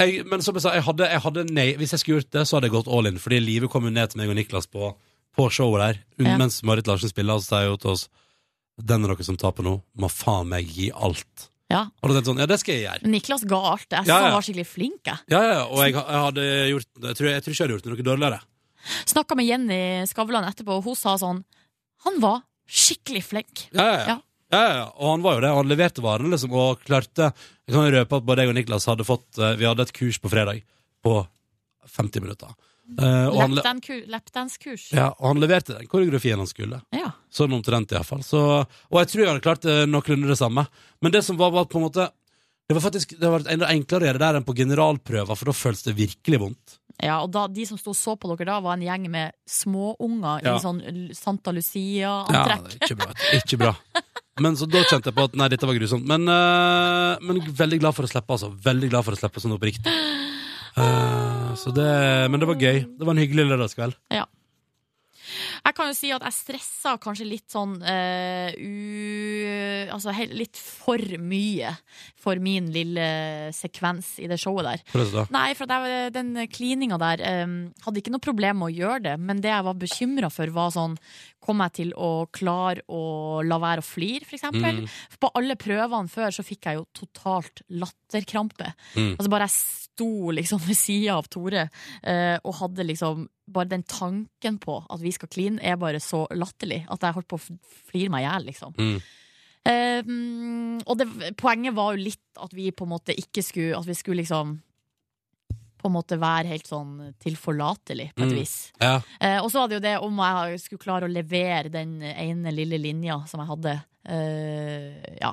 [0.00, 1.66] Jeg, men som jeg sa, jeg hadde, jeg hadde nei.
[1.78, 3.20] Hvis jeg skulle gjort det, så hadde jeg gått all in.
[3.22, 4.88] Fordi livet kom jo ned til meg og Niklas på,
[5.36, 6.38] på showet der Ja.
[6.40, 8.08] mens Marit Larsen spiller, og så sier hun til oss
[8.80, 11.44] Den er dere som taper nå, må faen meg gi alt.
[11.72, 11.86] Ja.
[12.02, 13.10] Og da tenkte jeg sånn, ja, det skal jeg gjøre.
[13.14, 13.86] Niklas ga alt.
[13.88, 14.24] Jeg Ja, ja.
[14.26, 15.00] han var skikkelig flink.
[15.08, 15.22] Jeg.
[15.32, 17.88] Ja, ja, og jeg, jeg hadde gjort Jeg tror, jeg tror ikke jeg hadde gjort
[17.90, 18.40] noe dårligere.
[19.08, 19.80] Snakka med Jenny
[20.10, 21.40] Skavlan etterpå, og hun sa sånn
[22.04, 23.66] Han var skikkelig flink.
[23.72, 24.06] Ja, ja, ja.
[24.14, 24.20] Ja.
[24.54, 24.84] Ja, ja, ja.
[25.00, 25.52] Og han var jo det.
[25.56, 29.06] Han leverte varene, liksom, og klarte Jeg kan røpe at både jeg og Niklas hadde
[29.08, 30.60] fått eh, Vi hadde et kurs på fredag
[31.04, 31.16] på
[31.96, 32.52] 50 minutter.
[32.84, 33.80] Lapdan-
[34.12, 34.90] Lapdance-kurs.
[34.92, 36.82] ja, og han leverte den koreografien han skulle.
[36.92, 37.12] Ja.
[37.32, 38.22] Sånn omtrent, iallfall.
[38.22, 40.66] Så, og jeg tror jeg hadde klart uh, noenlunde det samme.
[41.00, 42.10] Men det som var, var på en måte
[42.68, 45.50] Det var faktisk det var enda enklere å gjøre det der enn på generalprøver, for
[45.50, 46.78] da føles det virkelig vondt.
[47.02, 49.32] Ja, og da, De som sto og så på dere da, var en gjeng med
[49.50, 50.54] småunger Ja.
[50.56, 50.80] i sånn
[51.12, 52.64] Santa Lucia-antrekk.
[52.64, 53.12] er ikke bra.
[53.36, 53.74] Ikke bra.
[54.40, 56.06] Men så da kjente jeg på at nei, dette var grusomt.
[56.08, 58.48] Men, uh, men veldig glad for å slippe, altså.
[58.64, 59.92] Veldig glad for å slippe sånn oppriktig.
[60.76, 61.90] Eh, så det,
[62.30, 62.80] men det var gøy.
[62.98, 64.00] Det var en hyggelig lørdagskveld.
[65.64, 68.74] Jeg kan jo si at jeg stressa kanskje litt sånn uh, u...
[69.94, 71.70] Altså litt for mye
[72.20, 73.06] for min lille
[73.56, 74.82] sekvens i det showet der.
[75.14, 75.24] Da?
[75.32, 77.56] Nei, for jeg, den klininga der um,
[77.86, 80.74] hadde ikke noe problem med å gjøre det, men det jeg var bekymra for, var
[80.74, 80.98] sånn
[81.44, 84.82] Kom jeg til å klare å la være å flire, eksempel?
[84.82, 84.90] Mm.
[85.12, 88.70] For på alle prøvene før så fikk jeg jo totalt latterkrampe.
[88.96, 89.14] Mm.
[89.18, 89.56] Altså bare jeg
[89.94, 91.68] sto liksom ved sida av Tore
[92.02, 96.22] eh, og hadde liksom Bare den tanken på at vi skal kline, er bare så
[96.32, 97.58] latterlig at jeg holdt på å
[97.90, 98.72] flire meg i hjel, liksom.
[98.78, 98.94] Mm.
[99.68, 101.06] Eh, mm, og det,
[101.36, 104.58] poenget var jo litt at vi på en måte ikke skulle At vi skulle liksom
[105.84, 108.36] på en måte være helt sånn tilforlatelig, på et Mm.
[108.40, 108.54] vis.
[108.80, 108.96] Ja.
[109.20, 112.52] Eh, og så var det jo det om jeg skulle klare å levere den ene
[112.56, 113.74] lille linja som jeg hadde.
[114.08, 115.32] Eh, ja,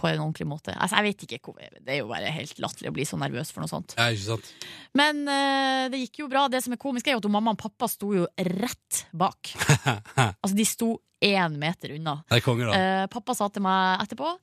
[0.00, 0.72] på en ordentlig måte.
[0.78, 1.54] Altså, jeg vet ikke
[1.84, 3.94] Det er jo bare helt latterlig å bli så nervøs for noe sånt.
[3.98, 4.52] ja, ikke sant?
[4.94, 6.46] Men eh, det gikk jo bra.
[6.48, 9.52] Det som er komisk, er jo at mamma og pappa sto jo rett bak.
[10.16, 12.22] altså, de sto én meter unna.
[12.30, 12.72] Det er konge, da.
[13.02, 14.36] Eh, pappa sa til meg etterpå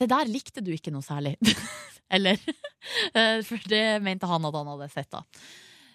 [0.00, 1.36] Det der likte du ikke noe særlig.
[2.14, 2.38] Eller
[3.14, 5.22] eh, For det mente han at han hadde sett, da.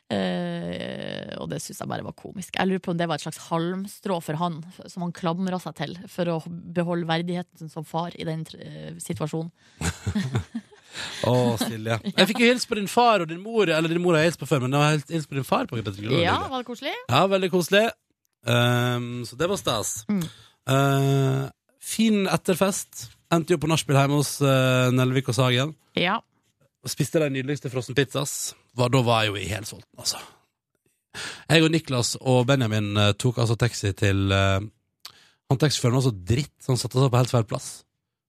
[0.07, 2.55] Uh, og det syns jeg bare var komisk.
[2.55, 5.75] Jeg lurer på om det var et slags halmstrå for han, som han klamra seg
[5.81, 9.51] til for å beholde verdigheten som far i den uh, situasjonen.
[11.27, 11.99] Å, Silje.
[12.07, 13.69] Jeg fikk jo hilse på din far og din mor.
[13.69, 15.45] Eller din mor har jeg hilst på før, men jeg har hilst- hilst på din
[15.45, 15.67] far.
[15.69, 15.77] på
[16.23, 16.95] Ja, var det koselig?
[17.11, 17.83] Ja, veldig koselig.
[18.47, 19.91] Um, så det var stas.
[20.09, 20.23] Mm.
[20.71, 21.43] Uh,
[21.83, 23.09] fin etterfest.
[23.33, 25.73] Endte jo på nachspiel hjemme hos uh, Nelvik og Sagen.
[25.99, 26.19] Ja.
[26.83, 28.53] Og spiste de nydeligste frossenpizzas.
[28.77, 30.21] Var- Da var jeg jo i helsulten, altså.
[31.49, 34.59] Jeg og Niklas og Benjamin eh, tok altså taxi til uh,
[35.49, 37.69] Han taxiføreren var så dritt, så han satte oss på helt feil plass.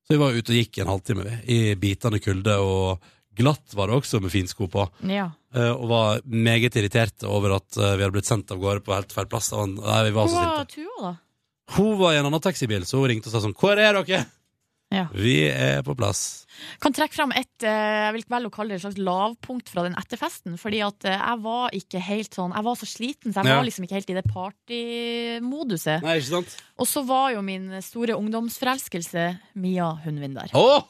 [0.07, 1.35] Så vi var ute og gikk en halvtime, vi.
[1.53, 3.03] I bitende kulde, og
[3.37, 4.87] glatt var det også med finsko på.
[5.07, 5.29] ja.
[5.55, 8.93] Eh, og var meget irritert over at eh, vi hadde blitt sendt av gårde på
[8.93, 9.53] helt feil plass.
[9.53, 10.75] Og han- Nei, vi var Hvor så var sinte.
[10.75, 11.77] Tua, da?
[11.77, 14.27] Hun var i en annen taxibil, så hun ringte og sa sånn Hvor er dere?
[14.89, 15.05] Ja.
[15.13, 16.47] Vi er på plass.
[16.81, 19.85] Kan trekke fram et eh, jeg vil velge å kalle det et slags lavpunkt fra
[19.85, 20.55] den etterfesten.
[20.61, 23.59] Fordi at eh, jeg var ikke helt sånn Jeg var så sliten, så jeg Ja.
[23.61, 26.03] var liksom ikke helt i det partymoduset.
[26.05, 26.55] Nei, ikke sant?
[26.81, 29.27] Og så var jo min store ungdomsforelskelse
[29.61, 30.55] Mia Hundvin der.
[30.57, 30.89] Åh!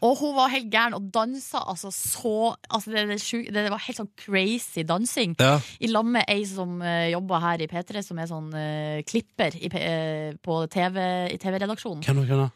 [0.00, 4.00] Og hun var helt gæren og dansa altså så altså det, det, det var helt
[4.00, 5.36] sånn crazy dansing.
[5.40, 5.58] Ja.
[5.80, 9.58] I lag med ei som uh, jobber her i P3, som er sånn uh, klipper
[9.60, 10.96] i, eh, på TV,
[11.34, 12.04] i TV-redaksjonen.
[12.06, 12.48] Hvem hvem, hvem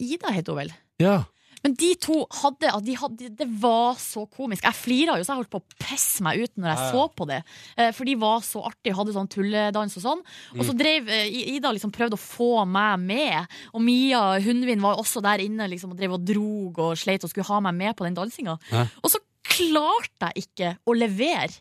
[0.00, 0.72] Ida heter hun vel.
[1.02, 1.18] Ja.
[1.58, 4.62] Men de to hadde, de hadde Det var så komisk.
[4.62, 7.06] Jeg flira jo så jeg holdt på å pisse meg ut når jeg Ja, så
[7.18, 7.38] på det.
[7.76, 10.22] Eh, For de var så artige, hadde sånn tulledans og sånn.
[10.54, 10.66] Og Mm.
[10.68, 11.26] så drev eh,
[11.56, 13.46] Ida liksom prøvde å få meg med.
[13.74, 17.30] Og Mia, Hundvin var også der inne liksom, og drev og drog og sleit og
[17.30, 18.54] skulle ha meg med på den dansinga.
[18.70, 18.86] Ja.
[19.02, 21.58] Og så klarte jeg ikke å levere.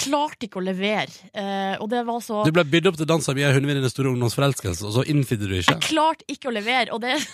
[0.00, 1.10] Klarte ikke å levere.
[1.32, 3.82] Eh, og det var så Du ble bydd opp til dans av Mia hunden i
[3.82, 5.76] den store ungdomsforelskelse, og så innfridde du ikke.
[5.76, 7.18] Jeg klarte ikke å levere, og det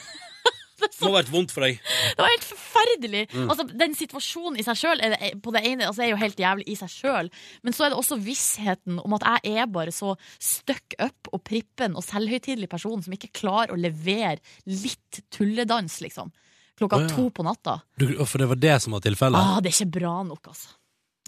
[0.81, 1.81] Det må ha vært vondt for deg.
[2.17, 3.23] Det var helt forferdelig.
[3.35, 3.49] Mm.
[3.53, 6.67] Altså, den situasjonen i seg sjøl er, på det ene, altså, er jo helt jævlig
[6.73, 7.31] i seg sjøl,
[7.67, 11.43] men så er det også vissheten om at jeg er bare så stuck up og
[11.47, 14.39] prippen og selvhøytidelig person som ikke klarer å levere
[14.69, 16.33] litt tulledans, liksom.
[16.81, 17.13] Klokka oh, ja.
[17.13, 17.81] to på natta.
[18.01, 19.37] Du, for det var det som var tilfellet?
[19.37, 20.80] Ah, det er ikke bra nok, altså.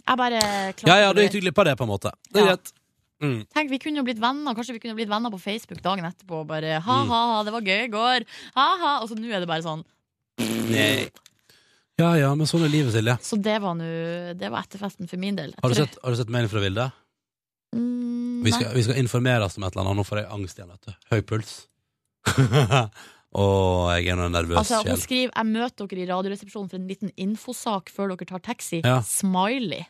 [0.08, 0.38] Jeg bare
[0.74, 2.10] klarte ja, ja, du gikk du glipp av det, på en måte.
[2.32, 2.54] Det er Ja.
[2.56, 2.72] greit.
[3.22, 3.46] Mm.
[3.54, 4.54] Tenk, vi kunne jo blitt venner.
[4.54, 6.40] Kanskje vi kunne blitt venner på Facebook dagen etterpå.
[6.40, 8.24] og Bare ha-ha, ha, det var gøy i går.
[8.56, 9.00] Ha-ha.
[9.02, 9.84] Og så nå er det bare sånn.
[12.00, 13.14] Ja ja, men sånn er livet, Silje.
[13.22, 13.84] Så det var nå
[14.38, 15.52] Det var etterfesten for min del.
[15.52, 16.92] Jeg Har du tror- sett, har du sett mailen fra Vilde?
[17.76, 18.58] Mm, Vi nei.
[18.58, 19.96] skal, vi skal informere oss om et eller annet.
[19.96, 20.92] Nå får jeg angst igjen, vet du.
[21.12, 21.66] Høy puls.
[23.32, 23.44] Å,
[23.96, 26.88] jeg er nå en nervøs Altså, hun skriver Jeg møter dere i Radioresepsjonen for en
[26.90, 28.82] liten infosak før dere tar taxi.
[28.84, 28.98] Ja.
[29.08, 29.86] Smiley.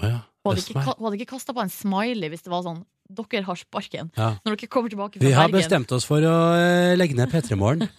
[0.00, 0.16] Oh, ja.
[0.42, 2.82] Hun hadde ikke, hun hadde ikke kasta på en smiley hvis det var sånn
[3.12, 4.08] Dere har sparken.
[4.16, 4.30] Ja.
[4.46, 5.28] Når dere kommer tilbake fra Bergen.
[5.28, 5.58] Vi har Bergen.
[5.60, 7.86] bestemt oss for å eh, legge ned P3 Morgen.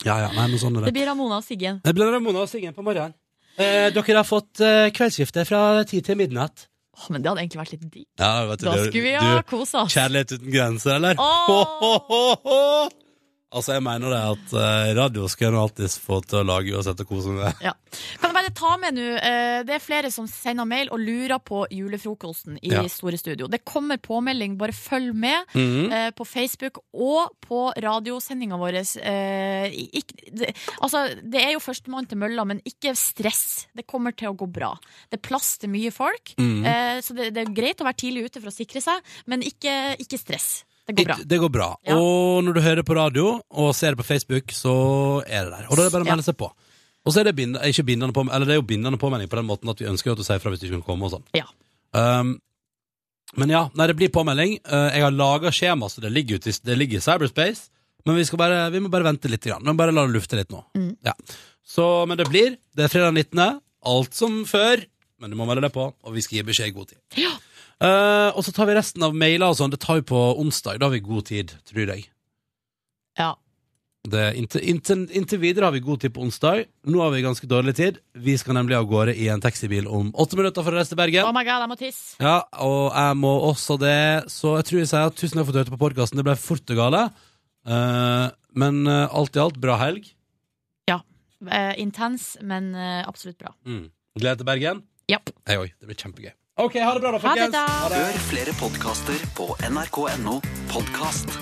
[0.00, 0.94] Ja ja, nei, men sånn er Det det.
[0.96, 1.80] blir Ramona og Siggen.
[1.84, 3.12] Det blir Ramona og Siggen på morgenen.
[3.60, 6.69] Eh, dere har fått eh, kveldsskifte fra ti til midnatt.
[6.98, 8.06] Åh, men det hadde egentlig vært litt digg.
[8.18, 9.94] Ja, Da skulle vi ha kosa oss.
[9.94, 11.14] Kjærlighet uten grenser, eller?
[11.20, 12.88] Ho, ho, ho, ho.
[13.50, 17.00] Altså, jeg mener det at eh, radio skal en alltid få til å lage uansett
[17.02, 17.50] og kose med.
[17.64, 17.72] Ja.
[18.20, 21.40] Kan jeg bare ta med nå eh, Det er flere som sender mail og lurer
[21.42, 22.84] på julefrokosten i Ja.
[22.88, 23.48] Store Studio.
[23.50, 25.50] Det kommer påmelding, bare følg med.
[25.58, 25.90] Mhm.
[25.92, 28.78] eh, på Facebook og på radiosendinga vår.
[29.02, 33.66] Eh, ikk- det, altså, det er jo førstemann til mølla, men ikke stress.
[33.74, 34.76] Det kommer til å gå bra.
[35.10, 36.64] Det er plass til mye folk, Mhm.
[36.64, 39.42] eh, så det, det er greit å være tidlig ute for å sikre seg, men
[39.42, 40.62] ikke, ikke stress.
[40.90, 41.16] Det går bra.
[41.20, 41.68] It- Det går bra.
[41.86, 41.96] Ja.
[41.96, 44.74] Og når du hører på radio og ser det på Facebook, så
[45.26, 45.66] er det der.
[45.70, 46.50] Og da er det bare å melde seg på.
[47.06, 49.38] Og så er det, bind, ikke bindende på, eller det er jo bindende påmelding på
[49.40, 51.14] den måten at vi ønsker at du sier fra hvis du ikke kan komme og
[51.14, 51.24] sånn.
[51.32, 51.46] Ja.
[51.96, 52.34] Um,
[53.40, 54.58] men ja, nei, det blir påmelding.
[54.68, 57.70] Uh, jeg har laga skjema, så det ligger, ut i, det ligger i cyberspace.
[58.04, 59.44] Men vi, bare, vi må bare vente litt.
[59.44, 59.64] Grann.
[59.64, 60.62] må bare la det lufte litt nå.
[60.76, 60.92] Mm.
[61.06, 61.14] Ja.
[61.66, 62.56] Så, men det blir.
[62.76, 63.60] Det er fredag 19.
[63.90, 64.82] Alt som før.
[65.20, 67.00] Men du må melde deg på, og vi skal gi beskjed i god tid.
[67.20, 67.32] Ja.
[67.80, 69.72] Eh, og så tar vi resten av mailer og sånn.
[69.72, 70.80] Det tar vi på onsdag.
[70.80, 72.10] Da har vi god tid, tror jeg.
[73.18, 73.32] Ja.
[74.10, 76.64] Det, inntil, inntil, inntil videre har vi god tid på onsdag.
[76.88, 77.98] Nå har vi ganske dårlig tid.
[78.16, 81.00] Vi skal nemlig av gårde i en taxibil om åtte minutter for å reise til
[81.00, 81.28] Bergen.
[81.28, 82.14] Oh my god, jeg må tisse.
[82.20, 84.30] Ja, og jeg må også det.
[84.32, 86.20] Så jeg tror jeg sier at tusen takk for at du hørte på podkasten.
[86.20, 87.04] Det ble fort og gale.
[87.68, 90.08] Uh, men uh, alt i alt, bra helg.
[91.40, 93.54] Eh, intens, men absolutt bra.
[93.64, 93.86] Mm.
[94.20, 94.82] Gleder til Bergen.
[95.08, 95.32] Yep.
[95.48, 95.70] Jeg òg.
[95.80, 96.34] Det blir kjempegøy.
[96.60, 97.52] OK, ha det bra, da, Ha det, folkens.
[97.52, 97.96] da.
[97.96, 100.40] Hør flere podkaster på nrk.no
[100.72, 101.38] podkast.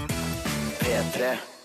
[0.79, 1.58] P3.